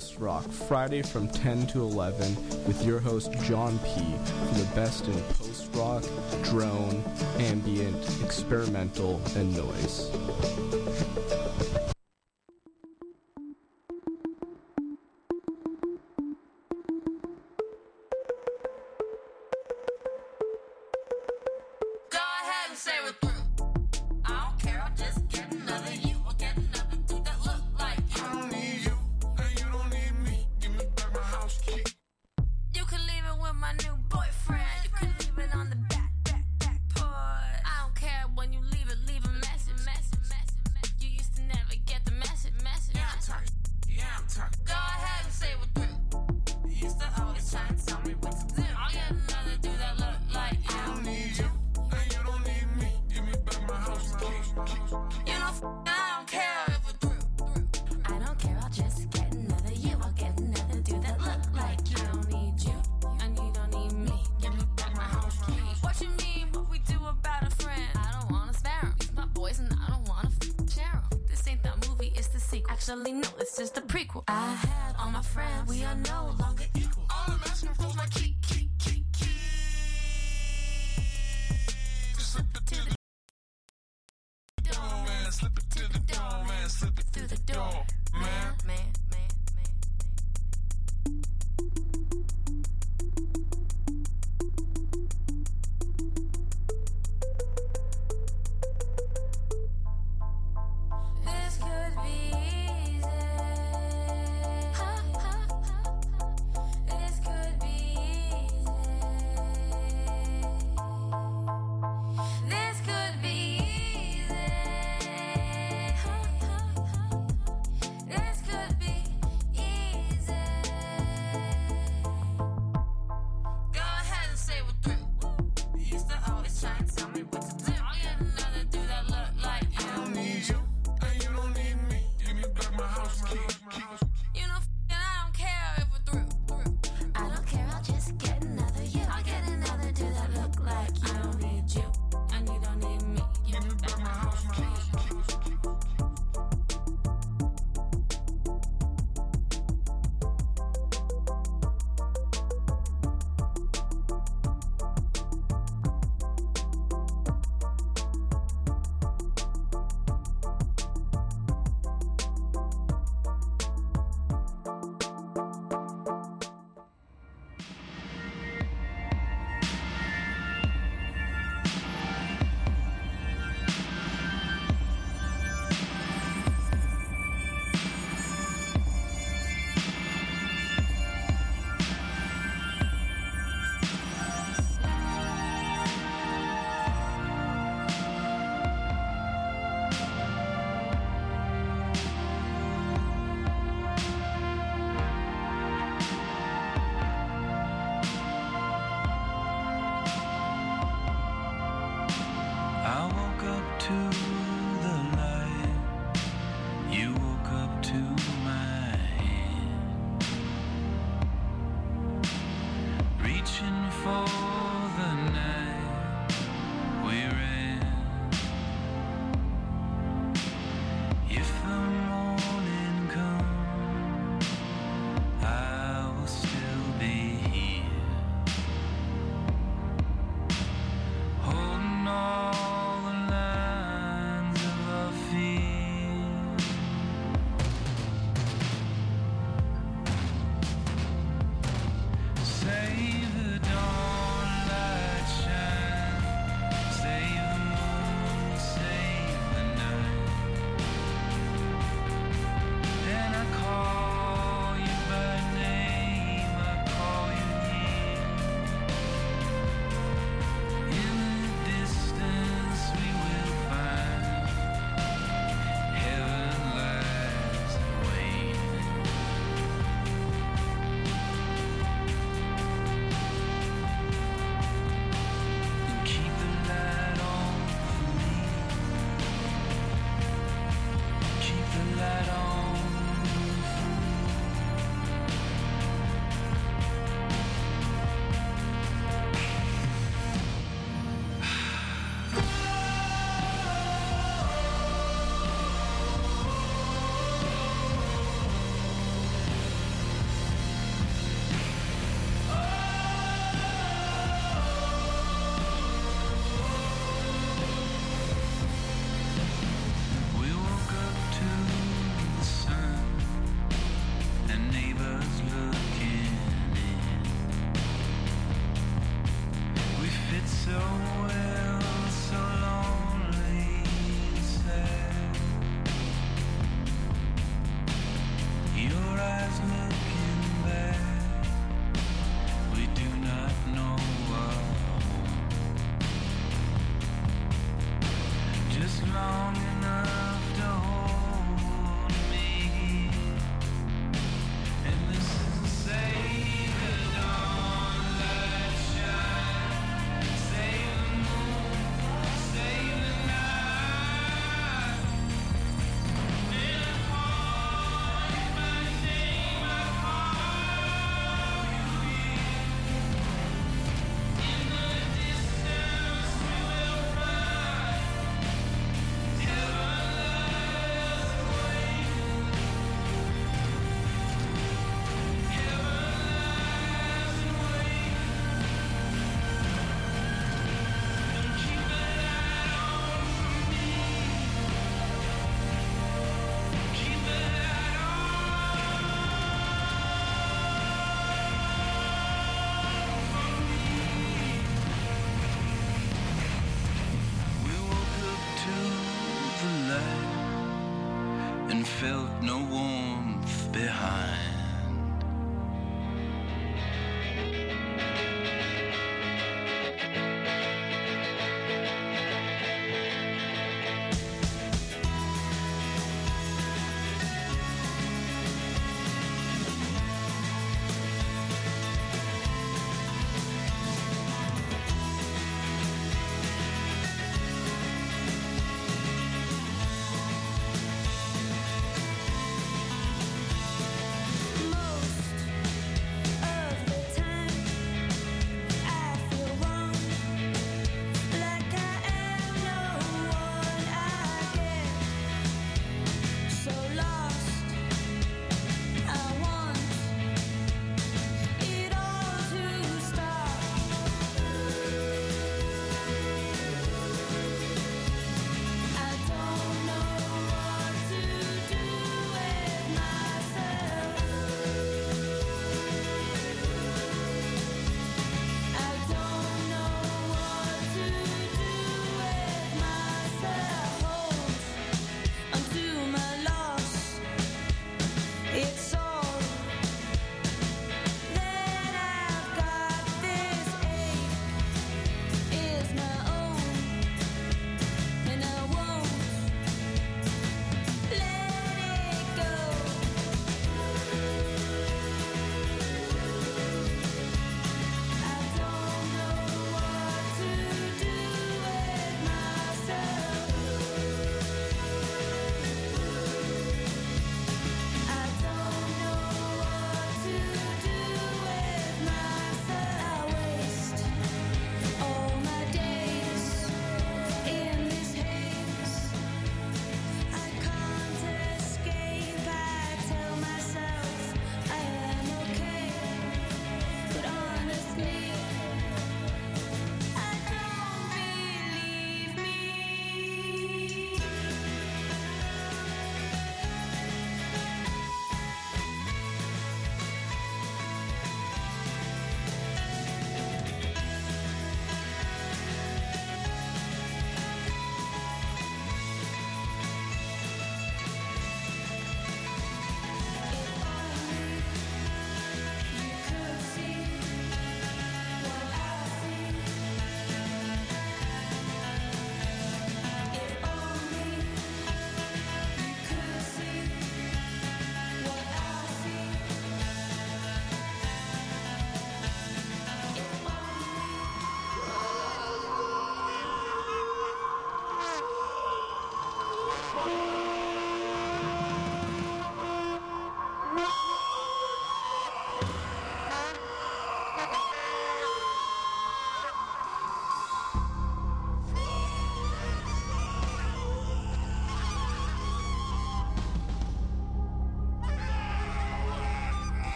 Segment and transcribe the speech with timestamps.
[0.00, 2.34] Post Rock, Friday from 10 to 11,
[2.66, 3.90] with your host John P.
[3.90, 6.02] for the best in post rock,
[6.42, 7.04] drone,
[7.36, 10.10] ambient, experimental, and noise.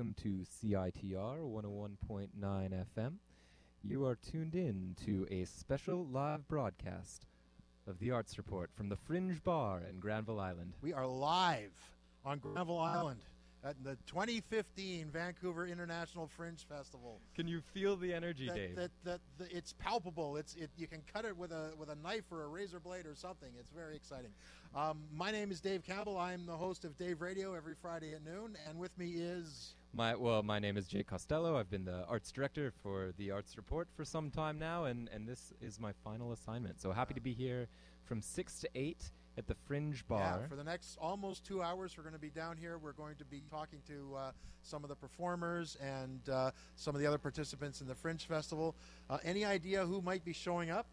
[0.00, 3.12] Welcome to CITR 101.9 FM.
[3.84, 7.26] You are tuned in to a special live broadcast
[7.86, 10.72] of the Arts Report from the Fringe Bar in Granville Island.
[10.80, 11.72] We are live
[12.24, 13.20] on Granville Island
[13.62, 17.20] at the 2015 Vancouver International Fringe Festival.
[17.34, 18.76] Can you feel the energy, That, Dave?
[18.76, 20.38] that, that, that- it's palpable.
[20.38, 23.04] It's it, you can cut it with a with a knife or a razor blade
[23.04, 23.50] or something.
[23.58, 24.30] It's very exciting.
[24.74, 26.16] Um, my name is Dave Campbell.
[26.16, 30.14] I'm the host of Dave Radio every Friday at noon, and with me is My
[30.14, 31.56] well, my name is Jake Costello.
[31.58, 35.26] I've been the arts director for the Arts Report for some time now, and, and
[35.26, 36.80] this is my final assignment.
[36.80, 37.66] So happy to be here
[38.04, 40.40] from six to eight at the Fringe Bar.
[40.42, 42.78] Yeah, for the next almost two hours, we're going to be down here.
[42.78, 44.30] We're going to be talking to uh,
[44.62, 48.76] some of the performers and uh, some of the other participants in the Fringe Festival.
[49.08, 50.86] Uh, any idea who might be showing up?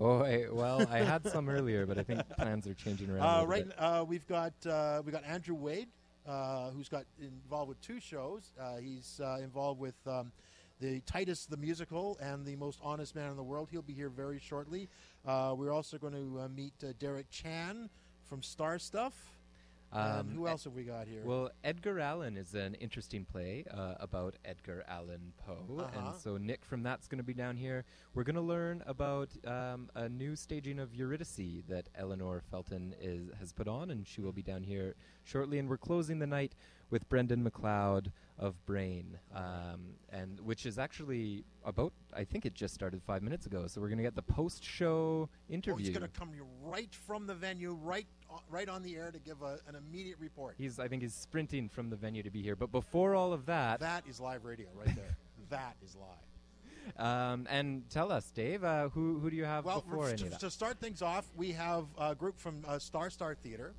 [0.00, 3.42] oh, I, well, I had some earlier, but I think plans are changing around.
[3.42, 5.88] Uh, right, uh, we've got uh, we got Andrew Wade,
[6.26, 8.52] uh, who's got involved with two shows.
[8.60, 10.32] Uh, he's uh, involved with um,
[10.80, 13.68] the Titus the musical and the Most Honest Man in the World.
[13.70, 14.88] He'll be here very shortly.
[15.26, 17.88] Uh, we're also going to uh, meet Derek Chan
[18.28, 19.14] from Star Stuff.
[19.94, 21.22] Um, who else have we got here?
[21.24, 25.88] Well, Edgar Allan is an interesting play uh, about Edgar Allan Poe, Uh-huh.
[26.10, 27.84] and so Nick from that's going to be down here.
[28.14, 33.28] We're going to learn about um, a new staging of Eurydice that Eleanor Felton is
[33.38, 35.58] has put on, and she will be down here shortly.
[35.58, 36.54] And we're closing the night
[36.90, 42.74] with Brendan McLeod of Brain, um, and which is actually about I think it just
[42.74, 43.66] started five minutes ago.
[43.68, 45.86] So we're going to get the post-show Oh, interview.
[45.86, 46.30] he's going to come
[46.62, 50.18] right from the venue, right o- right on the air to give a, an immediate
[50.18, 50.56] report.
[50.58, 52.56] He's I think he's sprinting from the venue to be here.
[52.56, 55.16] But before all of that, That is live radio right there.
[55.50, 56.08] that is live.
[56.98, 60.24] Um, and tell us, Dave, uh, who who do you have Well, before any to,
[60.24, 60.40] of that?
[60.40, 63.74] to start things off, we have a group from uh, Star Star Theater.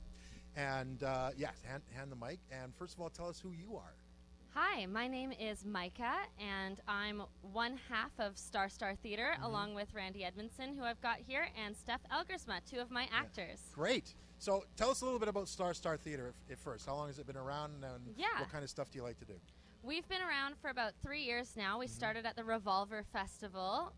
[0.58, 2.40] And uh, yes, hand, hand the mic.
[2.50, 3.94] And first of all, tell us who you are.
[4.58, 9.44] Hi, my name is Micah, and I'm one half of Star Star Theater, Mm-hmm.
[9.44, 13.60] along with Randy Edmondson, who I've got here, and Steph Elgersma, two of my actors.
[13.74, 14.14] Great.
[14.40, 16.86] So tell us a little bit about Star Star Theater if first.
[16.86, 18.40] How long has it been around, and Yeah.
[18.40, 19.34] what kind of stuff do you like to do?
[19.84, 21.78] We've been around for about three years now.
[21.78, 23.92] We started at the Revolver Festival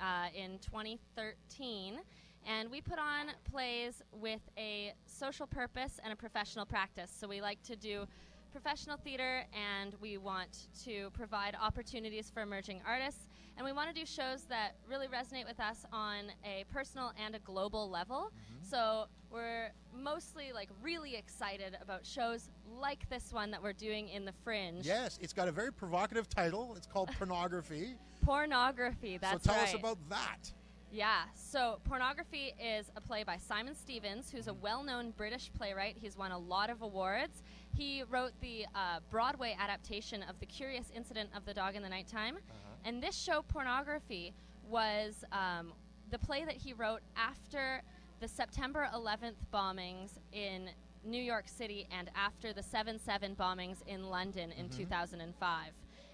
[0.00, 2.00] uh, in 2013,
[2.46, 7.10] and we put on plays with a social purpose and a professional practice.
[7.16, 8.06] So we like to do
[8.50, 13.98] professional theater, and we want to provide opportunities for emerging artists, and we want to
[13.98, 18.32] do shows that really resonate with us on a personal and a global level.
[18.32, 18.68] Mm-hmm.
[18.68, 24.24] So we're mostly like really excited about shows like this one that we're doing in
[24.24, 24.84] the Fringe.
[24.84, 26.74] Yes, it's got a very provocative title.
[26.76, 27.94] It's called Pornography.
[28.22, 29.18] Pornography.
[29.18, 29.68] That's so tell right.
[29.68, 30.52] us about that.
[30.92, 31.22] Yeah.
[31.34, 34.62] So Pornography is a play by Simon Stephens, who's a mm-hmm.
[34.62, 35.96] well-known British playwright.
[35.96, 37.42] He's won a lot of awards.
[37.74, 41.88] He wrote the uh, Broadway adaptation of The Curious Incident of the Dog in the
[41.88, 42.38] Nighttime,
[42.84, 44.32] and this show, Pornography,
[44.68, 45.72] was um,
[46.10, 47.82] the play that he wrote after
[48.20, 50.70] the September 11th bombings in
[51.04, 55.72] New York City and after the 7 7 bombings in London in 2005.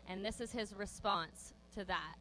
[0.09, 2.15] And this is his response to that,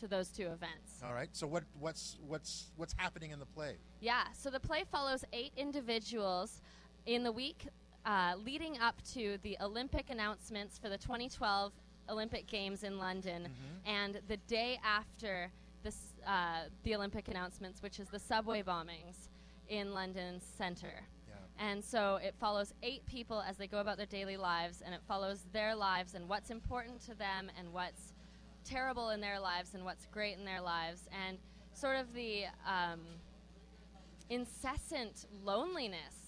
[0.00, 1.02] to those two events.
[1.02, 1.30] All right.
[1.32, 3.76] So what what's what's what's happening in the play?
[4.00, 6.60] Yeah, so the play follows eight individuals
[7.06, 7.66] in the week
[8.04, 11.72] uh, leading up to the Olympic announcements for the 2012
[12.08, 13.48] Olympic Games in London,
[13.86, 15.50] and the day after
[15.82, 19.28] this, uh, the Olympic announcements, which is the subway bombings
[19.68, 21.04] in London Centre.
[21.28, 21.34] Yeah.
[21.58, 25.00] And so it follows eight people as they go about their daily lives, and it
[25.06, 28.12] follows their lives and what's important to them and what's
[28.64, 31.38] terrible in their lives and what's great in their lives, and
[31.72, 33.00] sort of the um,
[34.28, 36.19] incessant loneliness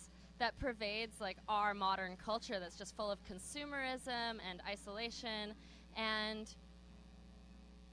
[0.42, 5.54] that pervades like our modern culture that's just full of consumerism and isolation
[5.96, 6.56] and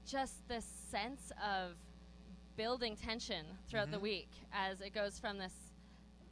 [0.04, 1.76] just this sense of
[2.56, 5.52] building tension throughout the week as it goes from this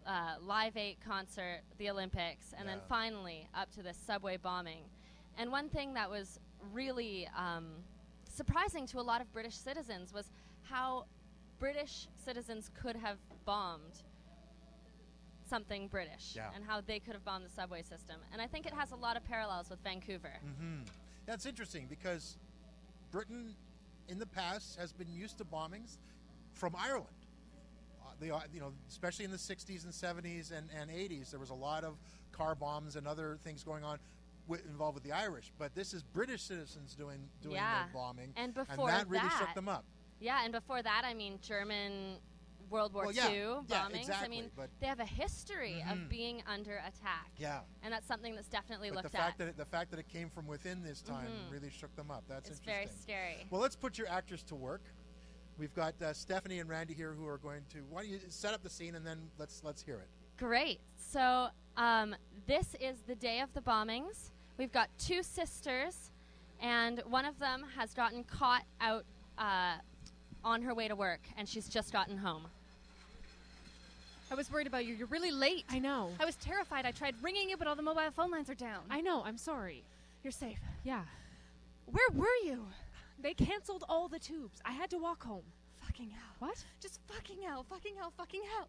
[0.08, 4.82] uh, Live 8 concert, the Olympics, and then finally up to this subway bombing.
[5.38, 6.40] And one thing that was
[6.72, 7.66] really um,
[8.28, 11.04] surprising to a lot of British citizens was how
[11.60, 14.02] British citizens could have bombed
[15.48, 16.50] something British Yeah.
[16.54, 18.16] and how they could have bombed the subway system.
[18.32, 20.32] And I think it has a lot of parallels with Vancouver.
[20.46, 20.82] Mm-hmm.
[21.26, 22.36] That's interesting because
[23.10, 23.54] Britain,
[24.08, 25.98] in the past, has been used to bombings
[26.54, 27.06] from Ireland.
[28.02, 31.40] Uh, the, uh, you know, especially in the 60s and 70s and, and 80s, there
[31.40, 31.96] was a lot of
[32.32, 33.98] car bombs and other things going on
[34.66, 35.52] involved with the Irish.
[35.58, 37.86] But this is British citizens doing doing Yeah.
[37.86, 39.84] the bombing, And before that really shook them up.
[40.20, 42.16] Yeah, and before that, I mean, German
[42.70, 44.22] World War Well, yeah, II yeah, bombings.
[44.22, 44.50] I mean,
[44.80, 45.92] they have a history Mhm.
[45.92, 47.30] of being under attack.
[47.36, 47.60] Yeah.
[47.82, 49.46] And that's something that's definitely But the looked fact at.
[49.46, 51.50] that it, the fact that it came from within this time Mhm.
[51.52, 52.24] really shook them up.
[52.28, 52.88] That's it's interesting.
[52.88, 53.46] very scary.
[53.50, 54.82] Well, let's put your actors to work.
[55.56, 57.84] We've got uh, Stephanie and Randy here who are going to.
[57.86, 60.08] Why don't you set up the scene and then let's let's hear it.
[60.36, 60.80] Great.
[60.96, 62.14] So um,
[62.46, 64.30] this is the day of the bombings.
[64.56, 66.10] We've got two sisters,
[66.60, 69.04] and one of them has gotten caught out
[69.36, 69.78] uh,
[70.44, 72.48] on her way to work, and she's just gotten home.
[74.30, 74.94] I was worried about you.
[74.94, 75.64] You're really late.
[75.70, 76.10] I know.
[76.20, 76.84] I was terrified.
[76.84, 78.82] I tried ringing you, but all the mobile phone lines are down.
[78.90, 79.22] I know.
[79.24, 79.82] I'm sorry.
[80.22, 80.58] You're safe.
[80.84, 81.02] Yeah.
[81.86, 82.66] Where were you?
[83.20, 84.60] They canceled all the tubes.
[84.64, 85.44] I had to walk home.
[85.82, 86.34] Fucking hell.
[86.40, 86.62] What?
[86.80, 87.64] Just fucking hell.
[87.68, 88.12] Fucking hell.
[88.16, 88.68] Fucking hell.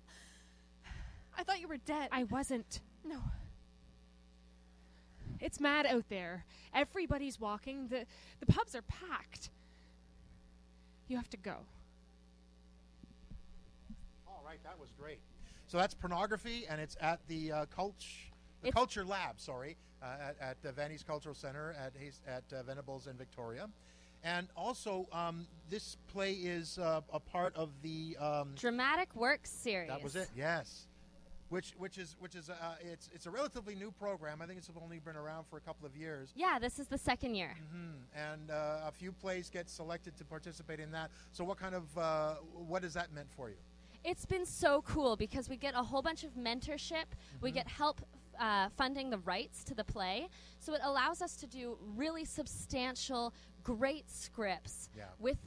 [1.37, 2.09] I thought you were dead.
[2.11, 2.79] I wasn't.
[3.03, 3.19] no.
[5.41, 6.43] It's mad out there.
[6.73, 7.87] Everybody's walking.
[7.87, 8.05] The
[8.41, 9.49] the pubs are packed.
[11.07, 11.55] You have to go.
[14.27, 15.19] All right, that was great.
[15.69, 18.07] So that's pornography, and it's at the uh, Culture,
[18.61, 19.39] the It's- Culture Lab.
[19.39, 21.93] Sorry, uh, at, at the Vanny's Cultural Center at
[22.27, 23.69] at uh, Venables in Victoria,
[24.23, 28.17] and also um, this play is uh, a part of the.
[28.19, 29.89] Um, Dramatic Works series.
[29.89, 30.29] that was it.
[30.35, 30.87] Yes.
[31.49, 34.39] Which, which is which is uh, it's it's a relatively new program.
[34.41, 36.31] I think it's only been around for a couple of years.
[36.35, 37.55] Yeah, this is the second year.
[37.71, 41.09] hmm And uh, a few plays get selected to participate in that.
[41.31, 43.55] So, what kind of uh, what has that meant for you?
[44.03, 46.91] It's been so cool because we get a whole bunch of mentorship.
[47.05, 47.41] Mm-hmm.
[47.41, 48.01] We get help
[48.39, 50.29] uh, funding the rights to the play.
[50.59, 53.33] So it allows us to do really substantial,
[53.63, 55.05] great scripts Yeah.
[55.19, 55.37] with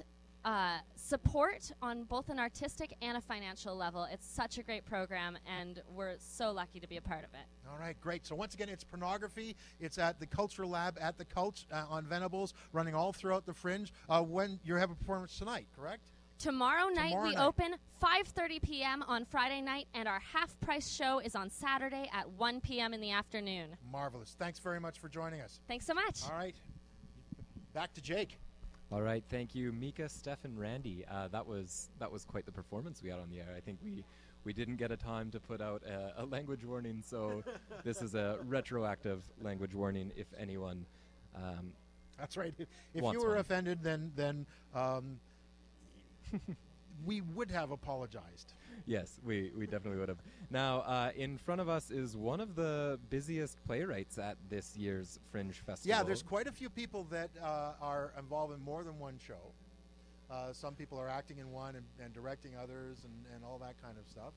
[0.44, 4.06] uh, support on both an artistic and a financial level.
[4.10, 7.46] It's such a great program, and we're so lucky to be a part of it.
[7.70, 8.26] All right, great.
[8.26, 9.54] So once again, it's pornography.
[9.78, 13.54] It's at the Cultural Lab at the Cultch uh, on Venables, running all throughout the
[13.54, 13.92] Fringe.
[14.08, 16.10] Uh, when you have a performance tonight, correct?
[16.38, 17.44] Tomorrow night Tomorrow we night.
[17.44, 19.02] open 5:30 p.m.
[19.06, 22.92] on Friday night, and our half-price show is on Saturday at 1 p.m.
[22.94, 23.76] in the afternoon.
[23.90, 24.34] Marvelous.
[24.38, 25.60] Thanks very much for joining us.
[25.68, 26.20] Thanks so much.
[26.28, 26.56] All right,
[27.74, 28.38] back to Jake.
[28.90, 31.04] All right, thank you, Micah, Steph, and Randy.
[31.10, 33.54] Uh, that was that was quite the performance we had on the air.
[33.56, 34.04] I think we
[34.44, 37.44] we didn't get a time to put out a, a language warning, so
[37.84, 40.10] this is a retroactive language warning.
[40.16, 40.84] If anyone,
[41.36, 41.72] um,
[42.18, 42.52] That's right.
[42.58, 43.38] If, if you were one.
[43.38, 45.20] offended, then then um,
[47.04, 48.54] we would have apologized.
[48.86, 50.18] yes, we, we definitely would have.
[50.50, 55.18] Now, uh, in front of us is one of the busiest playwrights at this year's
[55.30, 55.96] Fringe Festival.
[55.96, 59.52] Yeah, there's quite a few people that uh, are involved in more than one show.
[60.30, 63.80] Uh, some people are acting in one and, and directing others and, and all that
[63.82, 64.32] kind of stuff.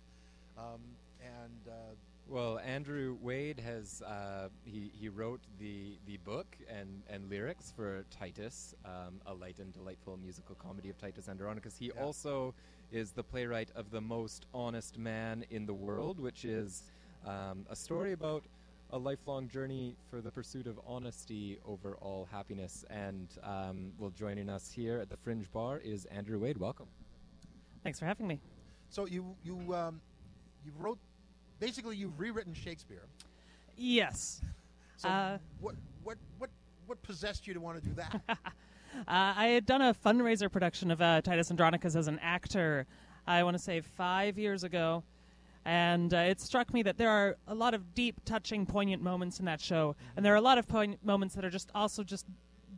[0.57, 0.81] Um,
[1.21, 1.95] and uh,
[2.27, 8.03] Well, Andrew Wade has uh, he he wrote the the book and and lyrics for
[8.09, 11.77] Titus, um, a light and delightful musical comedy of Titus Andronicus.
[11.77, 12.03] He Yeah.
[12.03, 12.55] also
[12.91, 16.83] is the playwright of the most honest man in the world, which is
[17.25, 18.43] um, a story about
[18.91, 22.85] a lifelong journey for the pursuit of honesty over all happiness.
[22.89, 26.57] And um, well, joining us here at the Fringe Bar is Andrew Wade.
[26.57, 26.87] Welcome.
[27.83, 28.39] Thanks for having me.
[28.89, 30.01] so you you um,
[30.65, 30.97] you wrote
[31.59, 33.03] basically you've rewritten Shakespeare.
[33.77, 34.41] Yes.
[34.97, 36.49] So Uh, what what what
[36.85, 38.21] what possessed you to want to do that?
[38.99, 42.85] Uh, I had done a fundraiser production of uh, Titus Andronicus as an actor,
[43.27, 45.03] I want to say five years ago.
[45.65, 49.39] And uh, it struck me that there are a lot of deep, touching, poignant moments
[49.39, 49.97] in that show.
[50.15, 52.25] And there are a lot of poignant moments that are just also just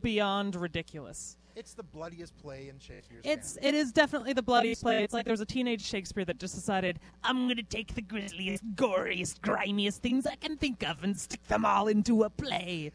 [0.02, 1.36] beyond ridiculous.
[1.58, 3.22] It's the bloodiest play in Shakespeare's.
[3.24, 3.68] It's canon.
[3.68, 5.02] it is definitely the bloodiest play.
[5.02, 8.62] It's like there was a teenage Shakespeare that just decided I'm gonna take the grisliest,
[8.76, 12.92] goriest, grimiest things I can think of and stick them all into a play.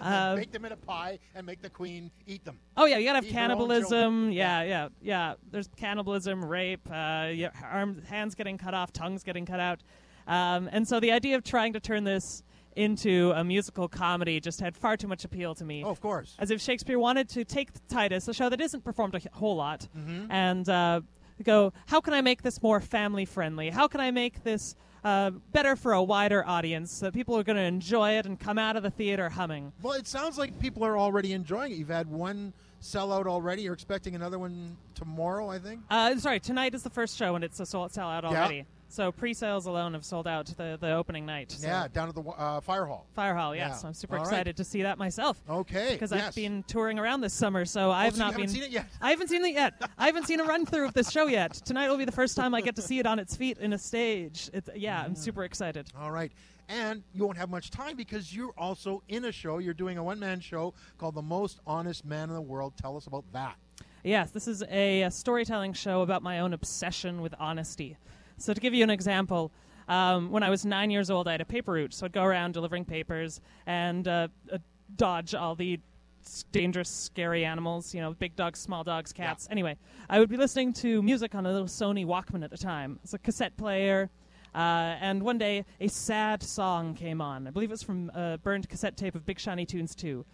[0.00, 2.58] Uh, make them in a pie and make the queen eat them.
[2.78, 4.32] oh yeah, you gotta have Eat cannibalism.
[4.32, 5.34] Yeah, yeah, yeah.
[5.50, 7.30] There's cannibalism, rape, uh,
[7.62, 9.82] arms, hands getting cut off, tongues getting cut out,
[10.26, 12.42] um, and so the idea of trying to turn this
[12.78, 16.34] into a musical comedy just had far too much appeal to me Oh, of course.
[16.38, 19.88] as if Shakespeare wanted to take Titus, a show that isn't performed a whole lot,
[19.96, 20.30] Mm-hmm.
[20.30, 21.00] and uh,
[21.42, 23.70] go, how can I make this more family friendly?
[23.70, 27.44] How can I make this uh, better for a wider audience so that people are
[27.44, 29.72] going to enjoy it and come out of the theater humming?
[29.82, 31.78] Well, it sounds like people are already enjoying it.
[31.78, 33.62] You've had one sellout already.
[33.62, 35.80] You're expecting another one tomorrow, I think.
[35.90, 38.62] Uh, sorry, tonight is the first show and it's a sold sell out Yeah.
[38.90, 41.52] So pre-sales alone have sold out the the opening night.
[41.52, 43.06] So Yeah, down at the uh, fire hall.
[43.14, 43.80] Fire Hall, yes.
[43.82, 43.88] Yeah.
[43.88, 44.30] I'm super All right.
[44.32, 45.42] excited to see that myself.
[45.48, 46.28] Okay, Because yes.
[46.28, 48.54] I've been touring around this summer, so I've so not haven't been.
[48.54, 48.86] seen it yet?
[49.02, 49.74] I haven't seen it yet.
[49.98, 51.52] I haven't seen a run through of this show yet.
[51.52, 53.74] Tonight will be the first time I get to see it on its feet in
[53.74, 54.48] a stage.
[54.54, 55.04] It's, yeah, Mm.
[55.04, 55.88] I'm super excited.
[56.00, 56.32] All right.
[56.70, 59.58] and you won't have much time because you're also in a show.
[59.58, 62.72] You're doing a one man show called The Most Honest Man in the World.
[62.80, 63.56] Tell us about that.
[64.04, 67.96] Yes, this is a, a storytelling show about my own obsession with honesty.
[68.38, 69.50] So, to give you an example,
[69.88, 72.22] um, when I was nine years old, I had a paper route, so I'd go
[72.24, 74.58] around delivering papers and uh, uh,
[74.96, 75.80] dodge all the
[76.24, 79.48] s- dangerous, scary animals, you know, big dogs, small dogs, cats.
[79.50, 79.76] Anyway,
[80.08, 82.98] I would be listening to music on a little Sony Walkman at the time.
[83.02, 84.08] It's a cassette player.
[84.54, 87.46] Uh, and one day, a sad song came on.
[87.46, 90.24] I believe it was from a burned cassette tape of Big Shiny Tunes 2.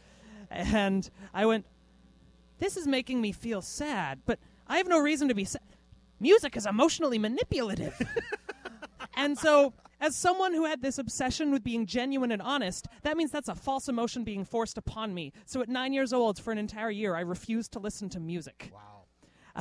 [0.50, 1.66] And I went,
[2.58, 4.38] this is making me feel sad, but
[4.68, 5.62] I have no reason to be sad.
[6.20, 8.00] Music is emotionally manipulative.
[9.16, 13.30] and so, as someone who had this obsession with being genuine and honest, that means
[13.30, 15.32] that's a false emotion being forced upon me.
[15.46, 18.70] So, at nine years old, for an entire year, I refused to listen to music.
[18.72, 19.04] Wow.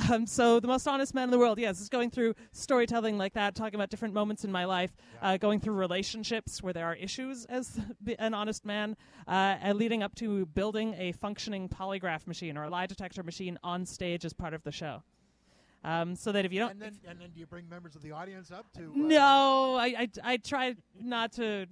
[0.09, 3.33] Um, so, the most honest man in the world, yes, is going through storytelling like
[3.33, 6.95] that, talking about different moments in my life, uh, going through relationships where there are
[6.95, 7.79] issues as
[8.19, 12.69] an honest man, uh, and leading up to building a functioning polygraph machine or a
[12.69, 15.03] lie detector machine on stage as part of the show.
[15.83, 18.01] Um, so that if you don't, And then, and then do you bring members of
[18.01, 18.83] the audience up to?
[18.83, 21.67] uh, no, I, I, I try not to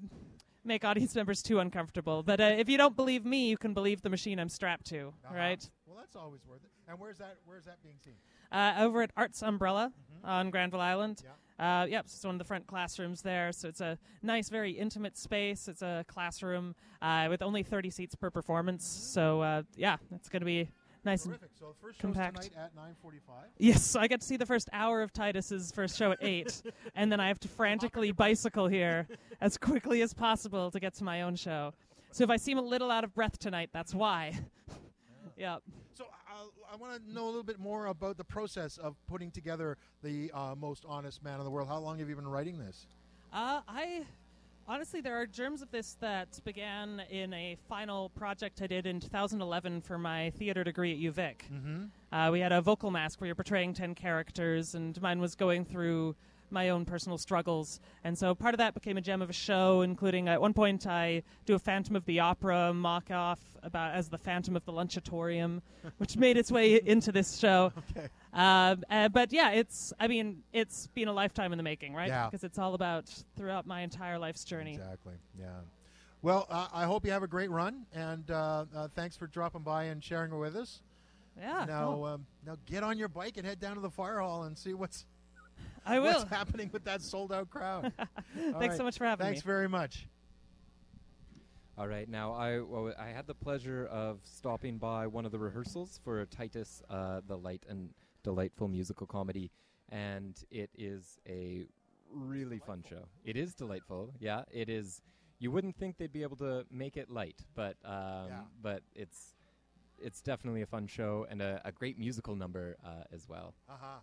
[0.63, 2.23] make audience members too uncomfortable.
[2.23, 5.13] But uh, if you don't believe me, you can believe the machine I'm strapped to,
[5.25, 5.35] uh-huh.
[5.35, 5.69] right?
[5.85, 6.71] Well, that's always worth it.
[6.87, 7.37] And where's that?
[7.45, 8.15] Where's that being seen?
[8.51, 9.93] Uh, over at Arts Umbrella
[10.23, 11.23] on Granville Island.
[11.23, 11.31] Yeah.
[11.61, 13.51] Uh, yep, so it's one of the front classrooms there.
[13.51, 15.67] So it's a nice, very intimate space.
[15.67, 18.85] It's a classroom uh, with only 30 seats per performance.
[18.85, 20.69] So uh, yeah, it's going to be
[21.03, 22.41] nice and So first compact.
[22.41, 23.49] tonight at 9:45.
[23.57, 26.61] Yes, so I get to see the first hour of Titus's first show at eight,
[26.95, 29.07] and then I have to frantically bicycle here
[29.41, 31.73] as quickly as possible to get to my own show.
[32.11, 34.37] So if I seem a little out of breath tonight, that's why.
[35.37, 35.61] yep.
[35.93, 39.29] So uh, I want to know a little bit more about the process of putting
[39.29, 41.67] together the uh, most honest man in the world.
[41.67, 42.87] How long have you been writing this?
[43.31, 44.03] Uh, I
[44.67, 48.99] honestly, there are germs of this that began in a final project I did in
[48.99, 51.35] 2011 for my theater degree at UVic.
[51.53, 52.15] Mm-hmm.
[52.15, 55.65] Uh, we had a vocal mask where you're portraying 10 characters, and mine was going
[55.65, 56.15] through
[56.51, 57.79] my own personal struggles.
[58.03, 60.85] And so part of that became a gem of a show, including at one point
[60.85, 64.73] I do a Phantom of the Opera mock off about as the Phantom of the
[64.73, 65.61] Lunchatorium,
[65.97, 67.71] which made its way into this show.
[67.91, 68.07] Okay.
[68.33, 72.07] Uh, uh, but yeah, it's, I mean, it's been a lifetime in the making, right?
[72.07, 72.25] Yeah.
[72.25, 74.75] Because it's all about throughout my entire life's journey.
[74.75, 75.13] Exactly.
[75.37, 75.47] Yeah.
[76.21, 79.63] Well, uh, I hope you have a great run, and uh, uh, thanks for dropping
[79.63, 80.81] by and sharing it with us.
[81.37, 81.65] Yeah.
[81.67, 82.03] now, cool.
[82.05, 84.73] um, now get on your bike and head down to the fire hall and see
[84.73, 85.05] what's
[85.85, 86.13] I will.
[86.13, 87.91] what's happening with that sold out crowd.
[88.35, 88.77] Thanks right.
[88.77, 89.41] so much for having Thanks me.
[89.41, 90.07] Thanks very much.
[91.77, 95.39] All right, now I well, I had the pleasure of stopping by one of the
[95.39, 97.89] rehearsals for Titus, uh, the light and
[98.23, 99.51] delightful musical comedy,
[99.89, 101.65] and it is a
[102.11, 103.05] really fun show.
[103.23, 104.43] It is delightful, yeah.
[104.51, 105.01] It is.
[105.39, 108.41] You wouldn't think they'd be able to make it light, but um, Yeah.
[108.61, 109.35] but it's
[109.99, 113.53] it's definitely a fun show and a, a great musical number uh, as well.
[113.69, 113.99] Uh huh.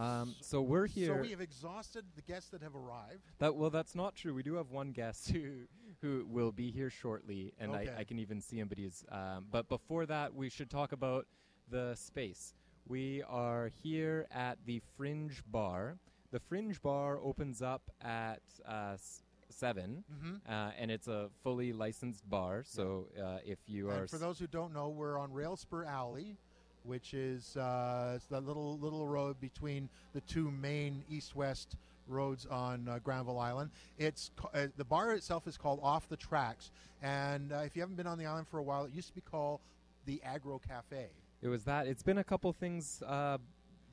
[0.00, 1.14] Um, so we're here.
[1.14, 3.22] So we have exhausted the guests that have arrived.
[3.38, 4.34] That well, that's not true.
[4.34, 5.62] We do have one guest who
[6.02, 7.90] who will be here shortly, and Okay.
[7.96, 8.68] I, I can even see him.
[8.68, 9.04] But he's.
[9.10, 11.26] Um, but before that, we should talk about
[11.70, 12.54] the space.
[12.88, 15.96] We are here at the Fringe Bar.
[16.30, 20.40] The Fringe Bar opens up at uh, s- 7 Mhm.
[20.48, 22.62] uh, and it's a fully licensed bar.
[22.64, 26.36] So uh, if you are And for those who don't know, we're on Railspur Alley,
[26.84, 31.76] which is uh, it's that little little road between the two main east-west
[32.06, 33.70] roads on uh, Granville Island.
[33.98, 36.70] It's uh, the bar itself is called Off the Tracks,
[37.02, 39.14] and uh, if you haven't been on the island for a while, it used to
[39.14, 39.60] be called
[40.04, 41.08] the Agro Cafe.
[41.46, 41.86] It was that.
[41.86, 43.38] It's been a couple things uh,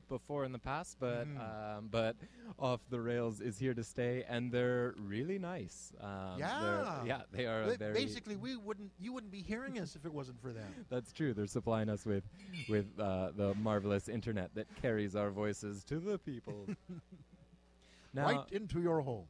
[0.09, 1.77] before in the past, but Mhm.
[1.77, 2.15] um, but
[2.57, 5.93] off the rails is here to stay, and they're really nice.
[6.01, 7.03] Um, Yeah.
[7.05, 7.93] yeah, they are very.
[7.93, 10.65] Basically, we wouldn't you wouldn't be hearing us if it wasn't for them.
[10.89, 11.31] That's true.
[11.35, 12.23] They're supplying us with
[12.67, 16.67] with uh, the marvelous internet that carries our voices to the people.
[18.13, 19.27] now, right into your home.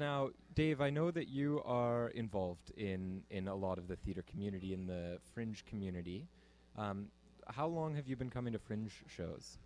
[0.00, 4.22] now, Dave, I know that you are involved in in a lot of the theater
[4.22, 6.26] community, in the fringe community.
[6.76, 7.08] Um,
[7.48, 9.58] how long have you been coming to fringe shows?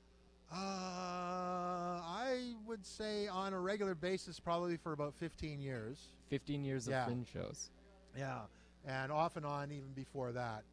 [0.51, 5.99] Uh, I would say on a regular basis, probably for about 15 years.
[6.31, 7.01] 15 years Yeah.
[7.03, 7.71] of fringe shows.
[8.17, 8.43] Yeah,
[8.87, 10.65] and off and on even before that.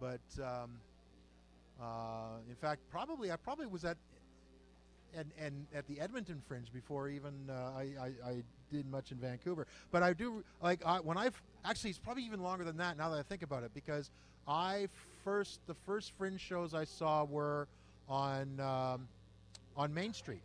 [0.00, 0.78] But um,
[1.80, 3.96] uh, in fact, probably I probably was at
[5.16, 9.18] and and at the Edmonton Fringe before even uh, I, I I did much in
[9.18, 9.66] Vancouver.
[9.90, 13.10] But I do like I, when I've actually it's probably even longer than that now
[13.10, 14.10] that I think about it because
[14.48, 14.88] I
[15.24, 17.66] first the first Fringe shows I saw were
[18.08, 19.08] on um,
[19.76, 20.42] on Main Street.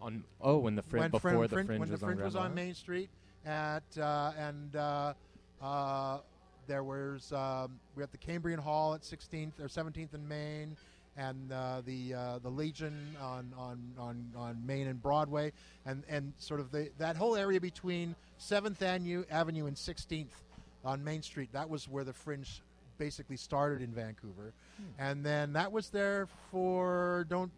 [0.00, 2.18] On oh, when the Fringe when before Frin- the Fringe- fringe when was the fringe
[2.20, 3.08] on was on Main Street
[3.46, 5.14] at uh, and uh,
[5.62, 6.18] uh,
[6.66, 10.76] there was um, we at the Cambrian Hall at 16th or 17th and Main,
[11.16, 15.52] and uh, the uh, the Legion on, on on on Main and Broadway,
[15.86, 20.26] and and sort of the that whole area between 7th Avenue Avenue and 16th
[20.84, 21.48] on Main Street.
[21.52, 22.62] That was where the Fringe
[22.98, 24.52] basically started in Vancouver,
[24.98, 27.50] and then that was there for don't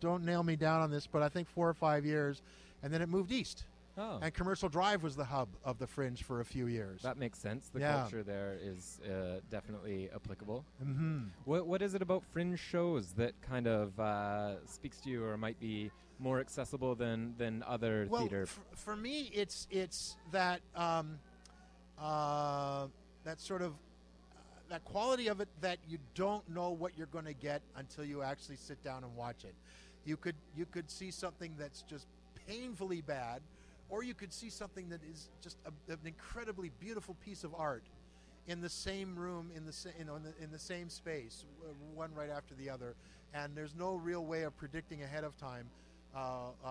[0.00, 2.42] don't nail me down on this, but I think four or five years,
[2.82, 3.64] and then it moved east.
[3.98, 4.18] Oh.
[4.22, 7.02] And Commercial Drive was the hub of the Fringe for a few years.
[7.02, 7.68] That makes sense.
[7.68, 8.00] The Yeah.
[8.00, 10.64] culture there is uh, definitely applicable.
[10.82, 11.28] Mhm.
[11.44, 15.36] What What is it about fringe shows that kind of uh, speaks to you, or
[15.36, 18.42] might be more accessible than than other well, theater?
[18.44, 21.18] f- for me, it's it's that um,
[21.98, 22.86] uh,
[23.24, 23.74] that sort of
[24.72, 28.22] that quality of it that you don't know what you're going to get until you
[28.22, 29.54] actually sit down and watch it.
[30.06, 32.06] You could you could see something that's just
[32.48, 33.42] painfully bad,
[33.90, 37.84] or you could see something that is just a, an incredibly beautiful piece of art
[38.46, 41.44] in the same room in the in the, in the same space,
[41.94, 42.94] one right after the other,
[43.34, 45.66] and there's no real way of predicting ahead of time
[46.16, 46.70] uh, uh,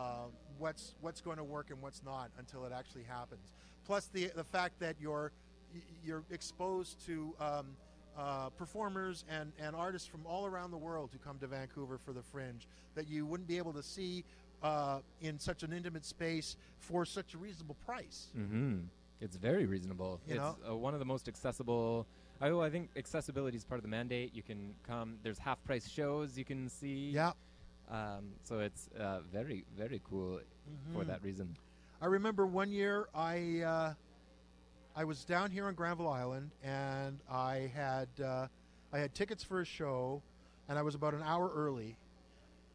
[0.58, 3.54] what's what's going to work and what's not until it actually happens.
[3.86, 5.32] Plus the the fact that you're
[6.04, 7.68] you're exposed to um,
[8.18, 12.14] uh, performers and, and artists from all around the world who come to Vancouver for
[12.14, 14.24] the Fringe that you wouldn't be able to see
[14.64, 18.28] uh, in such an intimate space for such a reasonable price.
[18.38, 18.80] Mm-hmm.
[19.22, 20.20] It's very reasonable.
[20.28, 22.06] You it's uh, one of the most accessible.
[22.42, 24.34] I, well, I think accessibility is part of the mandate.
[24.34, 25.18] You can come.
[25.24, 27.12] There's half price shows you can see.
[27.14, 27.34] Yeah.
[27.90, 30.40] Um, so it's uh, very very cool
[30.94, 31.08] for Mhm.
[31.08, 31.56] that reason.
[32.02, 33.94] I remember one year I uh,
[34.94, 38.48] I was down here on Granville Island and I had uh,
[38.92, 40.22] I had tickets for a show
[40.68, 41.96] and I was about an hour early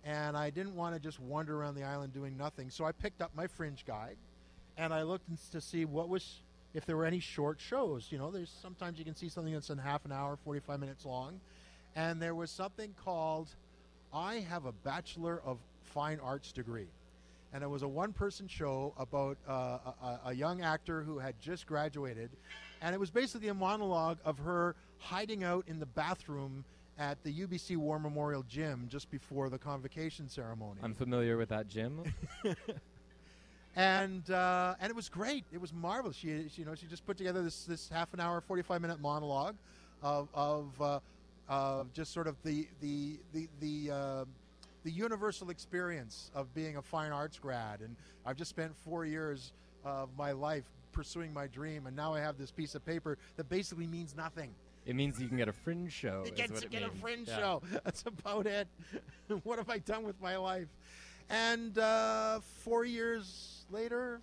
[0.02, 2.70] and I didn't want to just wander around the island doing nothing.
[2.70, 4.16] So I picked up my fringe guide
[4.78, 6.40] and I looked to see what was
[6.72, 8.06] if there were any short shows.
[8.10, 11.04] You know there's sometimes you can see something that's in half an hour 45 minutes
[11.04, 11.38] long.
[11.96, 13.48] And there was something called
[14.10, 16.88] I have a bachelor of fine arts degree
[17.56, 21.66] and it was a one-person show about uh, a, a- young actor who had just
[21.66, 22.28] graduated,
[22.82, 26.66] and it was basically a monologue of her hiding out in the bathroom
[26.98, 30.80] at the UBC War Memorial Gym just before the convocation ceremony.
[30.82, 32.02] I'm familiar with that gym.
[33.74, 35.44] and uh, and it was great.
[35.50, 36.16] It was marvelous.
[36.16, 38.82] She, she you know she just put together this this half an hour, forty five
[38.82, 39.56] minute monologue
[40.02, 41.00] of of uh,
[41.48, 44.26] of just sort of the the the the.
[44.86, 49.52] The universal experience of being a fine arts grad, and I've just spent four years
[49.84, 53.48] of my life pursuing my dream, and now I have this piece of paper that
[53.48, 54.54] basically means nothing.
[54.86, 56.22] it means you can get a fringe show.
[56.24, 57.36] It gets to get a fringe Yeah.
[57.36, 57.62] show.
[57.84, 58.68] That's about it.
[59.42, 60.68] what have I done with my life?
[61.28, 64.20] And uh, four years later,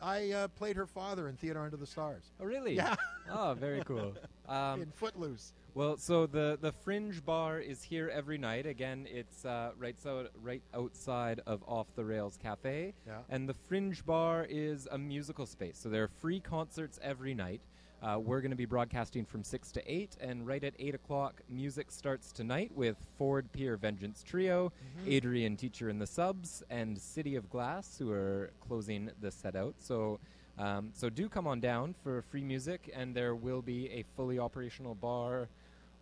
[0.00, 2.24] I uh, played her father in Theater Under the Stars.
[2.40, 2.74] Oh, really?
[2.74, 2.94] Yeah.
[3.30, 4.14] oh, very cool.
[4.48, 5.54] Um, in Footloose.
[5.74, 8.64] Well, so the the Fringe Bar is here every night.
[8.64, 12.94] Again, it's uh, right so right outside of Off the Rails Cafe.
[13.04, 13.18] Yeah.
[13.28, 17.60] And the Fringe Bar is a musical space, so there are free concerts every night.
[18.02, 21.40] Uh, we're going to be broadcasting from six to eight, and right at eight o'clock,
[21.48, 25.08] music starts tonight with Ford Pier Vengeance Trio, Mhm.
[25.12, 29.74] Adrian Teacher and the Subs, and City of Glass, who are closing the set out.
[29.78, 30.20] So.
[30.58, 34.38] Um, so do come on down for free music, and there will be a fully
[34.38, 35.50] operational bar.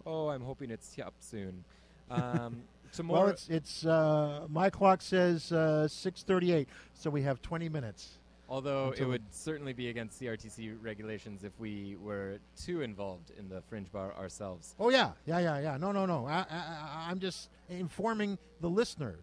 [0.06, 1.64] Oh, I'm hoping it's up soon.
[2.08, 7.42] Um, tomorrow, Well, it's it's uh, my clock says uh, six thirty-eight, so we have
[7.42, 8.20] twenty minutes.
[8.48, 13.62] Although it would certainly be against CRTC regulations if we were too involved in the
[13.62, 14.74] fringe bar ourselves.
[14.78, 15.76] Oh yeah, yeah, yeah, yeah.
[15.76, 16.26] No, no, no.
[16.26, 19.16] I, I, I'm just informing the listener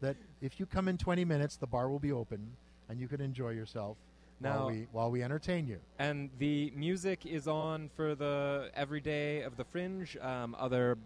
[0.00, 2.52] that if you come in 20 minutes, the bar will be open
[2.88, 3.96] and you can enjoy yourself
[4.40, 5.78] Now- while we while we entertain you.
[5.98, 10.16] And the music is on for the every day of the Fringe.
[10.20, 10.96] Um, other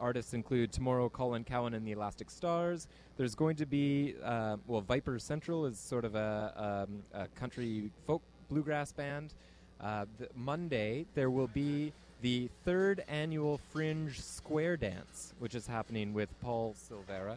[0.00, 2.88] artists include tomorrow Colin Cowan and the Elastic Stars.
[3.16, 7.90] There's going to be uh, well, Viper Central is sort of a, um, a country
[8.06, 9.34] folk bluegrass band.
[9.80, 11.92] Uh, Monday there will be
[12.22, 17.36] the third annual Fringe Square Dance, which is happening with Paul Silvera.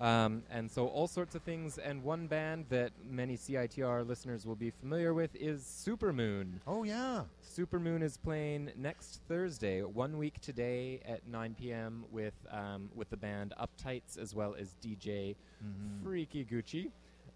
[0.00, 1.76] Um, and so all sorts of things.
[1.78, 6.60] And one band that many CITR listeners will be familiar with is Supermoon.
[6.66, 7.22] Oh yeah.
[7.44, 12.04] Supermoon is playing next Thursday, one week today at 9 p.m.
[12.12, 15.34] with um, with the band Uptights as well as DJ
[15.64, 16.02] Mhm.
[16.04, 16.90] Freaky Gucci.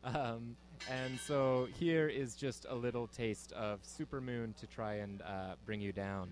[0.04, 0.56] Um,
[0.90, 5.80] and so here is just a little taste of Supermoon to try and uh, bring
[5.80, 6.28] you down.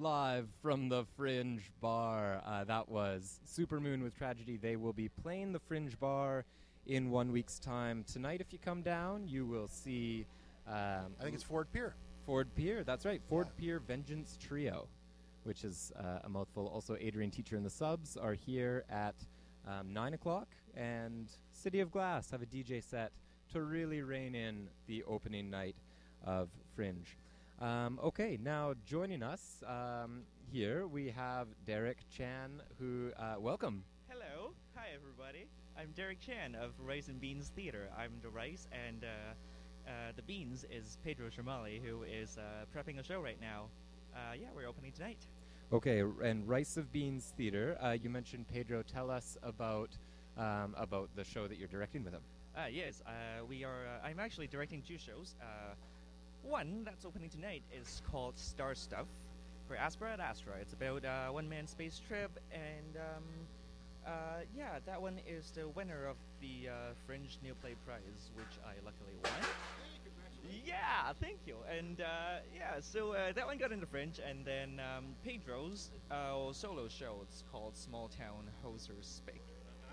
[0.00, 2.42] Live from the Fringe Bar.
[2.44, 4.56] Uh, that was Supermoon with Tragedy.
[4.56, 6.44] They will be playing the Fringe Bar
[6.86, 8.04] in one week's time.
[8.10, 10.26] Tonight, if you come down, you will see.
[10.68, 11.94] Um, I think it's Ford Pier.
[12.26, 13.22] Ford Pier, that's right.
[13.28, 14.88] Ford Pier Vengeance Trio,
[15.44, 16.66] which is uh, a mouthful.
[16.66, 19.14] Also, Adrian Teacher and the Subs are here at
[19.66, 23.12] um, 9 o'clock, and City of Glass have a DJ set
[23.52, 25.76] to really rein in the opening night
[26.24, 27.16] of Fringe.
[27.60, 33.82] Um, okay, now joining us um, here we have Derek Chan, who, uh, welcome.
[34.08, 34.52] Hello.
[34.74, 35.46] Hi, everybody.
[35.78, 37.88] I'm Derek Chan of Rice and Beans Theater.
[37.98, 42.98] I'm the rice, and uh, uh, the beans is Pedro Shamali, who is uh, prepping
[42.98, 43.68] a show right now.
[44.14, 45.26] Uh, yeah, we're opening tonight.
[45.72, 47.78] Okay, and Rice of Beans Theater.
[47.82, 48.82] Uh, you mentioned Pedro.
[48.82, 49.96] Tell us about
[50.36, 52.22] um, about the show that you're directing with him.
[52.54, 53.86] Uh, yes, uh, we are.
[53.86, 55.34] Uh, I'm actually directing two shows.
[56.46, 59.06] Uh, one that's opening tonight is called Star Stuff
[59.68, 60.54] Per Aspera ad Astra.
[60.60, 63.24] It's about a one-man space trip, and um,
[64.06, 64.10] uh,
[64.56, 66.72] yeah, that one is the winner of the uh,
[67.06, 69.32] Fringe New Play Prize, which I luckily won.
[70.64, 71.56] Yeah, thank you.
[71.76, 76.52] And uh, yeah, so uh, that one got into Fringe, and then um, Pedro's uh,
[76.52, 77.16] solo show.
[77.22, 79.42] It's called Small Town Hoser Speak.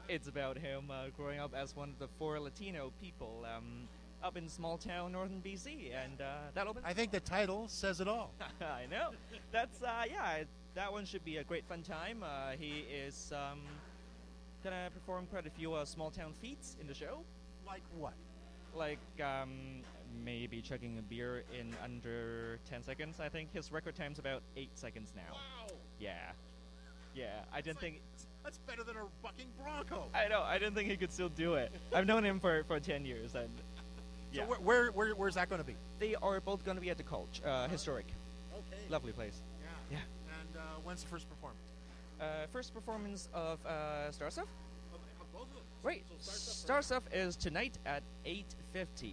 [0.09, 3.87] It's about him uh, growing up as one of the four Latino people um,
[4.23, 6.85] up in small town northern BC, and uh, that opens.
[6.87, 8.31] I think the title says it all.
[8.61, 9.09] I know.
[9.51, 10.43] That's uh, yeah.
[10.75, 12.23] That one should be a great fun time.
[12.23, 13.59] Uh, he is um,
[14.63, 17.19] gonna perform quite a few uh, small town feats in the show.
[17.67, 18.13] Like what?
[18.75, 19.81] Like um,
[20.23, 23.19] maybe chugging a beer in under ten seconds.
[23.19, 25.33] I think his record time's about eight seconds now.
[25.33, 25.75] Wow.
[25.99, 26.31] Yeah,
[27.13, 27.41] yeah.
[27.53, 28.01] I didn't think.
[28.43, 30.09] That's better than a fucking bronco.
[30.13, 30.41] I know.
[30.41, 31.71] I didn't think he could still do it.
[31.93, 33.49] I've known him for, for ten years, and
[34.33, 35.75] So where, where, where where's that going to be?
[35.99, 38.07] they are both going to be at the Cultch, uh, historic,
[38.53, 38.81] Okay.
[38.89, 39.41] lovely place.
[39.91, 39.97] Yeah.
[39.97, 40.39] Yeah.
[40.39, 41.61] And uh, when's the first performance?
[42.19, 44.47] Uh, first performance of uh, Star Stuff.
[45.31, 45.63] both of them.
[45.83, 46.03] Right.
[46.19, 49.11] Star Stuff is tonight at 8:50,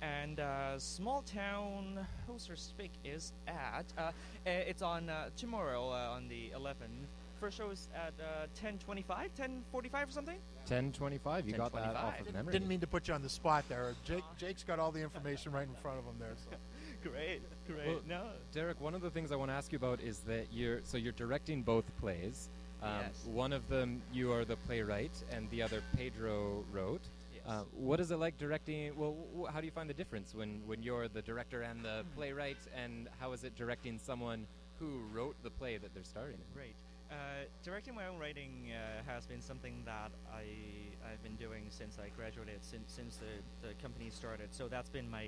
[0.00, 3.84] and uh, Small Town Hoser Speak is at.
[3.98, 4.10] Uh, uh,
[4.44, 7.06] it's on uh, tomorrow uh, on the 11th.
[7.42, 9.04] First show was at uh, 10:25,
[9.36, 10.36] 10:45 or something.
[10.58, 11.48] 1025.
[11.48, 12.20] You got that off 10:25.
[12.28, 12.52] of memory.
[12.52, 13.96] Didn't mean to put you on the spot there.
[14.04, 16.34] Jake, Jake's got all the information right in front of him there.
[16.36, 16.56] So.
[17.10, 17.88] Great, great.
[17.88, 18.28] Well, no.
[18.52, 20.96] Derek, one of the things I want to ask you about is that you're so
[20.96, 22.48] you're directing both plays.
[22.80, 23.24] Um, Yes.
[23.26, 27.00] One of them you are the playwright, and the other Pedro wrote.
[27.34, 27.42] Yes.
[27.44, 28.96] Uh, what is it like directing?
[28.96, 32.04] Well, wh- how do you find the difference when, when you're the director and the
[32.04, 32.14] Hmm.
[32.16, 34.46] playwright, and how is it directing someone
[34.78, 36.56] who wrote the play that they're starring in?
[36.60, 36.76] Right.
[37.12, 40.44] Uh, directing my own writing uh, has been something that I
[41.04, 44.48] I've been doing since I graduated, since since the, the company started.
[44.54, 45.26] So that's been my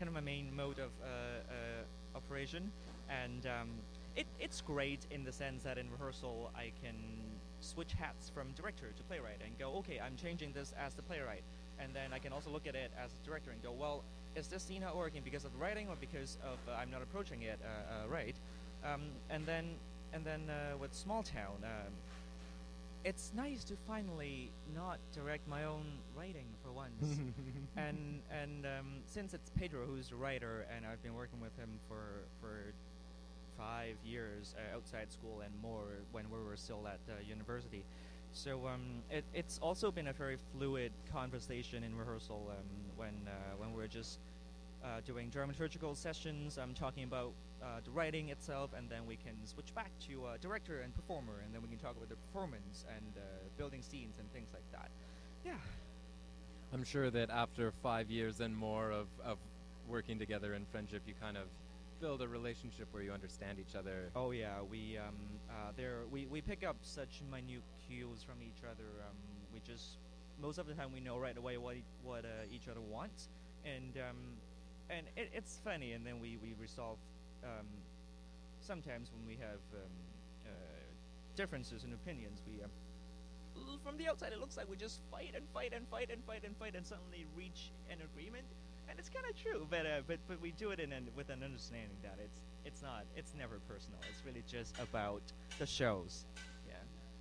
[0.00, 2.72] kind of my main mode of uh, uh, operation,
[3.08, 3.68] and um,
[4.16, 6.96] it, it's great in the sense that in rehearsal I can
[7.60, 11.44] switch hats from director to playwright and go, okay, I'm changing this as the playwright,
[11.78, 14.02] and then I can also look at it as a director and go, well,
[14.34, 17.42] is this scene not working because of writing or because of uh, I'm not approaching
[17.42, 17.60] it
[18.08, 18.34] right?
[18.82, 19.76] Um, and then
[20.12, 21.92] and then uh, with Small Town, um,
[23.04, 25.84] it's nice to finally not direct my own
[26.16, 27.18] writing for once.
[27.76, 31.70] and and um, since it's Pedro who's the writer, and I've been working with him
[31.88, 32.72] for for
[33.56, 37.84] five years uh, outside school and more when we were still at uh, university.
[38.32, 42.64] So um, it, it's also been a very fluid conversation in rehearsal um,
[42.96, 44.18] when uh, when we're just
[44.84, 46.58] uh, doing dramaturgical sessions.
[46.58, 50.36] I'm talking about uh, the writing itself, and then we can switch back to uh,
[50.40, 53.20] director and performer, and then we can talk about the performance and uh,
[53.56, 54.90] building scenes and things like that.
[55.44, 55.52] Yeah.
[56.72, 59.38] I'm sure that after five years and more of, of
[59.88, 61.44] working together in friendship, you kind of
[62.00, 64.10] build a relationship where you understand each other.
[64.16, 65.14] Oh yeah, we um,
[65.50, 68.88] uh, there we, we pick up such minute cues from each other.
[69.06, 69.16] Um,
[69.52, 69.98] we just
[70.40, 73.28] most of the time we know right away what e- what uh, each other wants,
[73.64, 74.16] and um,
[74.90, 75.92] and it, it's funny.
[75.92, 76.98] And then we we resolve
[77.44, 77.66] um,
[78.60, 79.90] sometimes when we have um,
[80.46, 80.50] uh,
[81.36, 82.42] differences in opinions.
[82.46, 82.70] We um,
[83.84, 86.44] from the outside it looks like we just fight and fight and fight and fight
[86.44, 88.44] and fight and suddenly reach an agreement.
[88.88, 91.30] And it's kind of true, but uh, but but we do it in an, with
[91.30, 93.98] an understanding that it's it's not it's never personal.
[94.10, 95.22] It's really just about
[95.58, 96.24] the shows.
[96.68, 96.74] Yeah.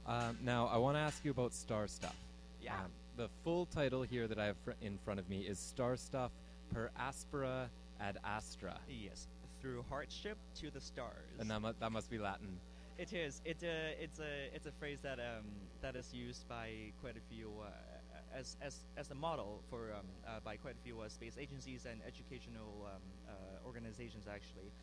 [0.07, 2.15] Um, now, I want to ask you about Star Stuff.
[2.61, 2.73] Yeah.
[2.73, 5.95] Um, the full title here that I have fr- in front of me is Star
[5.95, 6.31] Stuff
[6.73, 8.79] per aspera ad astra.
[8.87, 9.27] Yes.
[9.61, 11.37] Through hardship to the stars.
[11.39, 12.59] And that, mu- that must be Latin.
[12.97, 13.41] It is.
[13.45, 15.45] It uh, it's a it's a phrase that um,
[15.81, 20.05] that is used by quite a few uh, as as as a model for um,
[20.27, 24.73] uh, by quite a few uh, space agencies and educational um, uh, organizations actually,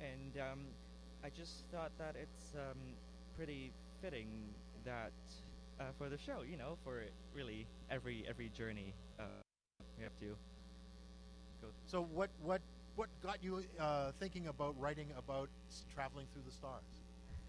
[0.00, 0.66] and um,
[1.24, 2.76] I just thought that it's um,
[3.38, 3.72] pretty
[4.02, 4.28] fitting
[4.84, 5.12] that
[5.80, 9.40] uh, for the show, you know, for really every every journey uh,
[9.96, 10.36] we have to
[11.86, 12.60] So what what
[12.96, 17.02] what got you uh, thinking about writing about s- traveling through the stars?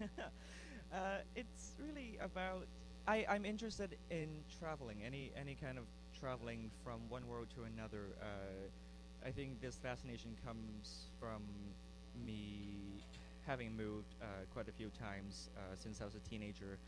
[0.92, 2.66] uh, it's really about
[3.06, 5.84] I, I'm interested in traveling, any any kind of
[6.18, 8.16] traveling from one world to another.
[8.20, 8.68] Uh,
[9.26, 11.42] I think this fascination comes from
[12.26, 13.02] me
[13.46, 16.78] having moved uh, quite a few times uh, since I was a teenager.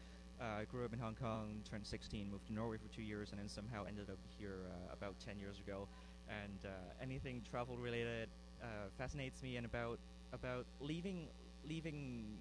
[0.41, 3.31] Uh, I grew up in Hong Kong, turned 16, moved to Norway for two years,
[3.31, 5.89] and then somehow ended up here uh, about 10 years ago.
[6.29, 6.69] And uh,
[7.03, 8.29] anything travel related
[8.63, 8.67] uh,
[8.99, 9.99] fascinates me, and about
[10.33, 11.29] about leaving
[11.69, 12.37] leaving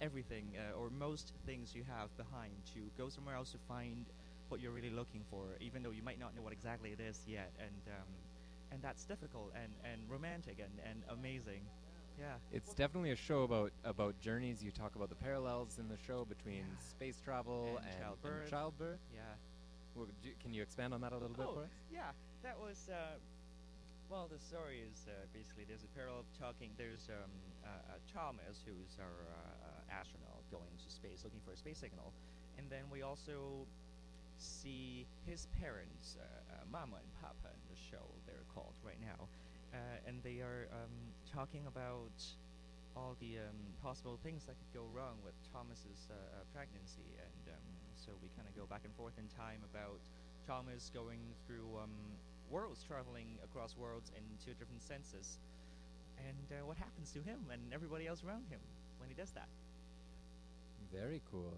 [0.00, 4.04] everything uh, or most things you have behind to go somewhere else to find
[4.48, 7.20] what you're really looking for, even though you might not know what exactly it is
[7.26, 7.50] yet.
[7.58, 8.08] And um,
[8.72, 11.62] and that's difficult and, and romantic and, and amazing.
[12.18, 12.34] Yeah.
[12.52, 14.62] It's definitely a show about about journeys.
[14.62, 16.78] You talk about the parallels in the show between Yeah.
[16.90, 18.40] space travel And and, childbirth.
[18.42, 19.00] and childbirth.
[19.14, 19.20] Yeah.
[19.96, 20.06] Well,
[20.40, 21.74] can you expand on that a little bit oh, for us?
[21.90, 22.12] yeah.
[22.42, 22.88] That was.
[22.92, 23.16] Uh,
[24.12, 26.70] well, the story is uh, basically there's a parallel talking.
[26.78, 27.32] There's um,
[27.64, 29.16] uh, uh, Chalmers, who's our
[29.90, 32.12] astronaut going to space looking for a space signal,
[32.58, 33.66] and then we also
[34.38, 38.04] see his parents, uh, uh, Mama and Papa, in the show.
[38.26, 39.28] They're called right now,
[39.72, 40.92] uh, and they are um,
[41.32, 42.14] talking about
[42.96, 47.52] all the um, possible things that could go wrong with Thomas's uh, uh, pregnancy, and
[47.54, 50.00] um, so we kind of go back and forth in time about
[50.48, 51.92] Thomas going through um,
[52.50, 55.38] worlds, traveling across worlds in two different senses,
[56.18, 58.60] and uh, what happens to him and everybody else around him
[58.98, 59.48] when he does that.
[60.92, 61.52] Very cool.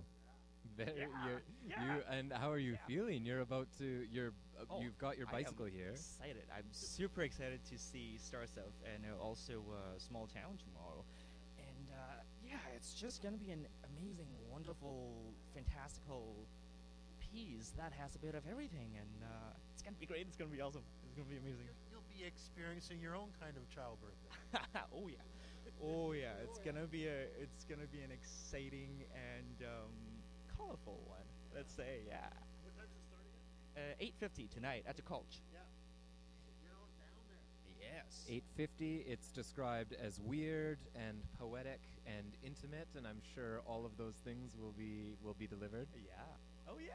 [0.77, 2.87] Very, Yeah, you're, yeah, you and how are you yeah.
[2.87, 3.25] feeling?
[3.25, 4.05] You're about to.
[4.11, 4.35] You're.
[4.59, 5.91] Uh, Oh, you've got your bicycle here.
[5.95, 6.43] Excited!
[6.51, 11.05] I'm super excited to see Star Stuff and uh, also uh, Small Town tomorrow,
[12.79, 16.47] it's just gonna be an amazing, wonderful, fantastical
[17.19, 20.31] piece that has a bit of everything, and uh, it's gonna be great.
[20.31, 20.87] It's gonna be awesome.
[21.03, 21.67] It's gonna be amazing.
[21.91, 24.15] You'll be experiencing your own kind of childbirth.
[24.95, 25.27] oh yeah,
[25.83, 26.39] oh yeah.
[26.47, 27.27] It's gonna be a.
[27.43, 29.91] It's gonna be an exciting and um,
[30.55, 31.27] colorful one.
[31.51, 32.31] Let's say, yeah.
[32.63, 33.35] What time's it starting
[33.75, 33.99] at?
[33.99, 35.43] Uh, 8:50 tonight at the Cultch.
[35.51, 35.67] Yeah.
[36.63, 37.43] Get on down there.
[37.99, 38.25] Yes.
[38.29, 39.05] 850.
[39.09, 44.55] It's described as weird and poetic and intimate, and I'm sure all of those things
[44.57, 45.89] will be will be delivered.
[45.97, 46.13] Yeah.
[46.71, 46.95] Oh yeah.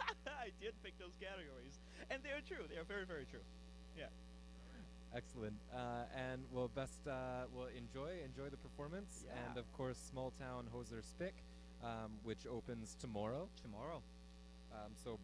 [0.44, 1.76] I did pick those categories,
[2.10, 2.64] and they're true.
[2.70, 3.44] They are very, very true.
[3.98, 4.06] Yeah.
[5.14, 5.58] Excellent.
[5.74, 9.34] Uh, and well, best uh, well enjoy enjoy the performance, Yeah.
[9.50, 11.34] and of course, Small Town Hoser Speak,
[11.84, 13.48] um, which opens tomorrow.
[13.60, 14.00] Tomorrow.
[14.72, 15.18] Um, so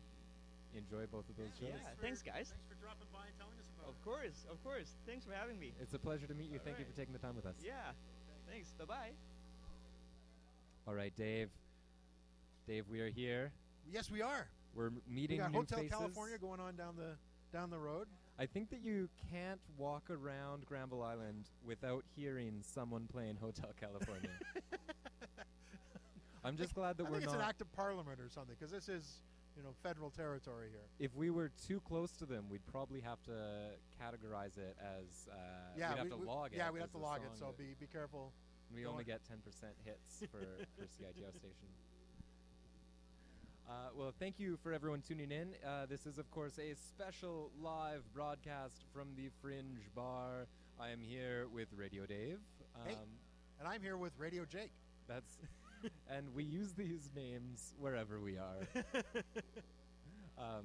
[0.75, 1.71] enjoy both of those Yeah.
[1.73, 1.81] shows.
[2.03, 2.53] Thanks, guys.
[2.53, 3.56] Thanks for dropping by and telling us about
[3.89, 4.93] Of course, of course.
[5.07, 5.73] Thanks for having me.
[5.81, 6.59] It's a pleasure to meet you.
[6.59, 7.55] All Thank you for taking the time with us.
[7.65, 7.73] Yeah.
[8.51, 8.73] Thanks.
[8.79, 9.11] Bye bye.
[10.87, 11.49] All right, Dave.
[12.67, 13.53] Dave, we are here.
[13.91, 14.47] Yes, we are.
[14.75, 15.93] We're m- We meeting got new Hotel faces.
[15.97, 17.17] California going on down the
[17.57, 18.07] down the road.
[18.39, 24.31] I think that you can't walk around Granville Island without hearing someone playing Hotel California.
[26.45, 27.43] I'm just glad that I we're think it's not.
[27.43, 29.23] an act of parliament or something because this is
[29.57, 30.87] you know federal territory here.
[30.99, 35.29] if we were too close to them, we'd probably have to categorize it as.
[35.31, 35.35] Uh,
[35.77, 36.59] yeah, we'd have we- to we- log it.
[36.59, 37.37] Yeah, we'd have to log it.
[37.39, 38.33] So be be careful.
[38.75, 39.39] We Don't only get 10%
[39.85, 40.39] hits for,
[40.77, 41.69] for CITR station.
[43.69, 45.55] Uh, well, thank you for everyone tuning in.
[45.65, 50.47] Uh, this is, of course, a special live broadcast from the Fringe Bar.
[50.81, 52.39] I am here with Radio Dave.
[52.75, 52.97] Um, Hey.
[53.61, 54.73] And I'm here with Radio Jake.
[55.09, 55.39] That's,
[56.11, 58.67] and we use these names wherever we are.
[60.39, 60.65] um,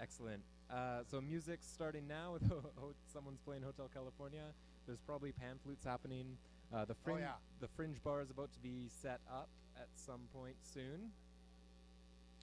[0.00, 0.42] excellent.
[0.70, 2.32] Uh, so music's starting now.
[2.34, 4.52] With ho- ho- someone's playing Hotel California.
[4.86, 6.36] There's probably pan flutes happening.
[6.74, 7.32] Uh, the fringe, yeah.
[7.60, 11.10] the fringe bar is about to be set up at some point soon.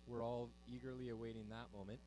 [0.07, 1.99] We're all eagerly awaiting that moment.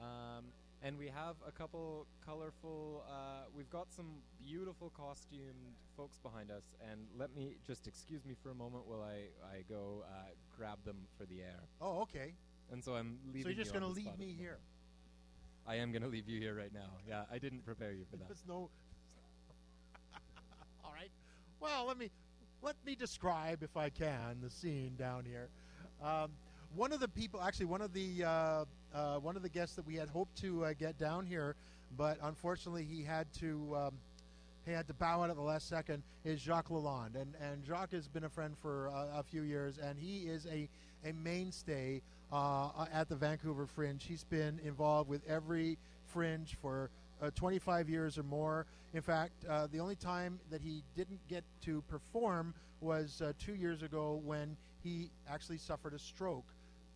[0.00, 0.44] Um,
[0.82, 3.04] and we have a couple colorful.
[3.08, 4.06] Uh, we've got some
[4.38, 6.64] beautiful costumed folks behind us.
[6.90, 10.78] And let me just excuse me for a moment while I I go uh, grab
[10.84, 11.60] them for the air.
[11.80, 12.34] Oh, okay.
[12.70, 13.42] And so I'm leaving.
[13.42, 14.58] so you're just going gonna to leave me here.
[15.66, 16.98] I am going to leave you here right now.
[17.06, 18.28] Yeah, I didn't prepare you for that.
[18.28, 18.70] There's no.
[20.84, 21.10] All right.
[21.60, 22.10] Well, let me
[22.62, 25.48] let me describe, if I can, the scene down here.
[26.02, 26.30] Um,
[26.74, 28.64] one of the people, actually, one of the uh,
[28.94, 31.54] uh, one of the guests that we had hoped to uh, get down here,
[31.96, 33.94] but unfortunately he had to um,
[34.64, 36.02] he had to bow out at the last second.
[36.24, 39.98] Is Jacques Lalonde, and and Jacques has been a friend for a few years, and
[39.98, 40.68] he is a
[41.04, 42.00] a mainstay
[42.32, 44.02] uh, at the Vancouver Fringe.
[44.02, 48.66] He's been involved with every fringe for uh, 25 years or more.
[48.94, 53.82] In fact, uh, the only time that he didn't get to perform was two years
[53.82, 56.44] ago when he actually suffered a stroke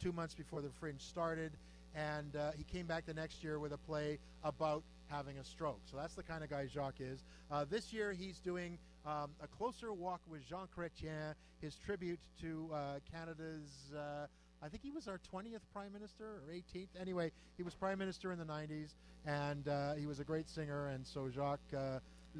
[0.00, 1.52] two months before the Fringe started,
[1.94, 5.80] and uh, he came back the next year with a play about having a stroke.
[5.90, 7.24] So that's the kind of guy Jacques is.
[7.50, 12.68] Uh, this year he's doing um, a closer walk with Jean Chrétien, his tribute to
[12.72, 12.78] uh,
[13.10, 13.92] Canada's.
[13.96, 14.26] Uh,
[14.62, 16.88] I think he was our 20th prime minister or 18th.
[17.00, 18.94] Anyway, he was prime minister in the 90s,
[19.26, 20.88] and uh, he was a great singer.
[20.88, 21.60] And so Jacques.
[21.72, 21.76] Uh,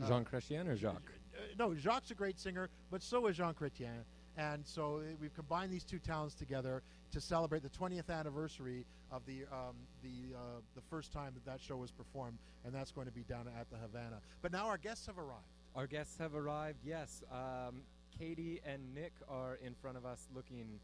[0.03, 1.13] uh, Jean Chrétien or Jacques?
[1.37, 4.05] uh, no, Jacques' is a great singer, but so is Jean Chrétien.
[4.37, 6.83] And so uh, we've combined these two towns together
[7.13, 10.39] to celebrate the 20th anniversary of the um, the uh,
[10.75, 13.71] the first time that that show was performed, and that's going to be down at
[13.71, 14.21] the Havana.
[14.43, 15.47] But now our guests have arrived.
[15.75, 16.79] Our guests have arrived.
[16.85, 17.83] Yes, um,
[18.19, 20.81] Katie and Nick are in front of us, looking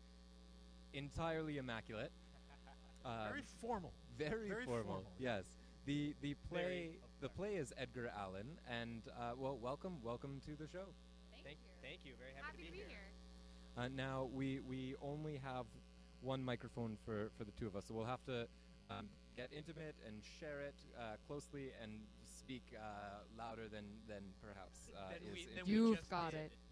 [0.95, 2.13] entirely immaculate.
[3.05, 3.93] Um, Very formal.
[4.17, 4.85] Very, Very formal.
[4.85, 5.05] formal.
[5.19, 5.43] Yes.
[5.87, 6.91] The the play Very
[7.21, 10.87] the play is Edgar Allan, and uh, well, welcome welcome to the show.
[11.33, 11.71] Thank, thank you.
[11.83, 12.13] Thank you.
[12.17, 13.12] Very happy, Happy to be, here.
[13.77, 15.67] Uh, now we we only have
[16.21, 18.47] one microphone for for the two of us, so we'll have to
[18.91, 22.81] um, get intimate and share it uh, closely and speak uh,
[23.39, 26.41] louder than than perhaps uh, is we- in- then we You've got did.
[26.41, 26.53] it.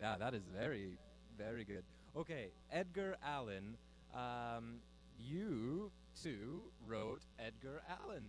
[0.00, 0.98] Yeah, that is very,
[1.38, 1.84] very good.
[2.16, 3.76] Okay, Edgar Allan.
[4.12, 4.80] Um,
[5.16, 8.24] you too wrote Edgar Allan.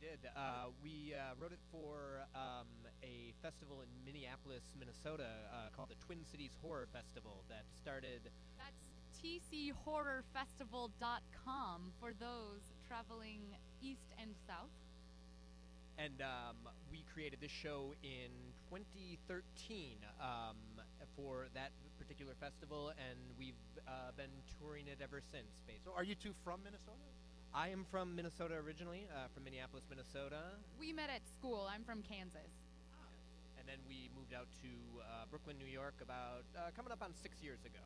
[0.00, 0.18] we did.
[0.36, 2.66] Uh, we uh, wrote it for um,
[3.02, 8.30] a festival in Minneapolis, Minnesota, uh, called the Twin Cities Horror Festival that started.
[8.58, 8.84] That's
[9.20, 13.40] tchorrorfestival.com for those traveling
[13.82, 14.70] east and south.
[15.98, 16.56] And um,
[16.90, 18.30] we created this show in
[18.72, 20.56] 2013 um,
[21.14, 23.52] for that particular festival, and we've
[23.86, 25.60] uh, been touring it ever since.
[25.66, 25.84] Basically.
[25.84, 27.04] So are you two from Minnesota?
[27.54, 31.68] I am from Minnesota originally, uh, from Minneapolis, Minnesota, We met at school.
[31.72, 32.50] I'm from Kansas.
[33.58, 34.68] and then we moved out to
[35.00, 37.84] uh, Brooklyn, New York, about uh, coming up on six years ago.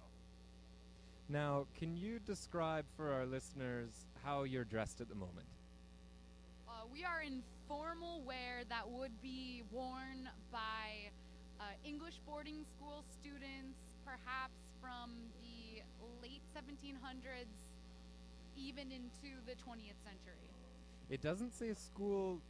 [1.28, 5.46] Now, can you describe for our listeners how you're dressed at the moment?
[6.68, 11.08] Uh, we are in formal wear that would be worn by
[11.58, 15.10] uh, English boarding school students, perhaps from
[15.40, 15.80] the
[16.20, 17.48] late 1700s,
[18.56, 20.50] even into the 20th century.
[21.10, 22.40] It doesn't say school,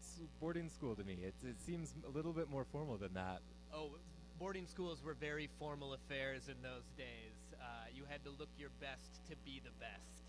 [0.41, 1.19] boarding school to me.
[1.23, 3.41] It, it seems a little bit more formal than that.
[3.75, 3.91] Oh,
[4.39, 7.35] boarding schools were very formal affairs in those days.
[7.61, 10.23] Uh, you had to look your best to be the best.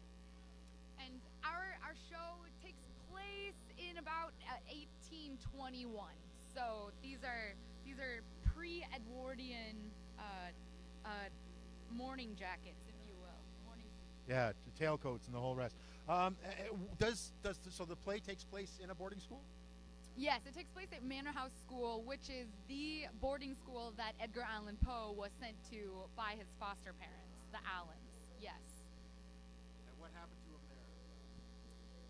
[0.97, 4.57] And our our show takes place in about uh,
[5.05, 5.91] 1821.
[6.55, 7.53] So these are
[7.86, 8.23] these are
[8.55, 9.76] pre-Edwardian
[10.17, 10.49] uh,
[11.05, 11.09] uh,
[11.91, 13.41] morning jackets, if you will.
[13.67, 13.86] Morning.
[14.28, 15.76] Yeah, the tailcoats and the whole rest.
[16.09, 19.41] Um, uh, uh, does does the, so the play takes place in a boarding school?
[20.17, 24.47] Yes, it takes place at Manor House School, which is the boarding school that Edgar
[24.49, 28.32] Allan Poe was sent to by his foster parents, the Allens.
[28.41, 28.63] Yes.
[29.89, 30.88] And what happened to him there?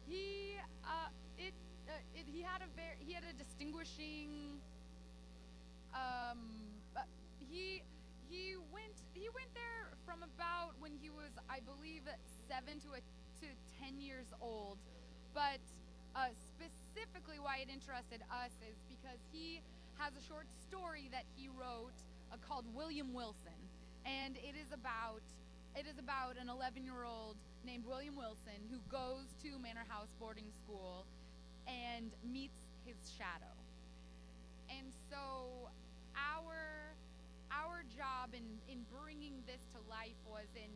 [0.07, 0.55] He
[0.85, 1.53] uh, it,
[1.89, 4.61] uh, it he had a very he had a distinguishing
[5.93, 6.39] um
[6.95, 7.01] uh,
[7.49, 7.81] he
[8.29, 12.05] he went he went there from about when he was I believe
[12.47, 13.01] seven to a
[13.41, 13.47] to
[13.81, 14.77] ten years old,
[15.33, 15.59] but
[16.15, 19.59] uh, specifically why it interested us is because he
[19.97, 21.97] has a short story that he wrote
[22.31, 23.57] uh, called William Wilson,
[24.05, 25.25] and it is about
[25.75, 27.35] it is about an 11 year old
[27.65, 31.05] named William Wilson who goes to Manor House boarding school
[31.67, 33.51] and meets his shadow.
[34.69, 35.69] And so
[36.15, 36.84] our
[37.55, 40.71] our job in, in bringing this to life was in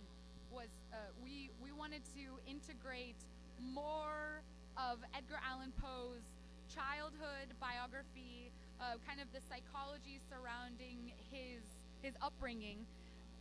[0.51, 3.19] was uh, we we wanted to integrate
[3.61, 4.41] more
[4.77, 6.23] of Edgar Allan Poe's
[6.73, 11.61] childhood biography, uh, kind of the psychology surrounding his
[12.01, 12.85] his upbringing,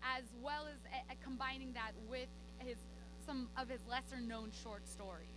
[0.02, 2.28] as well as uh, combining that with
[2.58, 2.76] his
[3.24, 5.28] some of his lesser known short stories.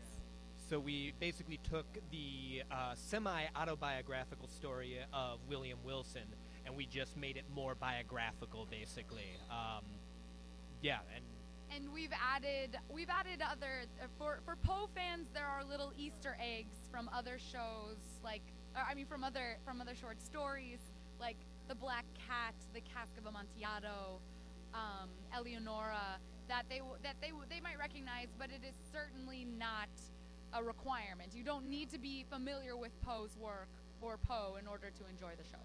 [0.70, 6.24] So we basically took the uh, semi-autobiographical story of William Wilson,
[6.72, 9.36] and we just made it more biographical, basically.
[9.50, 9.84] Um,
[10.82, 11.26] yeah, and
[11.76, 16.38] and we've added we've added other uh, for for Poe fans there are little Easter
[16.40, 18.42] eggs from other shows like
[18.76, 20.80] or, I mean from other from other short stories
[21.20, 24.20] like the Black Cat, the Cask of Amontillado,
[24.74, 29.90] um, Eleonora that they that they they might recognize, but it is certainly not
[30.54, 31.34] a requirement.
[31.34, 33.70] You don't need to be familiar with Poe's work
[34.02, 35.64] or Poe in order to enjoy the show.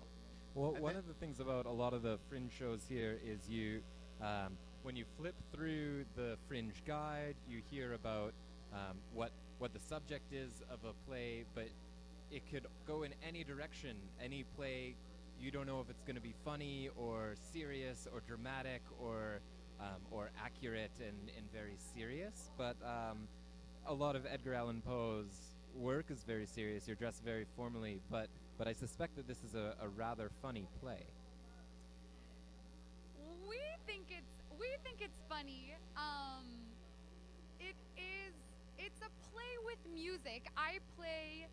[0.57, 3.83] Well, one of the things about a lot of the fringe shows here is you,
[4.23, 8.33] um, when you flip through the fringe guide, you hear about
[8.73, 11.69] um, what what the subject is of a play, but
[12.31, 13.97] it could go in any direction.
[14.19, 14.95] Any play,
[15.39, 19.41] you don't know if it's going to be funny or serious or dramatic or
[19.79, 22.51] um, or accurate and, and very serious.
[22.57, 23.29] But um,
[23.85, 26.87] a lot of Edgar Allan Poe's work is very serious.
[26.87, 28.29] You're dressed very formally, but
[28.59, 31.05] but I suspect that this is a, a rather funny play.
[33.49, 35.75] We think it's we think it's funny.
[35.97, 36.45] Um,
[37.61, 38.35] it is
[38.79, 40.49] it's a play with music.
[40.57, 41.47] I play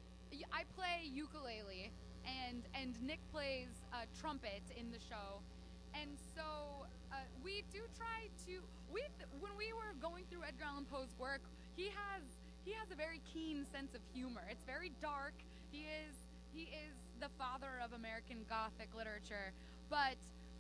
[0.52, 1.92] I play ukulele
[2.26, 5.42] and and Nick plays uh, trumpet in the show,
[5.94, 10.66] and so uh, we do try to we th- when we were going through Edgar
[10.66, 11.42] Allan Poe's work,
[11.76, 12.24] he has
[12.64, 14.42] he has a very keen sense of humor.
[14.50, 15.34] It's very dark.
[15.72, 16.16] He is
[16.54, 19.52] he is the father of American Gothic literature,
[19.90, 20.18] but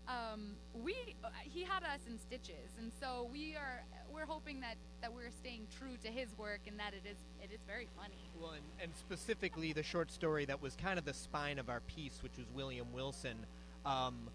[0.07, 0.95] um, we
[1.43, 3.83] he had us in stitches, and so we are
[4.13, 7.53] we're hoping that that we're staying true to his work and that it is it
[7.53, 8.29] is very funny.
[8.39, 11.81] Well, and, and specifically the short story that was kind of the spine of our
[11.81, 13.45] piece, which was William Wilson.
[13.85, 14.29] Um,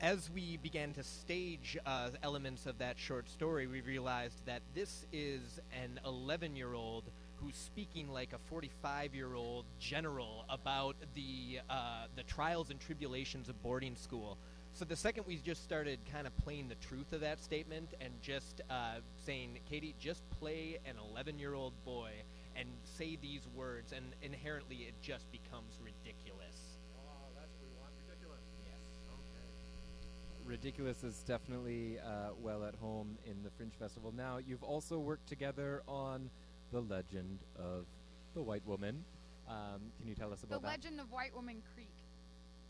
[0.00, 5.04] as we began to stage uh, elements of that short story, we realized that this
[5.12, 7.04] is an 11 year old
[7.40, 13.48] who's speaking like a 45 year old general about the, uh, the trials and tribulations
[13.48, 14.38] of boarding school.
[14.72, 18.12] So the second we just started kind of playing the truth of that statement and
[18.22, 22.10] just uh, saying, Katie, just play an 11 year old boy
[22.56, 26.56] and say these words, and inherently it just becomes ridiculous.
[26.96, 27.92] Oh, that's what we want.
[28.08, 28.40] Ridiculous.
[28.64, 28.80] Yes.
[29.08, 30.44] Okay.
[30.44, 34.12] Ridiculous is definitely uh, well at home in the Fringe Festival.
[34.16, 36.30] Now, you've also worked together on
[36.70, 37.86] The Legend of
[38.34, 39.04] the White Woman.
[39.48, 40.68] Um, can you tell us The about that?
[40.68, 41.94] Legend of White Woman Creek.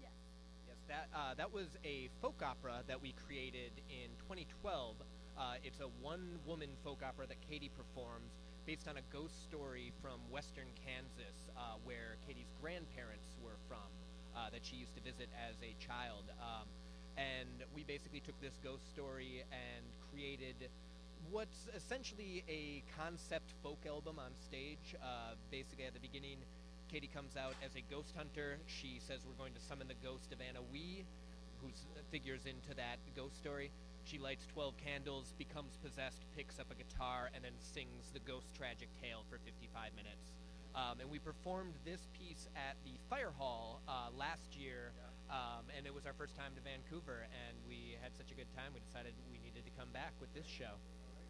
[0.01, 0.13] Yes.
[0.67, 4.97] Yes, that uh, that was a folk opera that we created in 2012.
[5.37, 8.33] Uh, it's a one-woman folk opera that Katie performs,
[8.67, 13.87] based on a ghost story from Western Kansas, uh, where Katie's grandparents were from,
[14.35, 16.31] uh, that she used to visit as a child.
[16.41, 16.67] Um,
[17.17, 20.71] and we basically took this ghost story and created
[21.31, 24.97] what's essentially a concept folk album on stage.
[25.03, 26.39] Uh, basically, at the beginning,
[26.89, 28.59] Katie comes out as a ghost hunter.
[28.67, 31.05] She says we're going to summon the ghost of Anna Wee,
[31.61, 31.69] who
[32.11, 33.71] figures into that ghost story.
[34.05, 38.55] She lights 12 candles, becomes possessed, picks up a guitar, and then sings the ghost
[38.57, 40.33] tragic tale for 55 minutes.
[40.75, 44.93] Um, and we performed this piece at the Fire Hall uh, last year,
[45.29, 48.49] um, and it was our first time to Vancouver, and we had such a good
[48.57, 50.81] time, we decided we needed to come back with this show.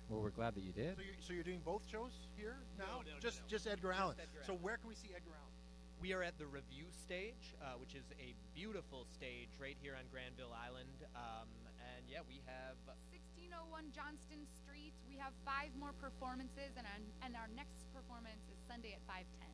[0.08, 0.96] Well, we're glad that you did.
[0.96, 3.04] So you're, so you're doing both shows here now?
[3.04, 3.48] no, no, just no.
[3.48, 4.16] just Edgar Allan.
[4.16, 4.62] Edgar So Allan.
[4.64, 5.52] where can we see Edgar Allan?
[6.00, 10.06] We are at the Revue stage, uh, which is a beautiful stage right here on
[10.14, 10.94] Granville Island.
[11.12, 11.50] Um,
[11.82, 12.78] and yeah, we have
[13.12, 14.94] 1601 Johnston Street.
[15.10, 19.44] We have five more performances, and our, and our next performance is Sunday at 5:10.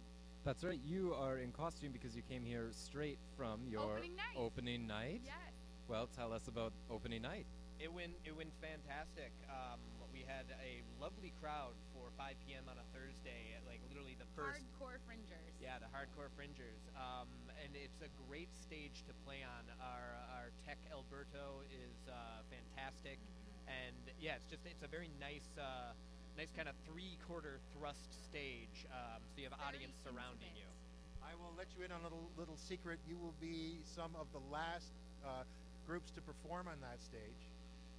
[0.44, 0.78] That's right.
[0.84, 4.36] You are in costume because you came here straight from your Opening night.
[4.36, 5.22] opening night.
[5.24, 5.56] Yes.
[5.88, 7.46] Well, tell us about opening night.
[7.80, 9.32] It went it went fantastic.
[9.48, 9.80] Um,
[10.24, 12.64] we had a lovely crowd for 5 p.m.
[12.72, 13.52] on a Thursday.
[13.68, 14.64] Like literally the first.
[14.80, 15.52] Hardcore fringers.
[15.60, 16.80] Yeah, the hardcore fringers.
[16.96, 17.28] Um,
[17.60, 19.68] and it's a great stage to play on.
[19.84, 23.20] Our our Tech Alberto is uh, fantastic,
[23.68, 25.46] and yeah, it's just it's a very nice.
[25.60, 25.92] Uh,
[26.34, 30.66] Nice kind of three-quarter thrust stage, um, so you have Very audience surrounding you.
[31.22, 32.98] I will let you in on a little little secret.
[33.06, 34.90] You will be some of the last
[35.22, 35.46] uh,
[35.86, 37.53] groups to perform on that stage,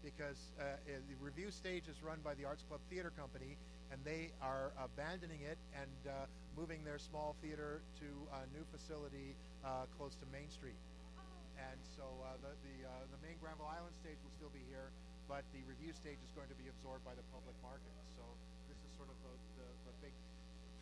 [0.05, 3.57] because uh, uh, the Revue stage is run by the Arts Club Theater Company,
[3.89, 9.33] and they are abandoning it and uh, moving their small theater to a new facility
[9.65, 10.77] uh, close to Main Street.
[11.57, 14.93] And so uh, the the, uh, the main Granville Island stage will still be here,
[15.25, 17.95] but the Revue stage is going to be absorbed by the public market.
[18.13, 18.21] So
[18.69, 20.13] this is sort of the, the, the big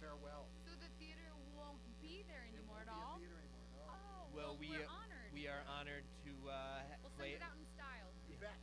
[0.04, 0.50] farewell.
[0.68, 1.24] So the theater
[1.56, 3.16] won't be there It anymore won't at all.
[3.22, 3.88] be a theater anymore.
[3.88, 3.94] No.
[3.96, 5.30] Oh, Well, we we're uh, honored.
[5.32, 7.38] we are honored to uh, ha- We'll play.
[7.38, 8.10] send it out in style.
[8.26, 8.58] You bet.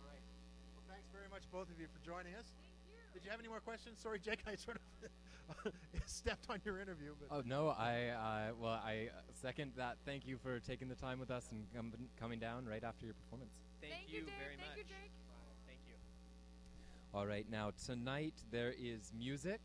[0.00, 0.24] All right.
[0.80, 2.46] Well, thanks very much, both of you, for joining us.
[2.56, 2.98] Thank you.
[3.14, 3.98] Did you have any more questions?
[4.00, 4.76] Sorry, Jake, I sort
[5.64, 5.72] of
[6.06, 7.14] stepped on your interview.
[7.18, 9.96] But Oh no, I uh, well I uh, second that.
[10.04, 13.14] Thank you for taking the time with us and com- coming down right after your
[13.14, 13.52] performance.
[13.80, 14.34] Thank, you, Dave.
[14.38, 14.78] very Thank much.
[14.78, 15.10] you, Jake.
[15.66, 15.94] Thank you.
[17.14, 19.60] All right, now tonight there is music.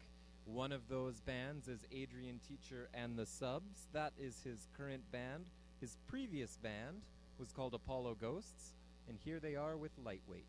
[0.46, 3.88] One of those bands is Adrian Teacher and the Subs.
[3.94, 5.46] That is his current band.
[5.80, 7.02] His previous band
[7.40, 8.74] was called Apollo Ghosts,
[9.10, 10.46] and here they are with Lightweight.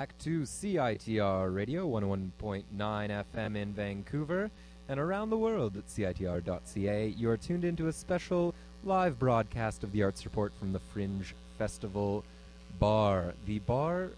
[0.00, 4.50] back to CITR Radio 101.9 FM in Vancouver
[4.88, 7.08] and around the world at CITR.ca.
[7.08, 11.34] You are tuned into a special live broadcast of the Arts Report from the Fringe
[11.58, 12.24] Festival
[12.78, 13.34] Bar.
[13.44, 14.12] The bar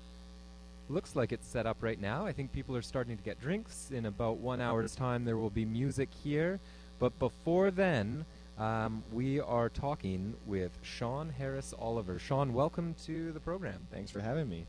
[0.88, 2.24] looks like it's set up right now.
[2.24, 3.90] I think people are starting to get drinks.
[3.90, 4.70] In about one uh-huh.
[4.70, 6.60] hour's time, there will be music here.
[7.00, 8.24] But before then,
[8.56, 12.20] um, we are talking with Sean Harris Oliver.
[12.20, 13.80] Sean, welcome to the program.
[13.90, 14.64] Thanks for having me.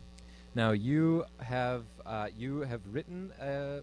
[0.55, 3.81] Now you have uh, you have written a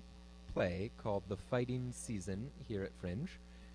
[0.53, 3.29] play called The Fighting Season here at Fringe.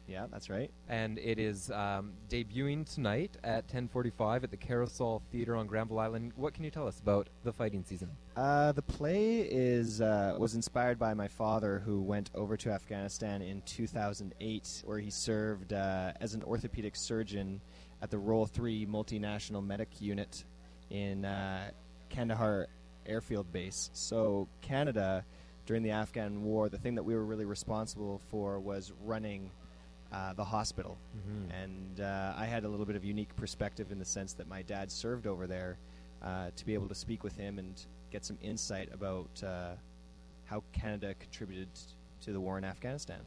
[0.08, 0.70] Yeah, that's right.
[0.88, 6.32] And it is um, debuting tonight at 10:45 at the Carousel Theater on Granville Island.
[6.38, 8.10] What can you tell us about the fighting season?
[8.38, 13.42] Uh, the play is uh, was inspired by my father, who went over to Afghanistan
[13.42, 17.60] in 2008, where he served uh, as an orthopedic surgeon
[18.02, 20.46] at the Role Three Multinational Medic Unit
[20.92, 21.72] in uh,
[22.10, 22.68] Kandahar,
[23.08, 23.90] Airfield Base.
[23.94, 25.24] So Canada,
[25.66, 29.50] during the Afghan War, the thing that we were really responsible for was running.
[30.14, 31.64] Uh, the hospital, Mhm.
[31.64, 34.62] and uh, I had a little bit of unique perspective in the sense that my
[34.62, 35.78] dad served over there,
[36.22, 39.74] uh, to be able to speak with him and get some insight about uh,
[40.46, 41.68] how Canada contributed
[42.22, 43.20] to the war in Afghanistan.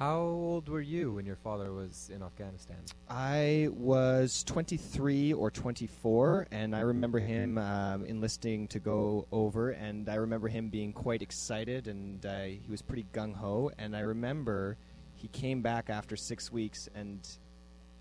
[0.00, 2.78] How old were you when your father was in Afghanistan?
[3.10, 10.08] I was 23 or 24, and I remember him um, enlisting to go over, and
[10.08, 13.72] I remember him being quite excited, and uh, he was pretty gung ho.
[13.76, 14.78] And I remember
[15.16, 17.20] he came back after six weeks, and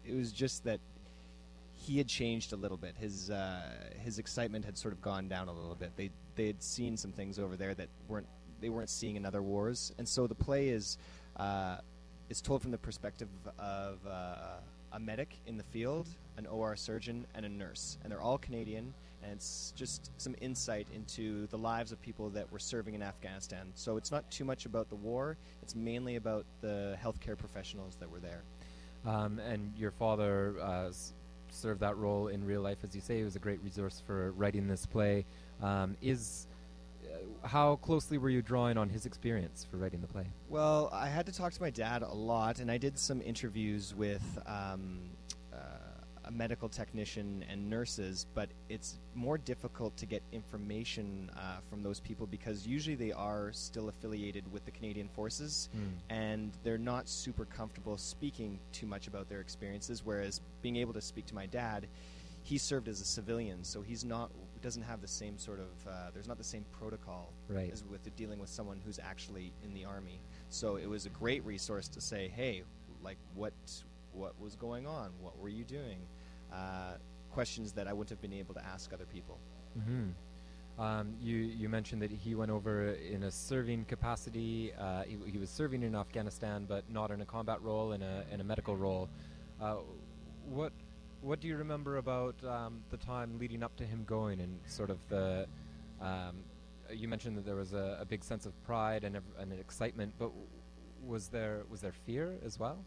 [0.06, 0.80] it was just that
[1.76, 2.96] he had changed a little bit.
[2.98, 3.62] His uh,
[4.02, 5.92] his excitement had sort of gone down a little bit.
[5.98, 8.28] They they had seen some things over there that weren't
[8.62, 10.98] they weren't seeing in other wars, and so the play is
[11.40, 11.78] uh,
[12.30, 14.58] is told from the perspective of uh,
[14.94, 18.94] a medic in the field, an OR surgeon, and a nurse, and they're all Canadian.
[19.22, 23.68] And it's just some insight into the lives of people that were serving in Afghanistan.
[23.76, 28.10] So it's not too much about the war; it's mainly about the healthcare professionals that
[28.10, 28.44] were there.
[29.06, 31.14] Um, and your father uh, s-
[31.50, 33.18] served that role in real life, as you say.
[33.18, 35.26] He was a great resource for writing this play.
[35.62, 36.48] Um, is
[37.44, 40.26] how closely were you drawing on his experience for writing the play?
[40.50, 43.94] Well, I had to talk to my dad a lot, and I did some interviews
[43.96, 45.00] with um,
[45.54, 45.58] uh,
[46.26, 52.00] a medical technician and nurses, but it's more difficult to get information uh, from those
[52.00, 56.14] people because usually they are still affiliated with the Canadian Forces, Hmm.
[56.14, 60.04] and they're not super comfortable speaking too much about their experiences.
[60.06, 61.88] Whereas being able to speak to my dad,
[62.44, 66.10] he served as a civilian, so he's not doesn't have the same sort of uh,
[66.14, 67.72] there's not the same protocol Right.
[67.72, 70.20] as with the dealing with someone who's actually in the army.
[70.50, 72.64] So it was a great resource to say, hey,
[73.04, 73.54] like what
[74.14, 75.12] what was going on?
[75.22, 76.00] What were you doing?
[76.52, 76.94] Uh,
[77.32, 79.38] questions that I wouldn't have been able to ask other people.
[79.86, 80.10] hmm
[80.80, 84.74] Um, you you mentioned that he went over in a serving capacity.
[84.74, 88.16] Uh, he, he was serving in Afghanistan, but not in a combat role, in a
[88.34, 89.10] in a medical role.
[89.62, 89.78] Uh,
[90.58, 90.72] what
[91.22, 94.90] what do you remember about um, the time leading up to him going, and sort
[94.90, 95.48] of the?
[96.02, 96.44] Um,
[96.92, 100.14] you mentioned that there was a, a big sense of pride and, and an excitement,
[100.18, 100.32] but
[101.06, 102.78] was there was there fear as well?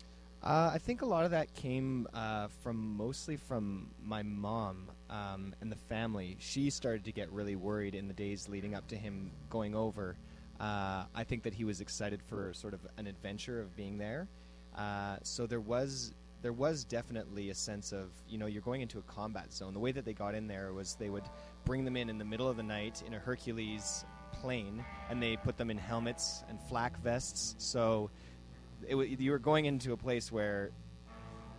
[0.43, 5.55] Uh, I think a lot of that came uh, from mostly from my mom um,
[5.61, 6.37] and the family.
[6.41, 10.17] She started to get really worried in the days leading up to him going over.
[10.59, 14.27] Uh, I think that he was excited for sort of an adventure of being there.
[14.77, 16.13] Uh, so there was
[16.43, 19.73] there was definitely a sense of you know you're going into a combat zone.
[19.73, 21.25] The way that they got in there was they would
[21.65, 25.37] bring them in in the middle of the night in a Hercules plane, and they
[25.37, 27.55] put them in helmets and flak vests.
[27.59, 28.11] So
[28.91, 30.71] wa- you were going into a place where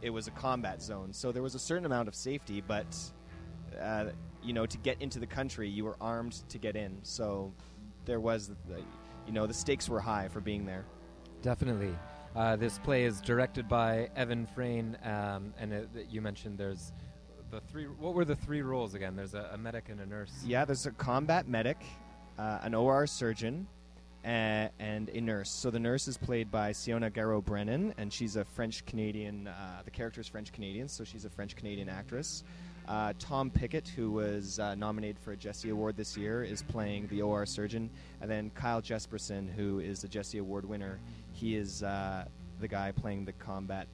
[0.01, 2.95] it was a combat zone, so there was a certain amount of safety, but
[3.79, 4.05] uh,
[4.43, 6.99] you know, to get into the country, you were armed to get in.
[7.03, 7.53] So
[8.05, 8.81] there was, the,
[9.25, 10.85] you know, the stakes were high for being there.
[11.41, 11.95] Definitely.
[12.35, 16.91] Uh, this play is directed by Evan Frayne, um, and it, you mentioned there's
[17.51, 17.85] the three.
[17.85, 19.15] What were the three roles again?
[19.15, 20.31] There's a, a medic and a nurse.
[20.43, 21.77] Yeah, there's a combat medic,
[22.39, 23.67] uh, an OR surgeon,
[24.25, 25.51] a- and a nurse.
[25.51, 29.47] So the nurse is played by Siona Garro Brennan, and she's a French Canadian.
[29.47, 32.43] Uh, the character is French Canadian, so she's a French Canadian actress.
[32.87, 37.07] Uh, Tom Pickett, who was uh, nominated for a Jesse Award this year, is playing
[37.07, 40.99] the OR surgeon, and then Kyle Jesperson, who is a Jesse Award winner,
[41.43, 42.23] he is uh,
[42.61, 43.87] the guy playing the combat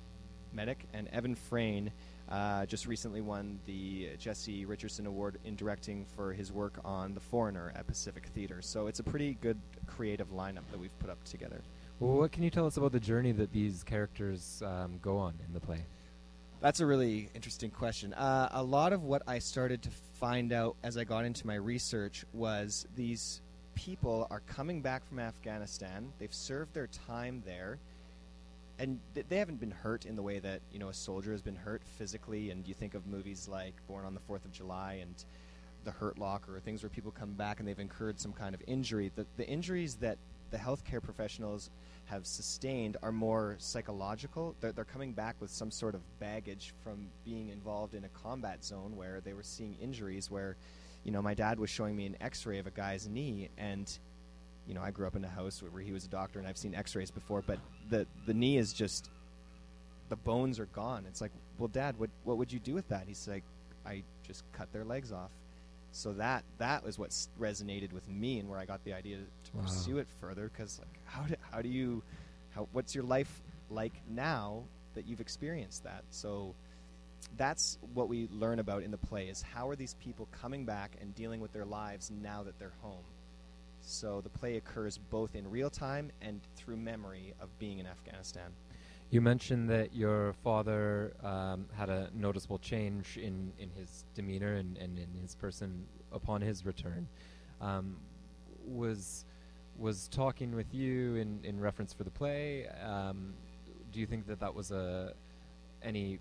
[0.54, 1.91] medic, and Evan Frayne
[2.30, 7.20] uh, just recently won the Jesse Richardson Award in directing for his work on The
[7.20, 8.62] Foreigner at Pacific Theater.
[8.62, 11.62] So it's a pretty good creative lineup that we've put up together.
[12.00, 15.34] Well, what can you tell us about the journey that these characters um, go on
[15.47, 15.86] in the play?
[16.62, 18.14] That's a really interesting question.
[18.14, 21.56] Uh, a lot of what I started to find out as I got into my
[21.56, 23.41] research was these
[23.80, 26.12] people are coming back from Afghanistan.
[26.20, 27.80] They've served their time there,
[28.78, 31.42] and th- they haven't been hurt in the way that you know a soldier has
[31.42, 32.52] been hurt physically.
[32.52, 35.16] And you think of movies like Born on the Fourth of July and
[35.86, 38.62] The Hurt Locker, or things where people come back and they've incurred some kind of
[38.68, 39.12] injury.
[39.16, 40.18] The, the injuries that
[40.52, 41.70] the healthcare professionals
[42.06, 44.56] have sustained are more psychological.
[44.60, 48.66] They're, they're coming back with some sort of baggage from being involved in a combat
[48.66, 50.30] zone where they were seeing injuries.
[50.30, 50.58] Where,
[51.10, 53.91] you know, my dad was showing me an X-ray of a guy's knee, and
[54.68, 56.55] you know, I grew up in a house where he was a doctor, and I've
[56.55, 57.57] seen X-rays before, but
[57.89, 59.10] the the knee is just
[60.10, 61.05] the bones are gone.
[61.07, 63.05] It's like, well, Dad, what what would you do with that?
[63.07, 63.43] He's like,
[63.88, 65.32] I just cut their legs off.
[65.93, 69.24] So that that was what resonated with me, and where I got the idea to,
[69.24, 69.64] to Wow.
[69.64, 70.51] pursue it further.
[70.53, 72.03] Because like, how do, how do you,
[72.53, 73.41] how what's your life
[73.72, 74.62] like now
[74.93, 76.03] that you've experienced that?
[76.12, 76.53] So
[77.38, 80.96] that's what we learn about in the play is how are these people coming back
[81.01, 83.04] and dealing with their lives now that they're home.
[83.82, 88.51] So the play occurs both in real time and through memory of being in Afghanistan.
[89.09, 94.78] You mentioned that your father um, had a noticeable change in, in his demeanor and,
[94.78, 97.08] and in his person upon his return.
[97.62, 97.97] Um,
[98.66, 99.25] was
[99.78, 102.67] was talking with you in, in reference for the play.
[102.67, 103.33] Um,
[103.93, 105.13] do you think that that was a
[105.82, 106.20] any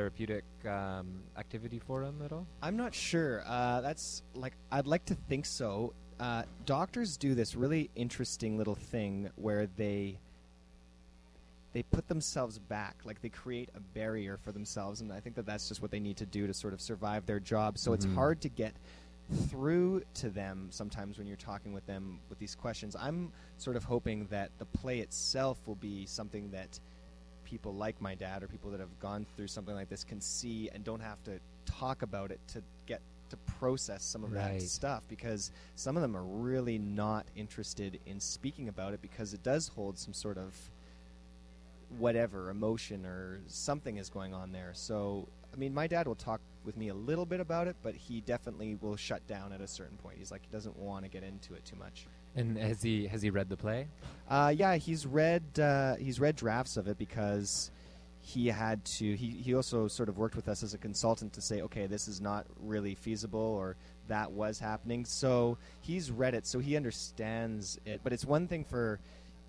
[0.00, 2.46] therapeutic um, activity for him at all?
[2.62, 3.42] I'm not sure.
[3.46, 5.94] Uh, that's like I'd like to think so.
[6.20, 10.18] Uh, doctors do this really interesting little thing where they
[11.72, 15.46] they put themselves back, like they create a barrier for themselves, and I think that
[15.46, 17.78] that's just what they need to do to sort of survive their job.
[17.78, 18.14] So it's Mhm.
[18.14, 18.74] hard to get
[19.48, 22.94] through to them sometimes when you're talking with them with these questions.
[22.96, 26.80] I'm sort of hoping that the play itself will be something that
[27.46, 30.68] people like my dad or people that have gone through something like this can see
[30.74, 33.00] and don't have to talk about it to get
[33.30, 34.58] to process some of Right.
[34.60, 39.32] that stuff because some of them are really not interested in speaking about it because
[39.32, 40.54] it does hold some sort of
[41.98, 44.70] whatever emotion or something is going on there.
[44.74, 47.94] So, I mean, my dad will talk with me a little bit about it, but
[47.94, 50.18] he definitely will shut down at a certain point.
[50.18, 52.06] He's like he doesn't want to get into it too much.
[52.36, 53.88] And has he has he read the play?
[54.28, 57.70] Uh, yeah, he's read uh, he's read drafts of it because
[58.20, 59.16] he had to.
[59.16, 62.08] He he also sort of worked with us as a consultant to say, okay, this
[62.08, 63.76] is not really feasible, or
[64.08, 65.04] that was happening.
[65.04, 68.00] So he's read it, so he understands it.
[68.04, 69.00] But it's one thing for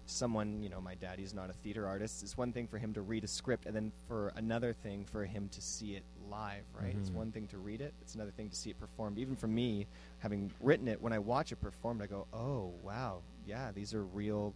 [0.05, 2.23] someone, you know, my daddy's not a theater artist.
[2.23, 5.25] It's one thing for him to read a script, and then for another thing for
[5.25, 6.95] him to see it live, right?
[6.95, 7.15] It's Mhm.
[7.15, 9.17] one thing to read it, it's another thing to see it performed.
[9.17, 9.85] Even for me,
[10.19, 14.03] having written it, when I watch it performed, I go, oh, wow, yeah, these are
[14.03, 14.53] real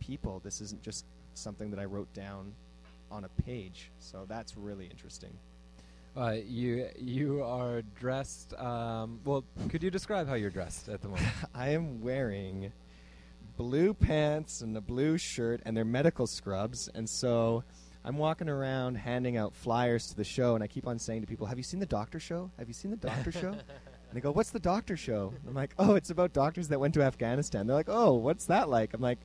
[0.00, 0.40] people.
[0.44, 1.04] This isn't just
[1.34, 2.52] something that I wrote down
[3.10, 3.90] on a page.
[3.98, 5.32] So that's really interesting.
[6.16, 8.52] Uh, you you are dressed.
[8.54, 11.28] Um, well, could you describe how you're dressed at the moment?
[11.54, 12.72] I am wearing
[13.56, 16.88] blue pants and a blue shirt, and they're medical scrubs.
[16.92, 17.62] And so
[18.04, 21.26] I'm walking around handing out flyers to the show, and I keep on saying to
[21.28, 22.50] people, "Have you seen the Doctor Show?
[22.58, 23.54] Have you seen the Doctor Show?"
[24.08, 26.94] And they go, "What's the Doctor Show?" I'm like, "Oh, it's about doctors that went
[26.94, 29.18] to Afghanistan." They're like, "Oh, what's that like?" I'm like,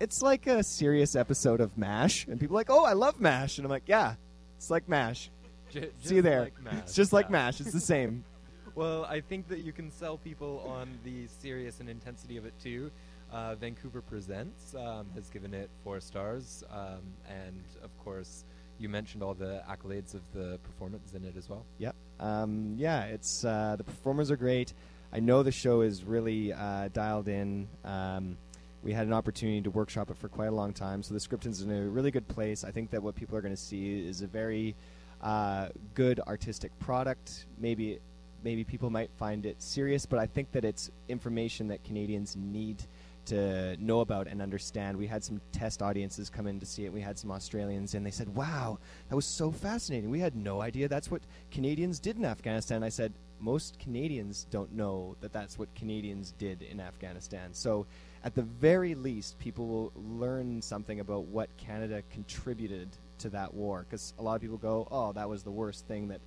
[0.00, 3.58] "It's like a serious episode of MASH," and people are like, "Oh, I love MASH,"
[3.58, 4.14] and I'm like, "Yeah,
[4.56, 5.30] it's like MASH."
[5.70, 6.40] Ju- See you there.
[6.42, 7.30] like MASH, it's just like.
[7.30, 7.60] MASH.
[7.60, 8.24] It's the same.
[8.74, 12.54] well, I think that you can sell people on the serious and intensity of it
[12.62, 12.90] too.
[13.32, 18.44] Uh, Vancouver Presents um, has given it four stars, um, and of course,
[18.78, 21.64] you mentioned all the accolades of the performance in it as well.
[21.78, 21.94] Yep.
[22.20, 24.72] Um, yeah, it's uh, the performers are great.
[25.12, 27.68] I know the show is really uh, dialed in.
[27.84, 28.36] Um,
[28.82, 31.46] we had an opportunity to workshop it for quite a long time, so the script
[31.46, 32.64] is in a really good place.
[32.64, 34.76] I think that what people are going to see is a very
[35.22, 37.46] uh, good artistic product.
[37.58, 37.98] Maybe,
[38.44, 42.82] maybe people might find it serious, but I think that it's information that Canadians need
[43.26, 44.96] to know about and understand.
[44.96, 46.92] We had some test audiences come in to see it.
[46.92, 48.78] We had some Australians, and they said, "Wow,
[49.08, 50.10] that was so fascinating.
[50.10, 54.72] We had no idea that's what Canadians did in Afghanistan." I said, "Most Canadians don't
[54.72, 57.86] know that that's what Canadians did in Afghanistan." So,
[58.24, 62.88] at the very least, people will learn something about what Canada contributed
[63.18, 63.84] to that war.
[63.88, 66.20] Because a lot of people go, "Oh, that was the worst thing that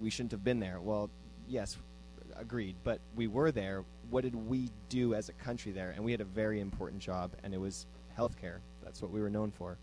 [0.00, 1.10] we shouldn't have been there." Well,
[1.48, 1.76] yes,
[2.40, 2.76] agreed.
[2.84, 3.84] But we were there.
[4.10, 5.90] What did we do as a country there?
[5.90, 7.86] And we had a very important job, and it was
[8.16, 8.58] healthcare.
[8.82, 9.78] That's what we were known for.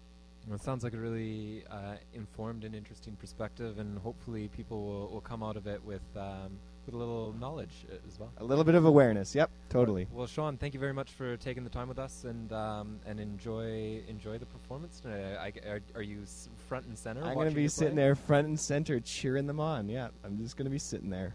[0.48, 5.08] Well, it sounds like a really uh, informed and interesting perspective, and hopefully, people will,
[5.10, 8.32] will come out of it with um, with a little knowledge uh, as well.
[8.38, 9.36] A little bit of awareness.
[9.36, 10.08] Yep, totally.
[10.10, 13.20] Well, Sean, thank you very much for taking the time with us, and um, and
[13.20, 15.36] enjoy enjoy the performance tonight.
[15.36, 16.24] I, I- are, are you
[16.70, 17.24] front and center?
[17.26, 19.90] I'm going to be sitting there front and center cheering them on.
[19.90, 21.34] Yeah, I'm just going to be sitting there.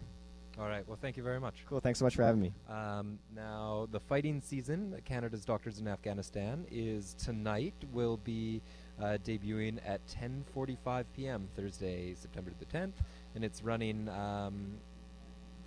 [0.59, 0.87] All right.
[0.87, 1.65] Well, thank you very much.
[1.67, 1.79] Cool.
[1.79, 2.53] Thanks so much for having me.
[2.69, 7.73] Um, now, the fighting season, Canada's Doctors in Afghanistan, is tonight.
[7.91, 8.61] Will be
[9.01, 11.47] uh, debuting at 10:45 p.m.
[11.55, 12.93] Thursday, September the 10th,
[13.33, 14.73] and it's running um,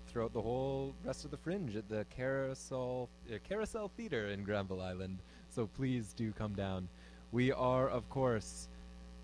[0.06, 4.82] throughout the whole rest of the Fringe at the Carousel uh, Carousel Theater in Granville
[4.82, 5.18] Island.
[5.48, 6.88] So please do come down.
[7.32, 8.68] We are, of course,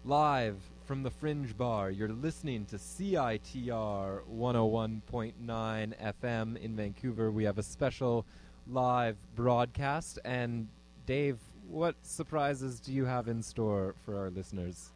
[0.05, 1.91] live from the Fringe Bar.
[1.91, 7.31] You're listening to CITR 101.9 FM in Vancouver.
[7.31, 8.27] We have a special
[8.69, 10.19] live broadcast.
[10.25, 10.69] And
[11.07, 11.39] Dave,
[11.69, 14.93] what surprises do you have in store for our listeners?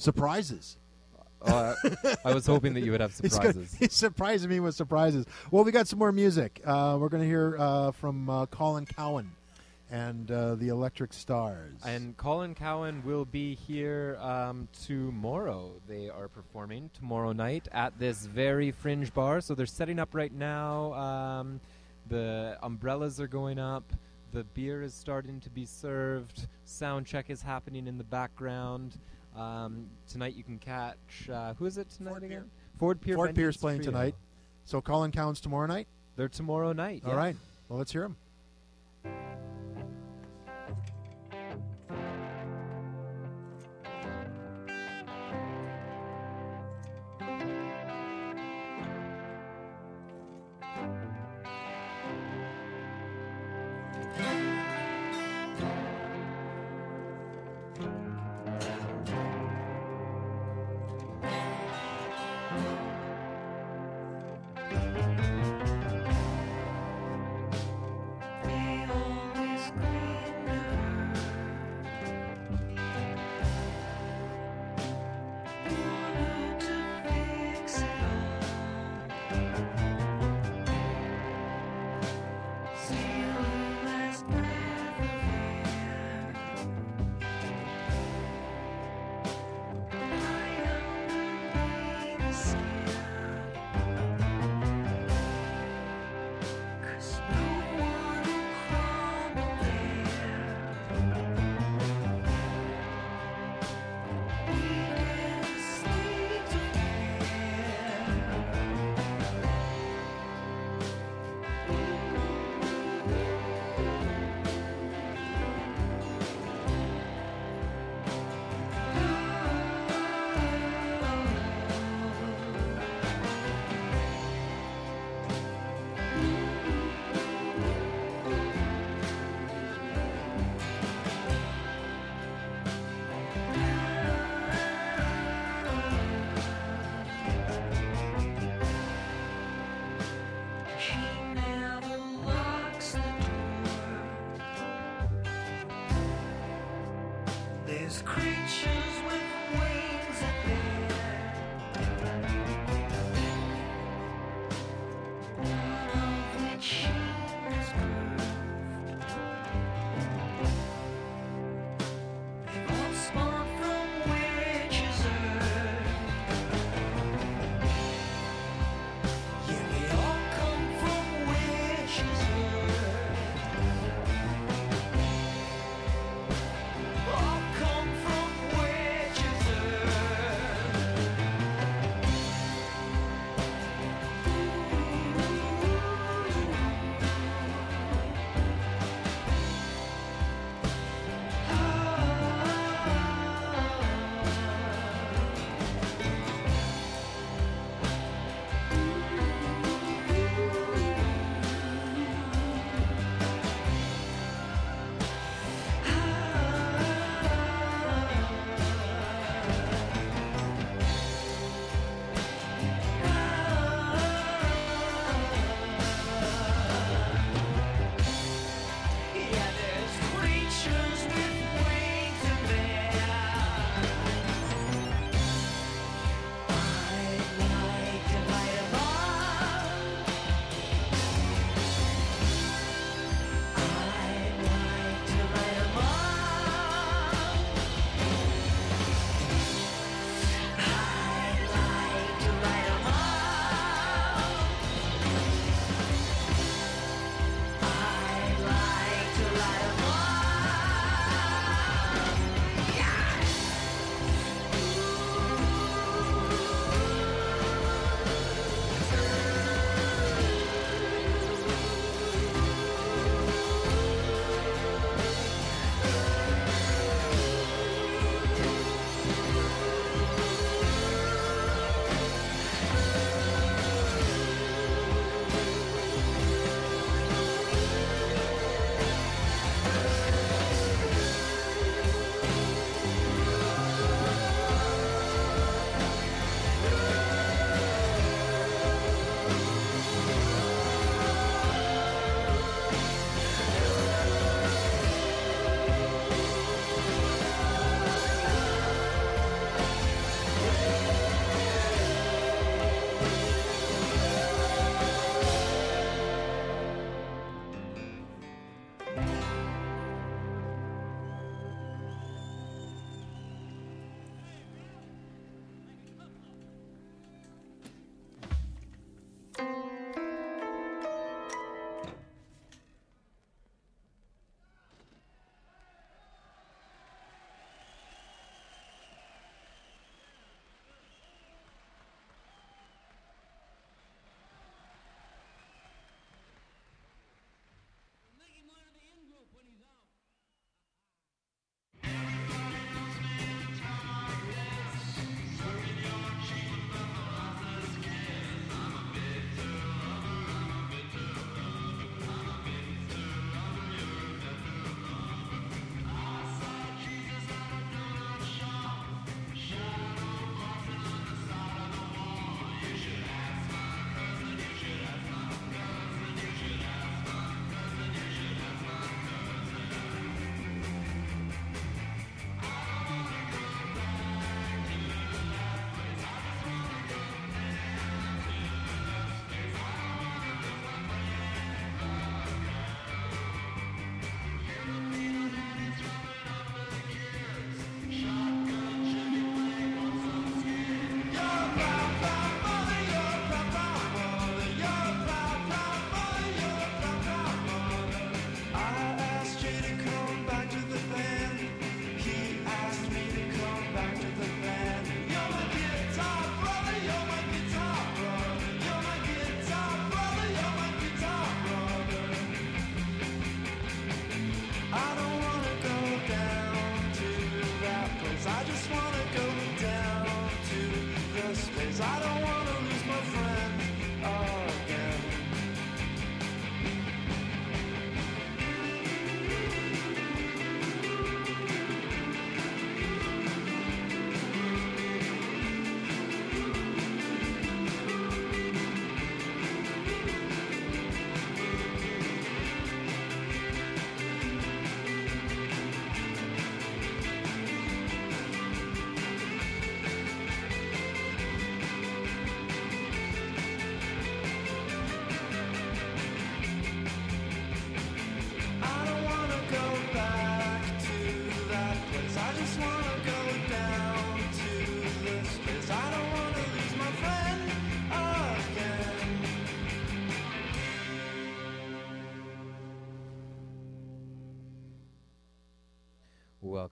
[0.00, 0.76] surprises.
[1.42, 1.74] Oh,
[2.24, 3.74] I, was hoping that you would have surprises.
[3.78, 5.24] He's surprising me with surprises.
[5.50, 6.60] Well, we got some more music.
[6.64, 9.32] Uh, we're going to hear uh, from uh, Colin Cowan
[9.90, 11.80] and uh, the Electric Stars.
[11.84, 15.72] And Colin Cowan will be here um, tomorrow.
[15.88, 19.40] They are performing tomorrow night at this very fringe bar.
[19.40, 20.92] So they're setting up right now.
[20.94, 21.60] Um,
[22.08, 23.92] the umbrellas are going up.
[24.32, 26.46] The beer is starting to be served.
[26.64, 28.96] Sound check is happening in the background.
[29.36, 32.44] Um, tonight you can catch uh, who is it tonight again?
[32.78, 33.16] Ford Pier.
[33.16, 33.92] Ford Pier's playing Trio.
[33.92, 34.14] tonight.
[34.64, 35.88] So Colin Cowan's tomorrow night?
[36.16, 37.02] They're tomorrow night.
[37.04, 37.36] All right.
[37.68, 38.16] Well, let's hear him.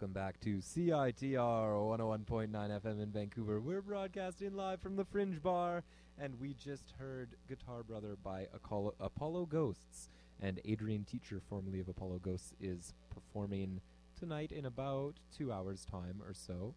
[0.08, 3.60] Welcome back to CITR 101.9 FM in Vancouver.
[3.60, 5.84] We're broadcasting live from the Fringe Bar,
[6.18, 10.08] and we just heard Guitar Brother by Acolo- Apollo Ghosts.
[10.40, 13.82] And Adrian Teacher, formerly of Apollo Ghosts, is performing
[14.18, 16.74] tonight in about two hours' time or so.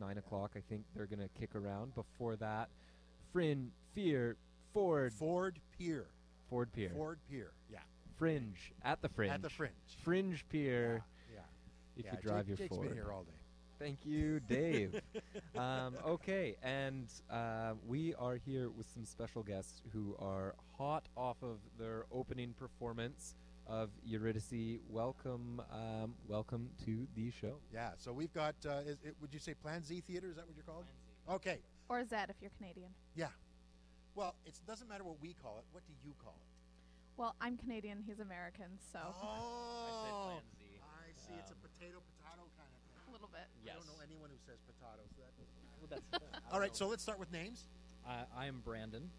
[0.00, 1.94] Nine o'clock, I think they're going to kick around.
[1.94, 2.70] Before that,
[3.30, 4.36] Frin, Fear,
[4.72, 5.12] Ford.
[5.12, 6.06] Ford Pier.
[6.48, 6.92] Ford Pier.
[6.94, 7.52] Ford Pier.
[7.70, 7.80] Yeah.
[8.16, 8.72] Fringe.
[8.82, 9.34] At the Fringe.
[9.34, 9.72] At the Fringe.
[10.02, 11.02] Fringe Pier.
[11.04, 11.13] Yeah.
[11.96, 12.88] If Yeah, you drive Jake- your Jake's Ford.
[12.88, 13.30] been here all day.
[13.78, 15.00] Thank you, Dave.
[15.56, 21.36] um, okay, and uh, we are here with some special guests who are hot off
[21.42, 23.34] of their opening performance
[23.66, 24.78] of Eurydice.
[24.88, 27.56] Welcome, um, welcome to the show.
[27.72, 27.90] Yeah.
[27.98, 28.54] So we've got.
[28.64, 30.28] Uh, is it, would you say Plan Z Theater?
[30.30, 30.84] Is that what you're called?
[31.28, 31.58] Okay.
[31.88, 32.90] Or Zed if you're Canadian.
[33.16, 33.28] Yeah.
[34.14, 35.64] Well, it doesn't matter what we call it.
[35.72, 36.46] What do you call it?
[37.20, 38.98] Well, I'm Canadian, he's American, so.
[39.02, 40.24] Oh.
[40.30, 40.64] Plan Z.
[40.82, 41.34] I see.
[41.38, 43.04] it's a Um, potato potato kind of thing.
[43.08, 43.44] A little bit.
[43.68, 45.10] I don't know anyone who says potatoes.
[45.20, 45.32] That
[45.80, 46.70] Well, that's- I don't All right.
[46.70, 46.74] know.
[46.76, 47.64] So let's start with names.
[48.08, 49.10] Uh, I am Brandon.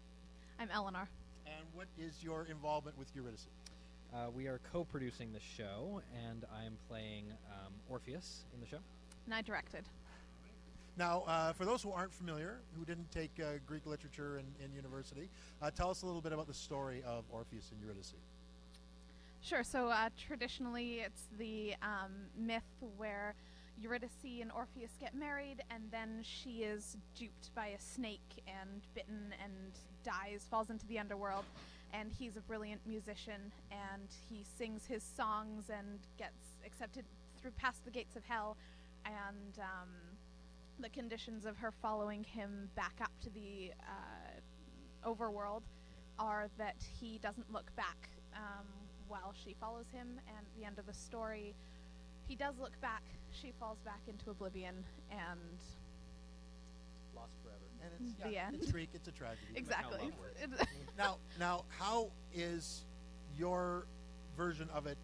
[0.58, 1.08] I'm Eleanor.
[1.46, 3.46] And what is your involvement with Eurydice?
[4.14, 8.78] Uh, we are co-producing the show, and I am playing um, Orpheus in the show.
[9.26, 9.84] And I directed.
[10.96, 14.72] Now, uh, for those who aren't familiar, who didn't take uh, Greek literature in, in
[14.72, 15.28] university,
[15.60, 18.14] uh, tell us a little bit about the story of Orpheus and Eurydice.
[19.40, 19.62] Sure.
[19.62, 22.62] So uh, traditionally, it's the um, myth
[22.96, 23.34] where
[23.80, 29.34] Eurydice and Orpheus get married, and then she is duped by a snake and bitten
[29.42, 29.72] and
[30.02, 31.44] dies, falls into the underworld.
[31.92, 37.04] And he's a brilliant musician, and he sings his songs and gets accepted
[37.40, 38.56] through past the gates of hell.
[39.04, 39.88] And um,
[40.80, 45.62] the conditions of her following him back up to the uh, overworld
[46.18, 48.66] are that he doesn't look back um,
[49.08, 50.06] while she follows him.
[50.28, 51.54] And at the end of the story,
[52.28, 53.02] he does look back.
[53.32, 54.74] She falls back into oblivion,
[55.10, 55.40] and
[57.14, 57.64] Lost forever.
[57.82, 58.56] And it's, the yeah, end.
[58.60, 58.90] it's Greek.
[58.92, 59.52] It's a tragedy.
[59.54, 60.12] Exactly.
[60.98, 62.84] now, now, how is
[63.38, 63.86] your
[64.36, 64.98] version of it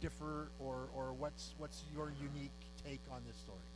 [0.00, 2.54] differ, or, or what's what's your unique
[2.84, 3.66] take on this story?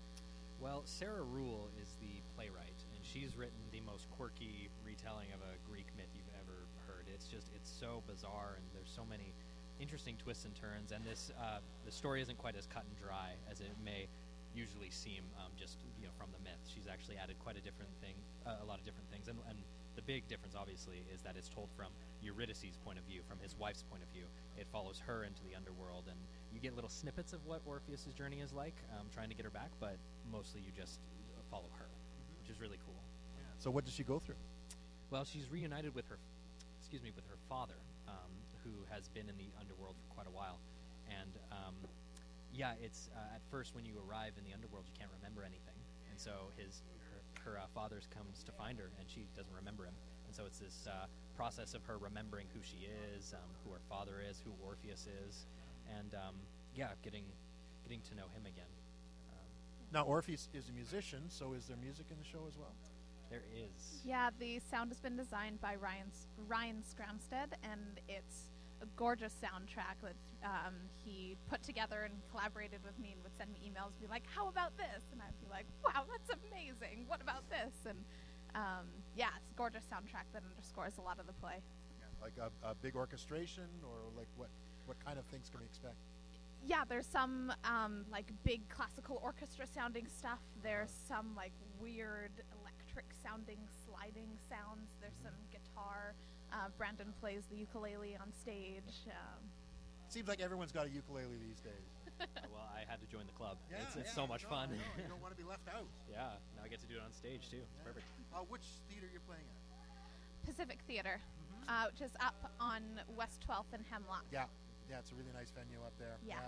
[0.60, 5.56] Well, Sarah Ruhl is the playwright, and she's written the most quirky retelling of a
[5.68, 7.06] Greek myth you've ever heard.
[7.12, 9.32] It's just it's so bizarre, and there's so many
[9.80, 10.92] interesting twists and turns.
[10.92, 14.06] And this uh, the story isn't quite as cut and dry as it may
[14.54, 16.60] usually seem um, just you know from the myth.
[16.68, 18.14] She's actually added quite a different thing,
[18.46, 19.58] uh, a lot of different things, and, and
[19.96, 21.90] the big difference obviously is that it's told from
[22.22, 24.24] Eurydice's point of view, from his wife's point of view.
[24.58, 26.18] It follows her into the underworld, and
[26.52, 29.50] you get little snippets of what Orpheus's journey is like, um, trying to get her
[29.50, 29.96] back, but
[30.30, 31.00] mostly you just
[31.34, 31.86] uh, follow her,
[32.38, 32.98] which is really cool.
[33.58, 34.40] So, what does she go through?
[35.10, 36.18] Well, she's reunited with her,
[36.80, 37.76] excuse me, with her father,
[38.08, 38.30] um,
[38.64, 40.58] who has been in the underworld for quite a while,
[41.08, 41.74] and um,
[42.52, 45.78] yeah, it's uh, at first when you arrive in the underworld, you can't remember anything,
[46.10, 49.84] and so his her, her uh, father comes to find her, and she doesn't remember
[49.84, 49.94] him,
[50.26, 51.06] and so it's this uh,
[51.36, 55.46] process of her remembering who she is, um, who her father is, who Orpheus is,
[55.98, 56.34] and um,
[56.76, 57.24] yeah, getting
[57.84, 58.70] getting to know him again.
[59.32, 59.48] Um,
[59.92, 62.74] Now, Orpheus is a musician, so is there music in the show as well?
[63.30, 64.02] there is.
[64.04, 68.49] Yeah, the sound has been designed by Ryan S- Ryan Scramstead, and it's
[68.82, 70.74] a gorgeous soundtrack that um,
[71.04, 74.24] he put together and collaborated with me and would send me emails, and be like,
[74.34, 77.04] "How about this?" And I'd be like, "Wow, that's amazing!
[77.06, 77.98] What about this?" And
[78.54, 81.62] um, yeah, it's a gorgeous soundtrack that underscores a lot of the play.
[82.20, 84.50] Like a, a big orchestration, or like what
[84.86, 85.96] what kind of things can we expect?
[86.66, 90.40] Yeah, there's some um, like big classical orchestra sounding stuff.
[90.62, 94.92] There's some like weird electric sounding sliding sounds.
[95.00, 96.14] There's some guitar.
[96.52, 99.06] Uh, Brandon plays the ukulele on stage.
[99.06, 99.42] Um,
[100.08, 101.86] Seems like everyone's got a ukulele these days.
[102.50, 103.56] well, I had to join the club.
[103.70, 104.68] Yeah, it's it's yeah, so much no, fun.
[104.74, 105.86] I you don't want to be left out.
[106.10, 107.62] yeah, now I get to do it on stage too.
[107.62, 108.04] It's perfect.
[108.34, 109.58] Uh, which theater are you're playing at?
[110.44, 111.70] Pacific Theater, Mm-hmm.
[111.70, 112.82] uh, which is up on
[113.14, 114.24] West 12th and Hemlock.
[114.32, 114.50] Yeah,
[114.90, 116.18] yeah, it's a really nice venue up there.
[116.26, 116.42] Yeah.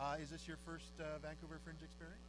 [0.00, 2.26] Uh, is this your first uh, Vancouver Fringe experience?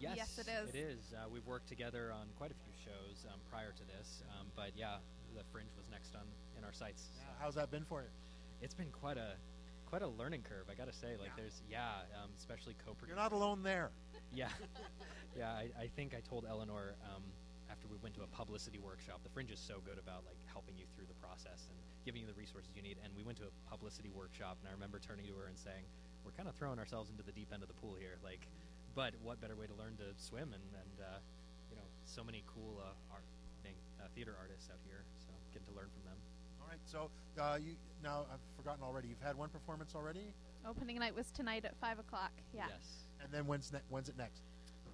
[0.00, 0.66] Yes, Yes, it is.
[0.74, 1.02] It is.
[1.14, 4.72] Uh, we've worked together on quite a few shows um, prior to this, um, but
[4.74, 4.98] yeah,
[5.36, 6.22] the Fringe was next on
[6.56, 7.08] in our sights.
[7.16, 7.22] so.
[7.40, 8.08] How's that been for you?
[8.60, 9.34] It's been quite a
[9.86, 11.16] quite a learning curve, I gotta say.
[11.20, 11.42] Like, Yeah.
[11.44, 13.90] there's yeah, um, especially co You're not alone there.
[14.34, 14.48] Yeah,
[15.36, 15.52] yeah.
[15.52, 17.20] I, I think I told Eleanor um,
[17.68, 19.20] after we went to a publicity workshop.
[19.22, 21.76] The Fringe is so good about like helping you through the process and
[22.08, 22.96] giving you the resources you need.
[23.04, 25.84] And we went to a publicity workshop, and I remember turning to her and saying,
[26.24, 28.16] "We're kind of throwing ourselves into the deep end of the pool here.
[28.24, 28.40] Like,
[28.96, 30.56] but what better way to learn to swim?
[30.56, 31.20] And and uh,
[31.68, 33.28] you know, so many cool uh, art
[33.60, 35.04] thing, uh, theater artists out here.
[35.52, 36.18] So getting to learn from them.
[36.60, 39.08] All right, so uh, you now I've forgotten already.
[39.08, 40.32] You've had one performance already,
[40.64, 42.30] Opening night was tonight at 5 o'clock.
[42.54, 42.66] Yeah.
[42.68, 43.04] Yes.
[43.20, 44.42] and then when's ne- when's it next?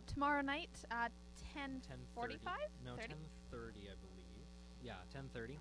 [0.07, 1.09] Tomorrow night, uh,
[1.55, 1.83] 10
[2.15, 2.53] 45?
[2.85, 3.15] No, 30?
[3.53, 4.47] 10:30, I believe.
[4.83, 5.51] Yeah, 10:30.
[5.51, 5.59] Okay.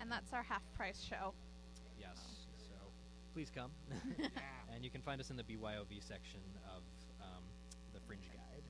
[0.00, 1.34] And that's our half price show.
[1.98, 2.46] Yes.
[2.56, 2.74] So
[3.34, 3.72] please come.
[4.72, 6.82] and you can find us in the BYOV section of
[7.20, 7.42] um,
[7.92, 8.62] the Fringe Guide.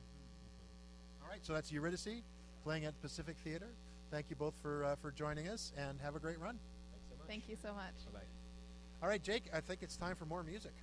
[1.21, 2.23] All right, so that's Eurydice
[2.63, 3.69] playing at Pacific Theater.
[4.11, 6.59] Thank you both for uh, for joining us, and have a great run.
[6.91, 7.27] Thanks so much.
[7.29, 7.93] Thank you so much.
[8.11, 8.25] Bye bye.
[9.01, 10.73] All right, Jake, I think it's time for more music.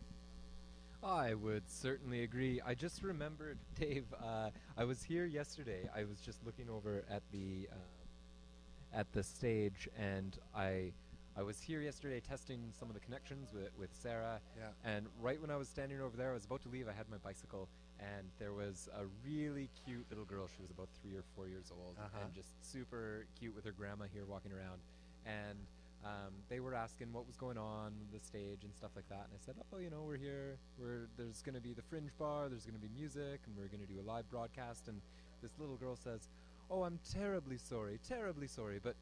[1.05, 2.61] I would certainly agree.
[2.67, 4.07] I just remembered, Dave.
[4.21, 5.89] Uh, I was here yesterday.
[5.95, 10.93] I was just looking over at the uh, at the stage, and I
[11.37, 14.41] I was here yesterday testing some of the connections with with Sarah.
[14.57, 14.91] Yeah.
[14.91, 16.89] And right when I was standing over there, I was about to leave.
[16.89, 17.69] I had my bicycle,
[18.01, 20.47] and there was a really cute little girl.
[20.47, 22.19] She was about three or four years old, Uh-huh.
[22.25, 24.81] and just super cute with her grandma here walking around.
[25.27, 25.59] And
[26.05, 29.27] um, they were asking what was going on the stage and stuff like that.
[29.29, 30.57] And I said, "Oh, you know, we're here.
[30.79, 32.49] We're there's going to be the Fringe Bar.
[32.49, 35.01] There's going to be music, and we're going to do a live broadcast." And
[35.43, 36.29] this little girl says,
[36.71, 38.95] "Oh, I'm terribly sorry, terribly sorry, but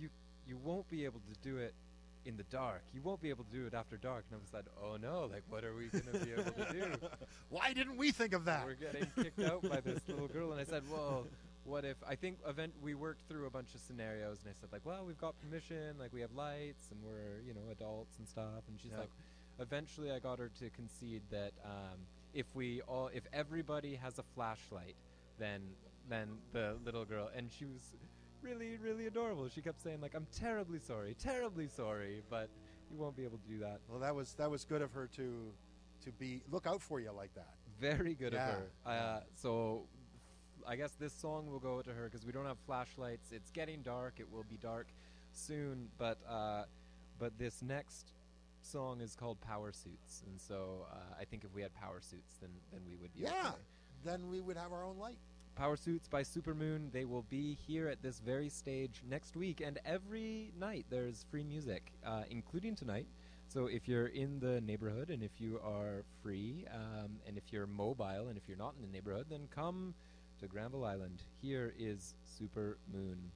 [0.00, 0.10] you
[0.48, 1.74] you won't be able to do it."
[2.24, 4.24] In the dark, you won't be able to do it after dark.
[4.30, 5.26] And I was like, "Oh no!
[5.32, 6.84] Like, what are we gonna be able to do?"
[7.48, 8.64] Why didn't we think of that?
[8.64, 11.26] We're getting kicked out by this little girl, and I said, "Well,
[11.64, 14.68] what if?" I think event we worked through a bunch of scenarios, and I said,
[14.72, 18.28] "Like, well, we've got permission, like we have lights, and we're you know adults and
[18.28, 18.98] stuff." And she's Yeah.
[18.98, 19.10] like,
[19.58, 21.98] eventually, I got her to concede that um,
[22.34, 24.94] if we all, if everybody has a flashlight,
[25.38, 25.60] then
[26.08, 27.82] then the little girl, and she was
[28.42, 29.48] really really adorable.
[29.48, 32.48] She kept saying like, "I'm terribly sorry, terribly sorry," but
[32.90, 33.80] you won't be able to do that.
[33.88, 35.52] Well, that was that was good of her to
[36.04, 37.54] to be look out for you like that.
[37.80, 38.48] Very good Yeah.
[38.48, 38.66] of her.
[38.86, 39.86] Uh, so
[40.66, 43.32] I guess this song will go to her because we don't have flashlights.
[43.32, 44.14] It's getting dark.
[44.18, 44.88] It will be dark
[45.32, 45.88] soon.
[45.98, 46.64] But uh,
[47.18, 48.12] but this next
[48.62, 52.36] song is called Power Suits, and so uh, I think if we had power suits,
[52.40, 53.56] then then we would be Yeah, okay.
[54.04, 55.18] then we would have our own light.
[55.54, 56.90] Power Suits by Supermoon.
[56.92, 61.44] They will be here at this very stage next week, and every night there's free
[61.44, 63.06] music, uh, including tonight.
[63.48, 67.66] So if you're in the neighborhood and if you are free, um, and if you're
[67.66, 69.94] mobile and if you're not in the neighborhood, then come
[70.40, 71.22] to Granville Island.
[71.40, 73.30] Here is Super Moon.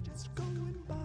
[0.00, 0.96] Jets going by.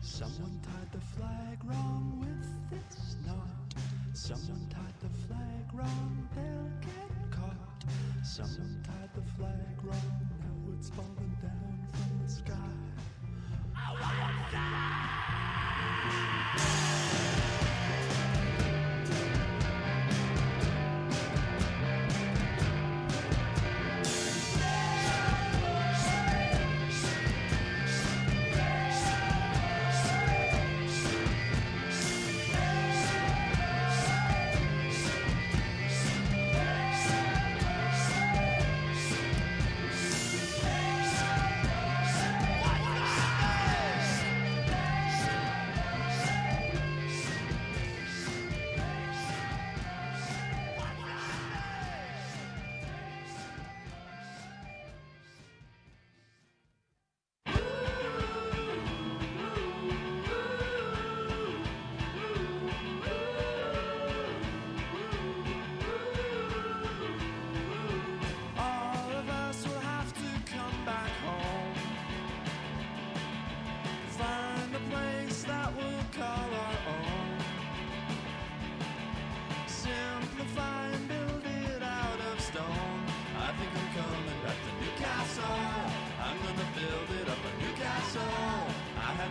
[0.00, 3.74] Someone tied the flag wrong with this knot.
[4.12, 7.84] Someone tied the flag wrong, they'll get caught.
[8.22, 12.54] Someone tied the flag wrong, now it's falling down from the sky.
[13.76, 13.96] All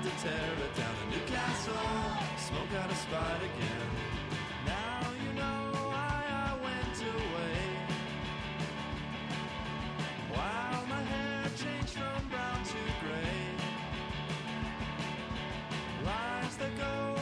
[0.07, 1.73] to tear it down to Newcastle.
[2.38, 3.89] Smoke out a spot again.
[4.65, 7.59] Now you know why I went away.
[10.31, 13.47] While my hair changed from brown to gray
[16.05, 17.16] Lies that go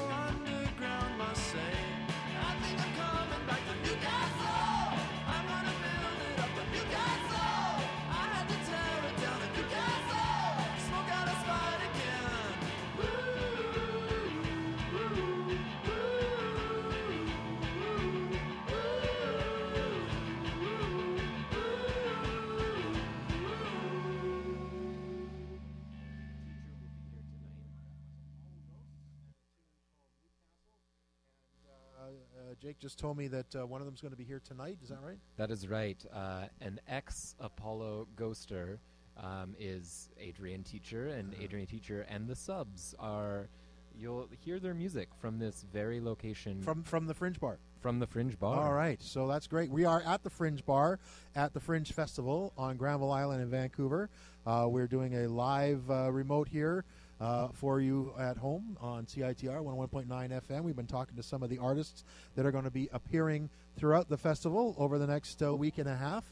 [32.86, 34.78] just told me that uh, one of them's going to be here tonight.
[34.84, 35.18] Is that right?
[35.38, 35.98] That is right.
[36.14, 38.78] Uh, an ex Apollo ghoster
[39.18, 41.44] um, is Adrian Teacher, and Uh-huh.
[41.44, 43.50] Adrian Teacher and the subs are.
[43.98, 46.62] You'll hear their music from this very location.
[46.62, 47.58] From from the Fringe Bar.
[47.80, 48.64] From the Fringe Bar.
[48.68, 49.72] All right, so that's great.
[49.72, 51.00] We are at the Fringe Bar
[51.36, 54.10] at the Fringe Festival on Granville Island in Vancouver.
[54.46, 56.84] Uh, we're doing a live uh, remote here
[57.20, 60.64] uh, for you at home on CITR 101.9 FM.
[60.64, 62.04] We've been talking to some of the artists
[62.36, 65.88] that are going to be appearing throughout the festival over the next uh, week and
[65.88, 66.24] a half.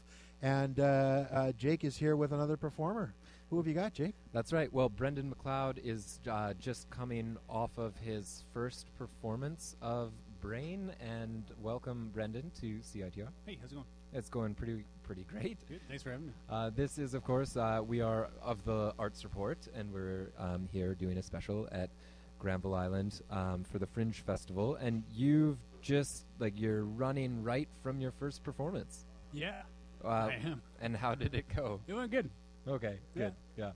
[0.42, 3.14] And uh, uh, Jake is here with another performer.
[3.50, 4.14] Who have you got, Jake?
[4.32, 4.72] That's right.
[4.72, 11.44] Well, Brendan McLeod is uh, just coming off of his first performance of Brain, and
[11.62, 13.28] welcome, Brendan, to CITR.
[13.46, 13.86] Hey, how's it going?
[14.14, 15.58] It's going pretty pretty great.
[15.68, 15.80] Good.
[15.88, 16.32] Thanks for having me.
[16.48, 20.68] Uh, this is, of course, uh, we are of the Arts Report, and we're um,
[20.72, 21.90] here doing a special at
[22.38, 24.76] Granville Island um, for the Fringe Festival.
[24.76, 29.04] And you've just like you're running right from your first performance.
[29.32, 29.62] Yeah,
[30.04, 30.62] Uh, I am.
[30.80, 31.80] And how did it go?
[31.88, 32.30] It went good.
[32.68, 33.30] Okay, Yeah.
[33.30, 33.34] good.
[33.58, 33.72] Yeah.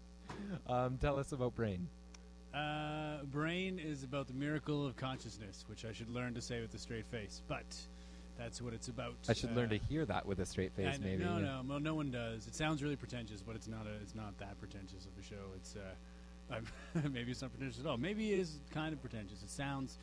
[0.68, 1.88] Um, tell us about Brain.
[2.54, 6.72] Uh, brain is about the miracle of consciousness, which I should learn to say with
[6.74, 7.76] a straight face, but
[8.38, 9.14] that's what it's about.
[9.28, 11.24] I should learn Uh, to hear that with a straight face, and- maybe.
[11.24, 11.44] No, yeah.
[11.44, 12.46] no, well, no one does.
[12.46, 13.86] It sounds really pretentious, but it's not.
[13.86, 15.52] A, it's not that pretentious of a show.
[15.56, 16.60] It's uh,
[17.10, 17.98] maybe it's not pretentious at all.
[17.98, 19.42] Maybe it is kind of pretentious.
[19.42, 19.98] It sounds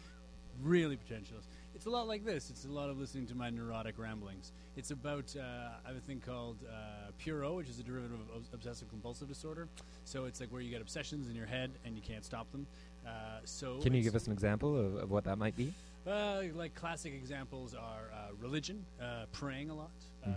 [0.64, 1.48] really pretentious.
[1.74, 2.50] It's a lot like this.
[2.50, 4.54] It's a lot of listening to my neurotic ramblings.
[4.78, 5.42] It's about uh,
[5.84, 9.28] I have a thing called uh, Pure O, which is a derivative of obsessive compulsive
[9.28, 9.68] disorder.
[10.06, 12.66] So it's like where you get obsessions in your head and you can't stop them.
[13.06, 13.10] Uh,
[13.44, 15.74] so Can you give us an example of, of what that might be?
[16.08, 19.92] Uh, like classic examples are uh, religion, uh, praying a lot.
[20.26, 20.36] Uh, um,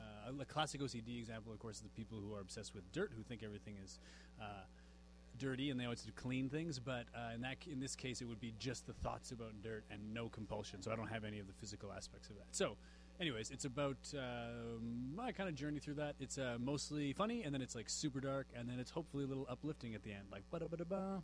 [0.00, 3.12] uh, a classic OCD example, of course, is the people who are obsessed with dirt,
[3.16, 3.98] who think everything is
[4.40, 4.44] uh,
[5.38, 6.78] dirty and they always do clean things.
[6.78, 9.84] But uh, in that, in this case, it would be just the thoughts about dirt
[9.90, 10.82] and no compulsion.
[10.82, 12.46] So I don't have any of the physical aspects of that.
[12.50, 12.76] So.
[13.20, 16.14] Anyways, it's about um, my kind of journey through that.
[16.20, 19.26] It's uh, mostly funny, and then it's like super dark, and then it's hopefully a
[19.26, 21.22] little uplifting at the end, like ba da ba da ba.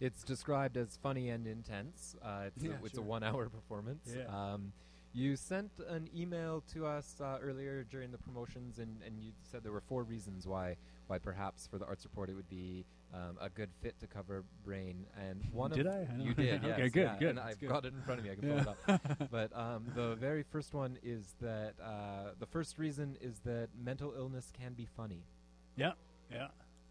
[0.00, 2.16] It's described as funny and intense.
[2.22, 3.02] Uh, it's Yeah, a, it's sure.
[3.02, 4.14] a one-hour performance.
[4.14, 4.24] Yeah.
[4.26, 4.72] Um,
[5.14, 9.62] you sent an email to us uh, earlier during the promotions, and, and you said
[9.64, 13.38] there were four reasons why why perhaps for the Arts Report it would be um,
[13.40, 15.06] a good fit to cover brain.
[15.16, 15.98] And one Did of I?
[16.00, 17.68] I you did, Okay, yes, good, yeah, good, And I've good.
[17.68, 18.32] got it in front of me.
[18.32, 19.28] I can pull it up.
[19.30, 24.12] but um, the very first one is that uh, the first reason is that mental
[24.18, 25.22] illness can be funny.
[25.76, 25.92] Yeah,
[26.30, 26.48] yeah.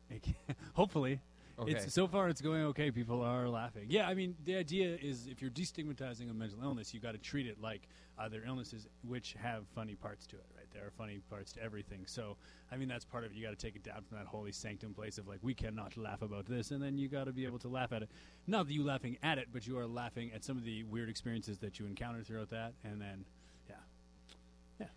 [0.10, 0.36] It can-
[0.74, 1.20] Hopefully.
[1.58, 1.72] Okay.
[1.72, 2.92] It's so far it's going okay.
[2.92, 3.86] People are laughing.
[3.88, 7.18] Yeah, I mean the idea is if you're destigmatizing a mental illness, you got to
[7.18, 7.88] treat it like
[8.20, 10.46] other illnesses which have funny parts to it.
[10.56, 12.04] Right, there are funny parts to everything.
[12.08, 12.36] So
[12.72, 13.38] I mean that's part of it.
[13.38, 15.96] You got to take it down from that holy sanctum place of like we cannot
[15.96, 18.10] laugh about this, and then you got to be able to laugh at it.
[18.48, 21.10] Not that you laughing at it, but you are laughing at some of the weird
[21.10, 23.24] experiences that you encounter throughout that, and then
[23.70, 23.76] yeah,
[24.82, 24.88] yeah.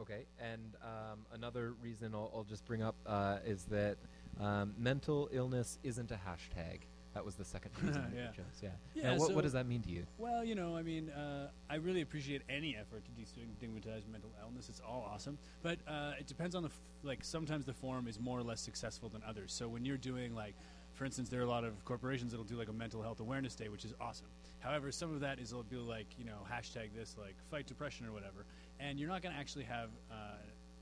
[0.00, 3.96] Okay, and um, another reason I'll, I'll just bring up uh, is that
[4.40, 6.80] um, mental illness isn't a hashtag.
[7.14, 8.32] That was the second reason Yeah.
[8.32, 8.44] chose.
[8.60, 8.70] Yeah.
[8.94, 10.04] Yeah, Now, what, so- what does that mean to you?
[10.18, 14.68] Well, you know, I mean, uh, I really appreciate any effort to destigmatize mental illness.
[14.68, 17.22] It's all awesome, but uh, it depends on the f- like.
[17.24, 19.52] Sometimes the form is more or less successful than others.
[19.52, 20.54] So when you're doing like,
[20.94, 23.54] for instance, there are a lot of corporations that'll do like a mental health awareness
[23.54, 24.26] day, which is awesome.
[24.58, 28.06] However, some of that is it'll be like you know hashtag this like fight depression
[28.06, 28.44] or whatever,
[28.80, 30.14] and you're not going to actually have uh,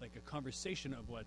[0.01, 1.27] like a conversation of what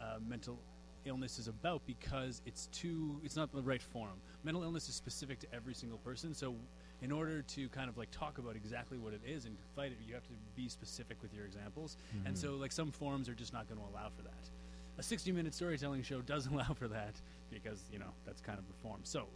[0.00, 0.58] uh, mental
[1.06, 5.38] illness is about because it's too it's not the right forum mental illness is specific
[5.38, 6.54] to every single person so
[7.02, 9.98] in order to kind of like talk about exactly what it is and fight it
[10.06, 11.98] you have to be specific with your examples.
[12.24, 12.38] And Mhm.
[12.38, 14.50] so like some forums are just not going to allow for that.
[14.98, 17.20] A 60 minute storytelling show does allow for that
[17.50, 19.00] because you know that's kind of the form.
[19.04, 19.26] So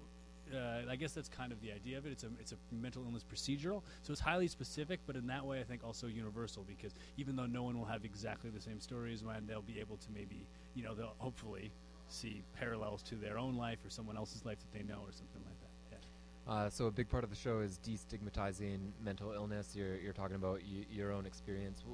[0.54, 2.12] uh, I guess that's kind of the idea of it.
[2.12, 5.60] It's a it's a mental illness procedural, so it's highly specific, but in that way,
[5.60, 9.24] I think also universal because even though no one will have exactly the same stories,
[9.24, 11.72] when they'll be able to maybe you know they'll hopefully
[12.08, 15.42] see parallels to their own life or someone else's life that they know or something
[15.46, 15.70] like that.
[15.92, 16.52] Yeah.
[16.52, 19.74] Uh, so a big part of the show is destigmatizing mental illness.
[19.76, 21.84] You're, you're talking about y- your own experience.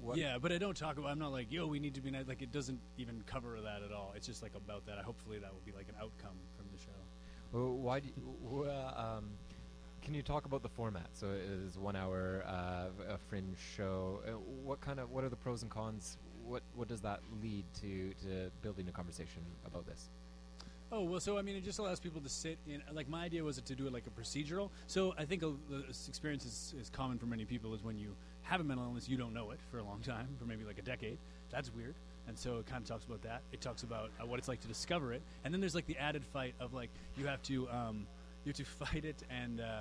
[0.00, 0.18] What?
[0.18, 1.10] Yeah, but I don't talk about.
[1.10, 2.28] I'm not like, yo, we need to be nice.
[2.28, 4.12] Like, it doesn't even cover that at all.
[4.14, 4.98] It's just like about that.
[4.98, 6.51] Hopefully, that will be like an outcome from the show.
[7.52, 8.14] Well, why do you,
[8.44, 9.24] w- uh, um,
[10.02, 11.08] can you talk about the format?
[11.12, 14.20] So it is one hour, uh, a fringe show.
[14.26, 14.32] Uh,
[14.64, 16.16] what kind of what are the pros and cons?
[16.46, 20.08] What what does that lead to to building a conversation about this?
[20.90, 22.82] Oh well, so I mean, it just allows people to sit in.
[22.92, 24.70] Like my idea was to do it like a procedural.
[24.86, 27.74] So I think this experience is, is common for many people.
[27.74, 30.28] Is when you have a mental illness, you don't know it for a long time,
[30.38, 31.18] for maybe like a decade.
[31.50, 31.94] That's weird.
[32.28, 33.42] And so it kind of talks about that.
[33.52, 35.98] It talks about uh, what it's like to discover it, and then there's like the
[35.98, 38.06] added fight of like you have to um,
[38.44, 39.80] you have to fight it and uh,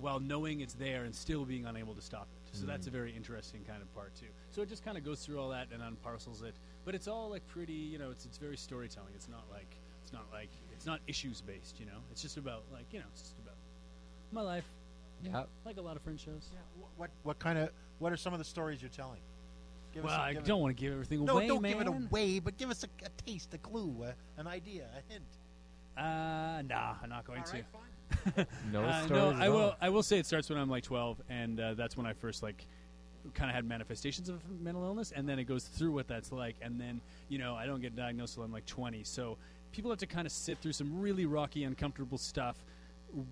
[0.00, 2.56] while knowing it's there and still being unable to stop it.
[2.56, 2.68] So Mm.
[2.68, 4.26] that's a very interesting kind of part too.
[4.50, 6.54] So it just kind of goes through all that and unparcels it,
[6.84, 9.12] but it's all like pretty, you know, it's it's very storytelling.
[9.14, 11.98] It's not like it's not like it's not issues based, you know.
[12.10, 13.56] It's just about like you know, it's just about
[14.32, 14.66] my life.
[15.24, 15.44] Yeah.
[15.64, 16.50] like a lot of Fringe shows.
[16.98, 19.20] What what kind of what are some of the stories you're telling?
[19.96, 21.86] Give us Well, a- I give don't wanna give everything no, away, don't give it
[21.86, 25.24] away, but give us a, a taste, a clue, a, an idea, a hint.
[25.96, 27.64] Uh, nah, I'm not going All to.
[28.36, 29.74] right, No Uh, no, stories I at will.
[29.80, 32.42] I will say it starts when I'm like 12, and uh, that's when I first
[32.42, 32.66] like
[33.32, 36.56] kind of had manifestations of mental illness, and then it goes through what that's like,
[36.60, 37.00] and then
[37.30, 39.02] you know I don't get diagnosed till I'm like 20.
[39.04, 39.38] So
[39.72, 42.56] people have to kind of sit through some really rocky, uncomfortable stuff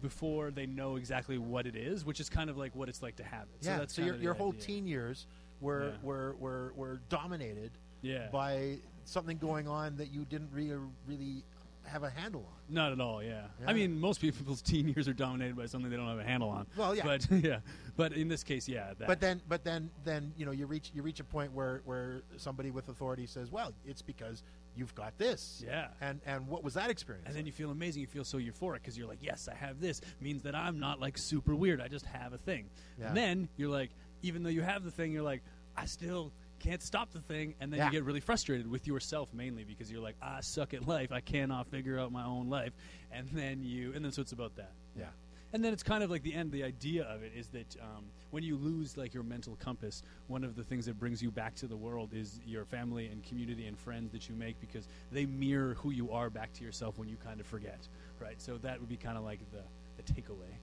[0.01, 3.17] before they know exactly what it is, which is kind of like what it's like
[3.17, 3.59] to have it.
[3.67, 4.61] Yeah, so that's so kind your, of the your whole idea.
[4.63, 5.27] teen years
[5.65, 5.97] were Yeah.
[6.03, 7.73] were, were were dominated
[8.03, 8.29] Yeah.
[8.31, 10.77] by something going on that you didn't really
[11.07, 11.43] really
[11.87, 12.75] have a handle on.
[12.75, 13.23] Not at all.
[13.23, 13.43] Yeah.
[13.61, 13.69] Yeah.
[13.69, 16.49] I mean, most people's teen years are dominated by something they don't have a handle
[16.49, 16.67] on.
[16.79, 17.03] Well, yeah.
[17.05, 17.59] But yeah.
[17.95, 18.95] But in this case, yeah.
[18.99, 19.07] That.
[19.07, 22.23] But then, but then, then you know, you reach you reach a point where where
[22.39, 24.43] somebody with authority says, "Well, it's because
[24.75, 25.89] you've got this." Yeah.
[26.01, 27.27] And and what was that experience?
[27.29, 28.01] And then you feel amazing.
[28.01, 30.01] You feel so euphoric because you're like, yes, I have this.
[30.21, 31.83] Means that I'm not like super weird.
[31.83, 32.71] I just have a thing.
[32.99, 33.09] Yeah.
[33.09, 33.91] And then you're like,
[34.23, 35.43] even though you have the thing, you're like,
[35.77, 37.55] I still can't stop the thing.
[37.61, 37.87] And then Yeah.
[37.87, 41.13] you get really frustrated with yourself mainly because you're like, I suck at life.
[41.13, 42.73] I cannot figure out my own life.
[43.13, 44.73] And then you, and then so it's about that.
[44.97, 45.07] Yeah.
[45.53, 46.51] And then it's kind of like the end.
[46.51, 50.43] The idea of it is that um, when you lose like your mental compass, one
[50.43, 53.67] of the things that brings you back to the world is your family and community
[53.67, 57.09] and friends that you make because they mirror who you are back to yourself when
[57.09, 57.87] you kind of forget,
[58.19, 58.41] right?
[58.43, 59.63] So that would be kind of like the,
[60.03, 60.57] the takeaway.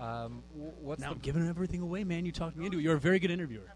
[0.00, 0.42] Um,
[0.80, 2.24] what's now the I'm giving everything away, man.
[2.24, 2.82] You talked me into it.
[2.82, 3.72] You're a very good interviewer.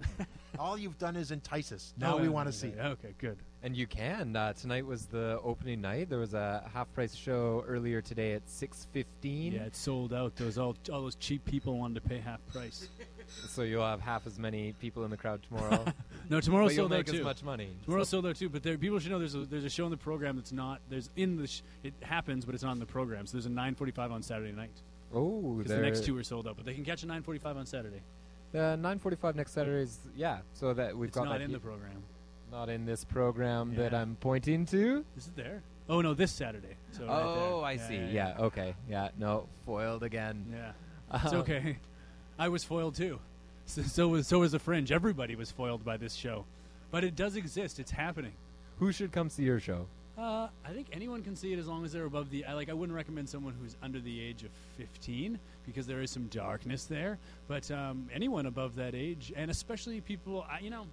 [0.00, 0.26] Anything away.
[0.58, 1.94] All you've done is entice us.
[1.98, 2.68] Now we want to see.
[2.68, 2.78] it.
[2.80, 3.38] Okay, good.
[3.62, 4.34] And you can.
[4.34, 6.08] Uh, tonight was the opening night.
[6.08, 9.52] There was a half price show earlier today at six fifteen.
[9.52, 10.34] Yeah, it's sold out.
[10.36, 12.88] Those all all those cheap people wanted to pay half price.
[13.46, 15.84] So you'll have half as many people in the crowd tomorrow.
[16.30, 17.18] No, tomorrow's but you'll sold out make too.
[17.18, 17.68] as much money.
[17.84, 19.90] Tomorrow's sold out too, but there, people should know there's a there's a show in
[19.90, 22.86] the program that's not there's in the sh- it happens, but it's not in the
[22.86, 23.26] program.
[23.26, 24.82] So there's a 9:45 on Saturday night.
[25.14, 27.66] Oh, because the next two are sold out, but they can catch a 9:45 on
[27.66, 28.00] Saturday.
[28.52, 30.38] Nine forty-five next Saturday is yeah.
[30.54, 32.02] So that we've It's got not that in he- the program.
[32.50, 35.04] Not in this program that I'm pointing to.
[35.18, 35.62] Is it there?
[35.86, 36.76] Oh no, this Saturday.
[36.92, 37.64] So right oh, there.
[37.66, 37.94] I Yeah, see.
[37.96, 38.44] yeah, Yeah, yeah.
[38.44, 38.74] Okay.
[38.88, 39.08] Yeah.
[39.18, 39.48] No.
[39.66, 40.46] Foiled again.
[40.52, 40.72] Yeah.
[41.24, 41.78] It's Uh, okay.
[42.38, 43.18] I was foiled too.
[43.66, 44.90] So, so was so was the Fringe.
[44.92, 46.46] Everybody was foiled by this show,
[46.90, 47.78] but it does exist.
[47.78, 48.32] It's happening.
[48.78, 49.86] Who should come see your show?
[50.16, 52.44] Uh, I think anyone can see it as long as they're above the.
[52.46, 52.70] I like.
[52.70, 55.38] I wouldn't recommend someone who's under the age of 15
[55.68, 57.18] because there is some darkness there.
[57.46, 60.86] But um, anyone above that age, and especially people, I, you know,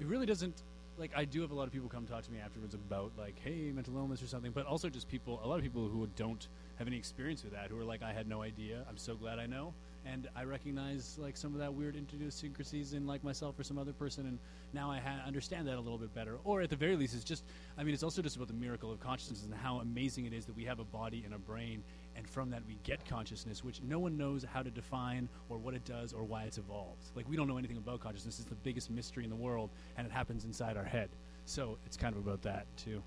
[0.00, 0.62] it really doesn't.
[0.98, 3.36] Like I do have a lot of people come talk to me afterwards about like,
[3.44, 4.50] hey, mental illness or something.
[4.50, 7.70] But also just people, a lot of people who don't have any experience with that,
[7.70, 8.84] who are like, I had no idea.
[8.88, 9.72] I'm so glad I know,
[10.04, 13.92] and I recognize like some of that weird idiosyncrasies in like myself or some other
[13.92, 14.38] person, and
[14.72, 16.38] now I ha- understand that a little bit better.
[16.44, 17.44] Or at the very least, it's just,
[17.76, 20.46] I mean, it's also just about the miracle of consciousness and how amazing it is
[20.46, 21.82] that we have a body and a brain,
[22.18, 25.72] and from that we get consciousness, which no one knows how to define or what
[25.72, 27.04] it does or why it's evolved.
[27.14, 30.06] Like we don't know anything about consciousness; it's the biggest mystery in the world, and
[30.06, 31.08] it happens inside our head.
[31.46, 33.02] So it's kind of about that too.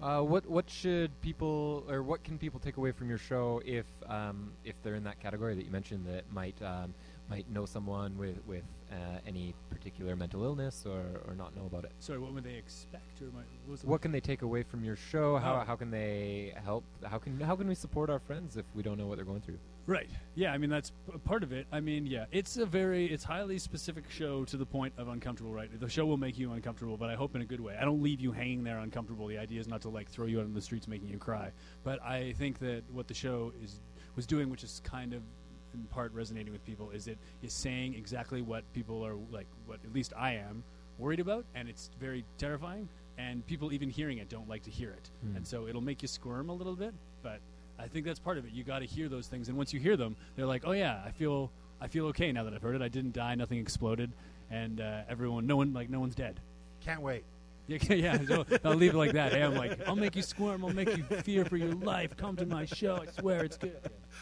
[0.00, 3.86] Uh, what what should people or what can people take away from your show if
[4.06, 6.94] um, if they're in that category that you mentioned that might um,
[7.28, 8.62] might know someone with with
[8.92, 11.92] uh, any particular mental illness or, or not know about it?
[11.98, 14.84] Sorry, what would they expect, or my, what, the What can they take away from
[14.84, 15.36] your show?
[15.38, 15.64] How, Oh.
[15.66, 16.84] how can they help?
[17.04, 19.40] How can how can we support our friends if we don't know what they're going
[19.40, 19.58] through?
[19.86, 20.10] Right.
[20.34, 20.52] Yeah.
[20.52, 21.66] I mean, that's p- part of it.
[21.70, 25.52] I mean, yeah, it's a very, it's highly specific show to the point of uncomfortable.
[25.52, 25.68] Right.
[25.80, 27.76] The show will make you uncomfortable, but I hope in a good way.
[27.80, 29.28] I don't leave you hanging there uncomfortable.
[29.28, 31.52] The idea is not to like throw you out in the streets making you cry.
[31.84, 33.80] But I think that what the show is
[34.16, 35.22] was doing, which is kind of
[35.76, 39.78] in part resonating with people, is it is saying exactly what people are like, what
[39.84, 40.64] at least I am
[40.98, 42.88] worried about, and it's very terrifying.
[43.18, 45.36] And people even hearing it don't like to hear it, Hmm.
[45.36, 46.92] and so it'll make you squirm a little bit.
[47.22, 47.40] But
[47.78, 48.52] I think that's part of it.
[48.52, 51.02] You got to hear those things, and once you hear them, they're like, "Oh yeah,
[51.04, 51.50] I feel
[51.80, 52.82] I feel okay now that I've heard it.
[52.82, 54.12] I didn't die, nothing exploded,
[54.50, 56.40] and uh, everyone, no one, like no one's dead."
[56.80, 57.24] Can't wait.
[57.68, 58.24] Yeah, yeah.
[58.26, 59.32] So I'll leave it like that.
[59.32, 60.64] Hey, I'm like, I'll make you squirm.
[60.64, 62.16] I'll make you fear for your life.
[62.16, 62.96] Come to my show.
[63.02, 63.80] I swear it's good.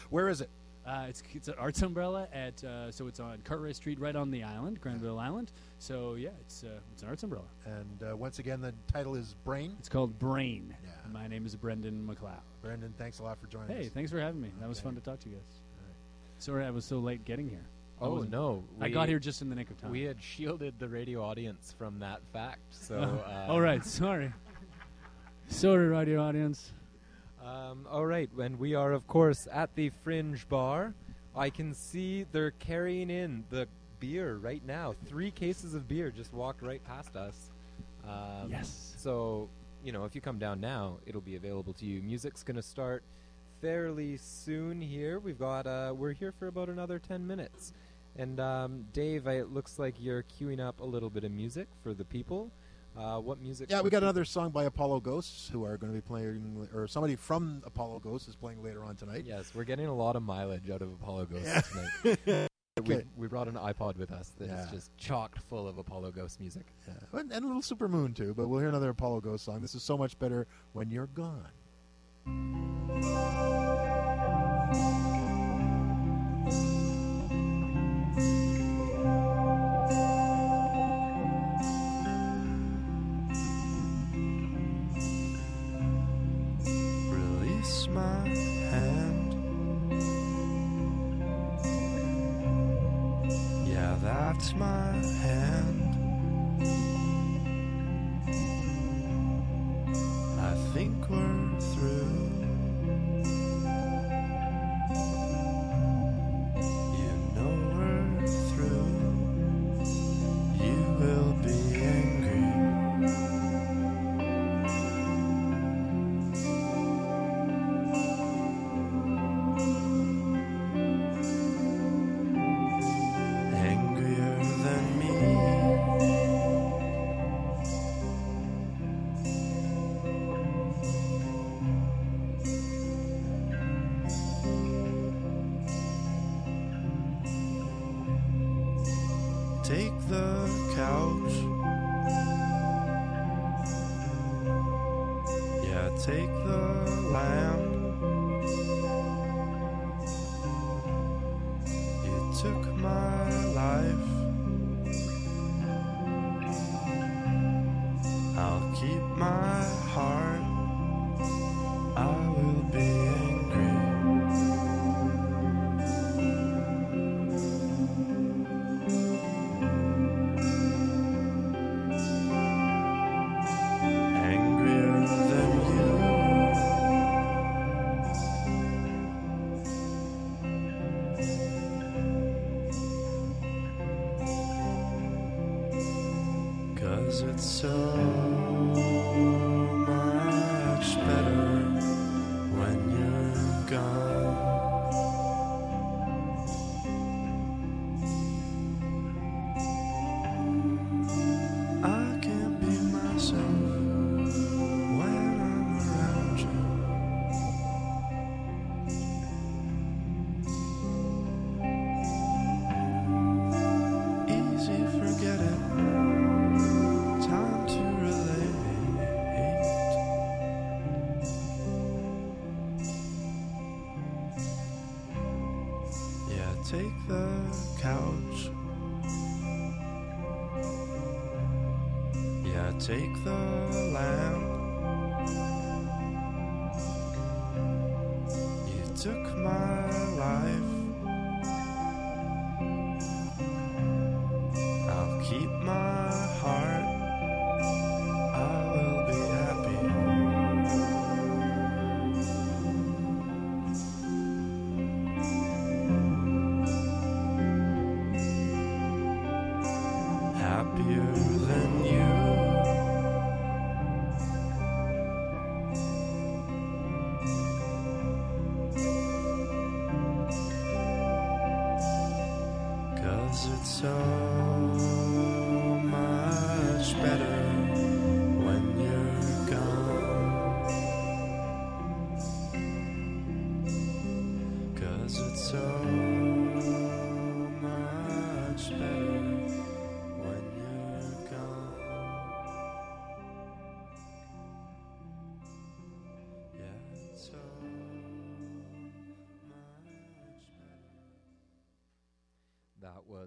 [0.09, 0.49] Where is it?
[0.85, 4.29] Uh, it's it's at Arts Umbrella at uh, so it's on Cartwright Street, right on
[4.29, 5.51] the island, Granville Island.
[5.79, 7.45] So yeah, it's uh, it's an Arts Umbrella.
[7.65, 9.75] And uh, once again, the title is Brain.
[9.79, 10.75] It's called Brain.
[11.03, 12.37] And my name is Brendan McLeod.
[12.61, 13.91] Brendan, thanks a lot for joining Hey, us.
[13.93, 14.51] thanks for having me.
[14.59, 15.45] That was fun to talk to you guys.
[16.37, 17.65] Sorry I was so late getting here.
[18.01, 18.63] Oh wasn't- no!
[18.81, 19.89] I got here just in the nick of time.
[19.89, 22.59] We had shielded the radio audience from that fact.
[22.69, 24.31] So, uh, all right, sorry.
[25.47, 26.71] Sorry, radio audience.
[27.45, 30.95] Um, all right, and we are, of course, at the Fringe Bar.
[31.35, 33.67] I can see they're carrying in the
[33.99, 34.95] beer right now.
[35.05, 37.51] Three cases of beer just walked right past us.
[38.03, 38.95] Um, Yes.
[38.97, 39.47] So,
[39.83, 42.01] you know, if you come down now, it'll be available to you.
[42.01, 43.03] Music's going to start
[43.61, 45.19] fairly soon here.
[45.19, 47.73] We've got, uh, we're here for about another 10 minutes.
[48.17, 51.67] And um, Dave, I, it looks like you're queuing up a little bit of music
[51.83, 52.49] for the people.
[52.97, 53.69] Uh, what music?
[53.69, 56.87] Yeah, we got another song by Apollo Ghosts who are going to be playing, or
[56.87, 59.23] somebody from Apollo Ghosts is playing later on tonight.
[59.25, 61.61] Yes, we're getting a lot of mileage out of Apollo Ghosts Yeah.
[61.61, 62.49] tonight.
[62.85, 63.05] we, Okay.
[63.17, 64.67] we brought an iPod with us that is Yeah.
[64.71, 66.65] just chocked full of Apollo Ghost music.
[66.87, 67.19] Yeah.
[67.19, 69.59] And, and a little Supermoon too, but we'll hear another Apollo Ghost song.
[69.61, 71.51] This is so much better when you're gone.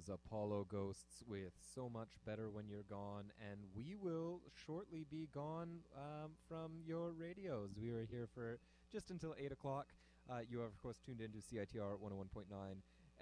[0.09, 5.29] That Apollo Ghosts with So Much Better When You're Gone, and we will shortly be
[5.35, 7.71] gone um, from your radios.
[7.81, 8.59] We are here for
[8.91, 9.89] just until 8 o'clock.
[10.31, 12.45] Uh, you are, of course, tuned into CITR 101.9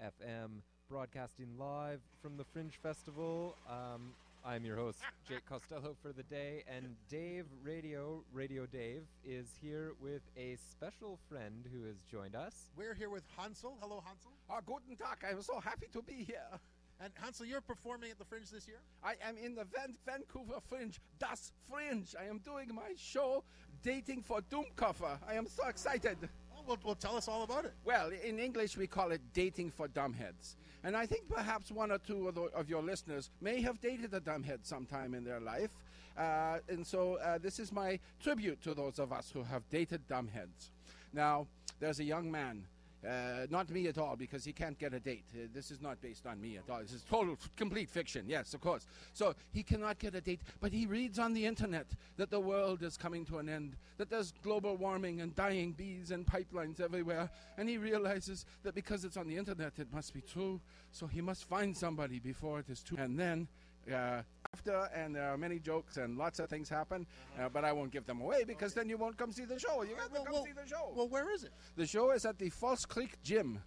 [0.01, 3.55] FM, broadcasting live from the Fringe Festival.
[3.69, 4.13] Um,
[4.45, 9.93] I'm your host, Jake Costello, for the day, and Dave Radio, Radio Dave, is here
[9.99, 12.69] with a special friend who has joined us.
[12.77, 13.77] We're here with Hansel.
[13.81, 14.31] Hello, Hansel.
[14.49, 15.17] Ah, guten Tag.
[15.29, 16.59] I'm so happy to be here.
[16.99, 18.79] And Hansel, you're performing at the Fringe this year?
[19.03, 22.15] I am in the Van- Vancouver Fringe, Das Fringe.
[22.19, 23.43] I am doing my show,
[23.83, 25.19] Dating for Doomkoffer.
[25.27, 26.17] I am so excited.
[26.55, 27.73] Oh, well, well, tell us all about it.
[27.85, 30.55] Well, in English, we call it Dating for Dumbheads.
[30.83, 34.13] And I think perhaps one or two of, the, of your listeners may have dated
[34.13, 35.71] a dumbhead sometime in their life.
[36.17, 40.07] Uh, and so uh, this is my tribute to those of us who have dated
[40.07, 40.71] dumbheads.
[41.13, 41.47] Now,
[41.79, 42.63] there's a young man.
[43.05, 45.25] Uh, not me at all, because he can't get a date.
[45.33, 46.81] Uh, this is not based on me at all.
[46.81, 48.25] This is total, complete fiction.
[48.27, 48.87] Yes, of course.
[49.13, 51.85] So he cannot get a date, but he reads on the internet
[52.17, 56.11] that the world is coming to an end, that there's global warming and dying bees
[56.11, 60.21] and pipelines everywhere, and he realizes that because it's on the internet, it must be
[60.21, 60.59] true.
[60.91, 62.95] So he must find somebody before it is too.
[62.97, 63.47] And then.
[63.91, 64.21] Uh,
[64.53, 67.05] after and there are many jokes and lots of things happen,
[67.39, 69.83] uh, but I won't give them away because then you won't come see the show.
[69.83, 70.91] You got to come see the show.
[70.95, 71.51] Well, where is it?
[71.75, 73.59] The show is at the False Creek Gym.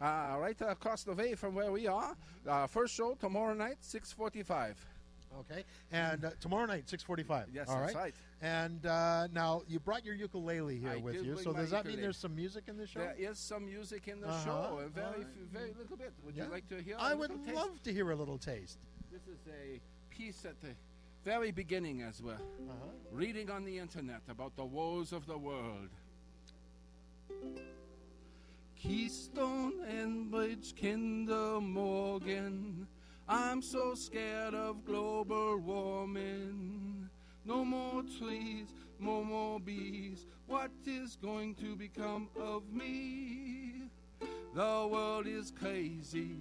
[0.00, 2.16] Uh, right across the way from where we are.
[2.46, 4.74] Uh, first show tomorrow night, 6:45.
[5.40, 5.62] Okay,
[5.92, 7.46] and uh, tomorrow night, 6:45.
[7.52, 8.02] Yes, All that's right.
[8.04, 8.14] right.
[8.40, 11.32] And uh, now you brought your ukulele here I with did you.
[11.34, 13.00] bring So does that mean there's some music in the show?
[13.00, 14.44] There is some music in the Uh-huh.
[14.44, 15.26] show, a very, All right.
[15.34, 16.12] few, very little bit.
[16.24, 16.44] Would Yeah.
[16.44, 16.96] you like to hear?
[16.96, 17.54] a I would taste?
[17.56, 18.78] love to hear a little taste.
[19.10, 19.80] This is a
[20.10, 20.74] piece at the
[21.24, 22.90] very beginning as we're Uh-huh.
[23.10, 25.88] reading on the internet about the woes of the world.
[28.76, 32.86] Keystone Enbridge, Kinder Morgan.
[33.28, 37.10] I'm so scared of global warming.
[37.44, 40.26] No more trees, no more bees.
[40.46, 43.90] What is going to become of me?
[44.54, 46.36] The world is crazy,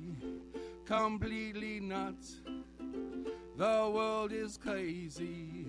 [0.88, 2.38] completely nuts.
[3.58, 5.66] The world is crazy,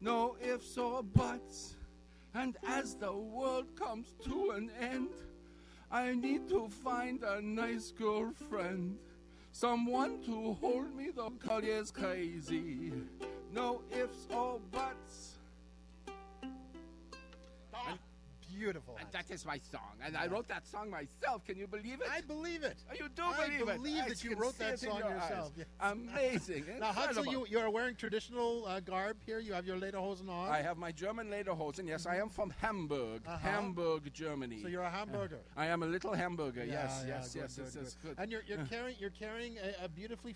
[0.00, 1.76] no ifs or buts.
[2.34, 5.08] And as the world comes to an end,
[5.90, 8.98] I need to find a nice girlfriend.
[9.50, 12.92] Someone to hold me, the world is crazy.
[13.52, 15.29] No ifs or buts.
[18.60, 18.96] Beautiful.
[19.00, 21.44] And that is my song, and I wrote that song myself.
[21.46, 22.08] Can you believe it?
[22.18, 22.78] I believe it.
[22.90, 23.68] Oh, you do I believe it.
[23.68, 25.52] I believe that you wrote that song your yourself.
[25.56, 25.66] Yes.
[25.80, 26.64] Amazing.
[26.80, 29.38] Now, Hansel, you, you are wearing traditional uh, garb here.
[29.38, 30.50] You have your lederhosen on.
[30.50, 31.86] I have my German lederhosen.
[31.86, 33.36] Yes, I am from Hamburg, Uh-huh.
[33.38, 34.60] Hamburg, Germany.
[34.62, 35.40] So you're a hamburger.
[35.56, 36.64] I am a little hamburger.
[36.64, 37.72] Yeah, yes, yeah, yes, good, yes.
[37.74, 38.14] good, good.
[38.18, 40.34] And you're, you're carrying you're carrying a, a beautifully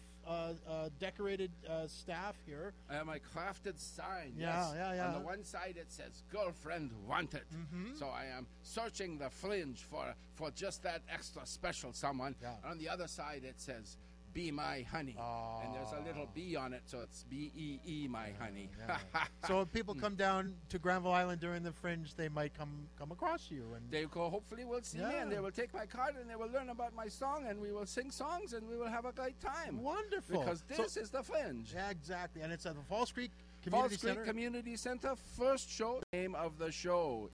[0.99, 2.73] decorated uh, staff here.
[2.91, 4.35] I have my crafted sign.
[4.37, 4.73] Yeah, yes.
[4.77, 5.07] yeah, yeah.
[5.09, 7.97] On the one side it says "Girlfriend Wanted," Mm-hmm.
[7.97, 12.35] so I am searching the fringe for for just that extra special someone.
[12.43, 12.55] Yeah.
[12.71, 13.97] On the other side it says
[14.35, 18.09] "Be my honey," and there's a little B on it, so it's B E E
[18.09, 18.69] my honey.
[19.47, 23.13] so if people come down to Granville Island during the fringe, they might come come
[23.13, 26.17] across you and They will hopefully will see me and they will take my card
[26.21, 28.89] and they will learn about my song and we will sing songs and we will
[28.89, 29.83] have a great time.
[29.83, 30.41] Wonderful.
[30.41, 31.73] Because So- this is the fringe.
[31.73, 32.43] Yeah, exactly.
[32.43, 33.31] And it's at the False Creek
[33.63, 34.25] Community False Creek Center.
[34.25, 37.31] Community Center, first show, name of the show.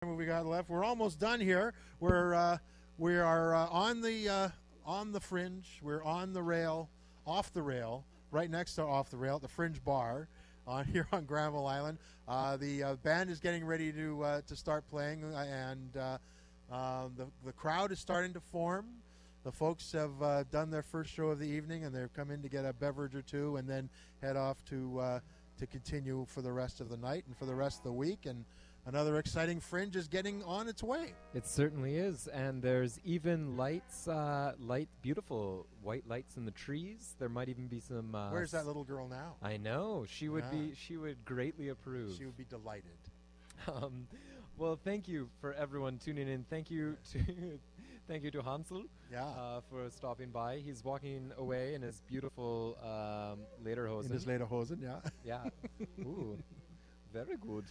[0.00, 0.68] What we got left?
[0.68, 1.74] We're almost done here.
[1.98, 2.58] We're uh,
[2.98, 4.48] we are uh, on the uh,
[4.84, 5.80] on the fringe.
[5.82, 6.88] We're on the rail,
[7.26, 10.28] off the rail, right next to off the rail at the Fringe Bar,
[10.66, 11.98] on here on Granville Island.
[12.28, 16.18] Uh, the uh, band is getting ready to uh, to start playing, uh, and uh,
[16.74, 18.86] um, the the crowd is starting to form.
[19.44, 22.42] The folks have uh, done their first show of the evening, and they've come in
[22.42, 23.90] to get a beverage or two, and then
[24.20, 25.20] head off to
[25.58, 28.26] to continue for the rest of the night and for the rest of the week.
[28.26, 28.44] And
[28.86, 31.12] another exciting fringe is getting on its way.
[31.34, 37.14] It certainly is, and there's even lights, uh, light, beautiful white lights in the trees.
[37.18, 38.14] There might even be some.
[38.14, 39.36] Uh, Where's that little girl now?
[39.42, 40.58] I know she would Yeah.
[40.58, 40.74] be.
[40.74, 42.16] She would greatly approve.
[42.16, 42.84] She would be delighted.
[43.68, 44.08] Um,
[44.58, 46.44] well, thank you for everyone tuning in.
[46.50, 47.20] Thank you to,
[48.08, 48.82] thank you to Hansel.
[49.08, 49.24] Yeah.
[49.24, 50.56] Uh, for stopping by.
[50.58, 54.06] He's walking away in his beautiful um, lederhosen.
[54.06, 54.96] In his lederhosen, yeah.
[55.24, 55.44] Yeah.
[56.00, 56.36] Ooh,
[57.12, 57.66] very good.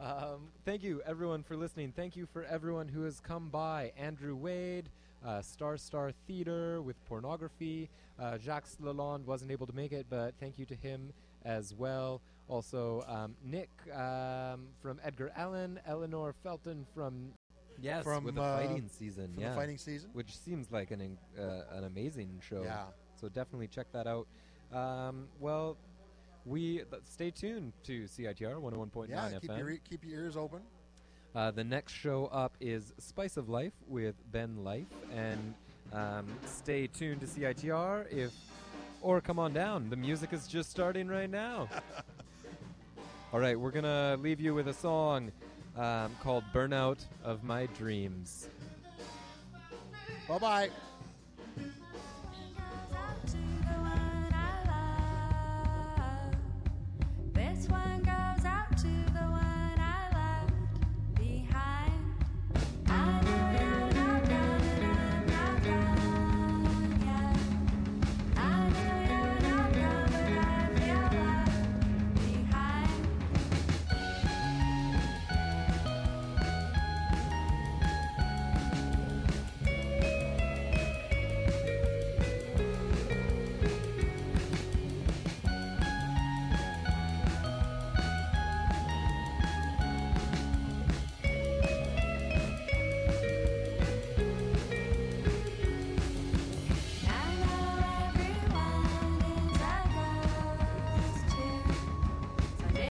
[0.00, 1.92] Um, thank you, everyone, for listening.
[1.94, 3.92] Thank you for everyone who has come by.
[3.98, 4.90] Andrew Wade,
[5.26, 7.90] uh, Star Star Theater with pornography.
[8.18, 11.12] Uh, Jacques Lalonde wasn't able to make it, but thank you to him
[11.44, 12.20] as well.
[12.48, 17.32] Also, um, Nick um, from Edgar Allen, Eleanor Felton from
[17.80, 19.32] yes, From, with the uh, fighting season.
[19.34, 20.10] from the fighting season?
[20.12, 22.62] which seems like an uh, an amazing show.
[22.62, 22.84] Yeah.
[23.20, 24.28] So definitely check that out.
[24.72, 25.76] Um, well,
[26.48, 29.40] we stay tuned to CITR 101.9 Yeah, FM.
[29.40, 30.60] keep your, e- keep your ears open.
[31.34, 35.54] Uh, the next show up is Spice of Life with Ben Life, and
[35.92, 38.32] um, stay tuned to CITR if,
[39.02, 39.90] or come on down.
[39.90, 41.68] The music is just starting right now.
[43.32, 45.30] All right, we're gonna leave you with a song
[45.76, 48.48] um, called "Burnout of My Dreams."
[50.26, 50.70] Bye bye.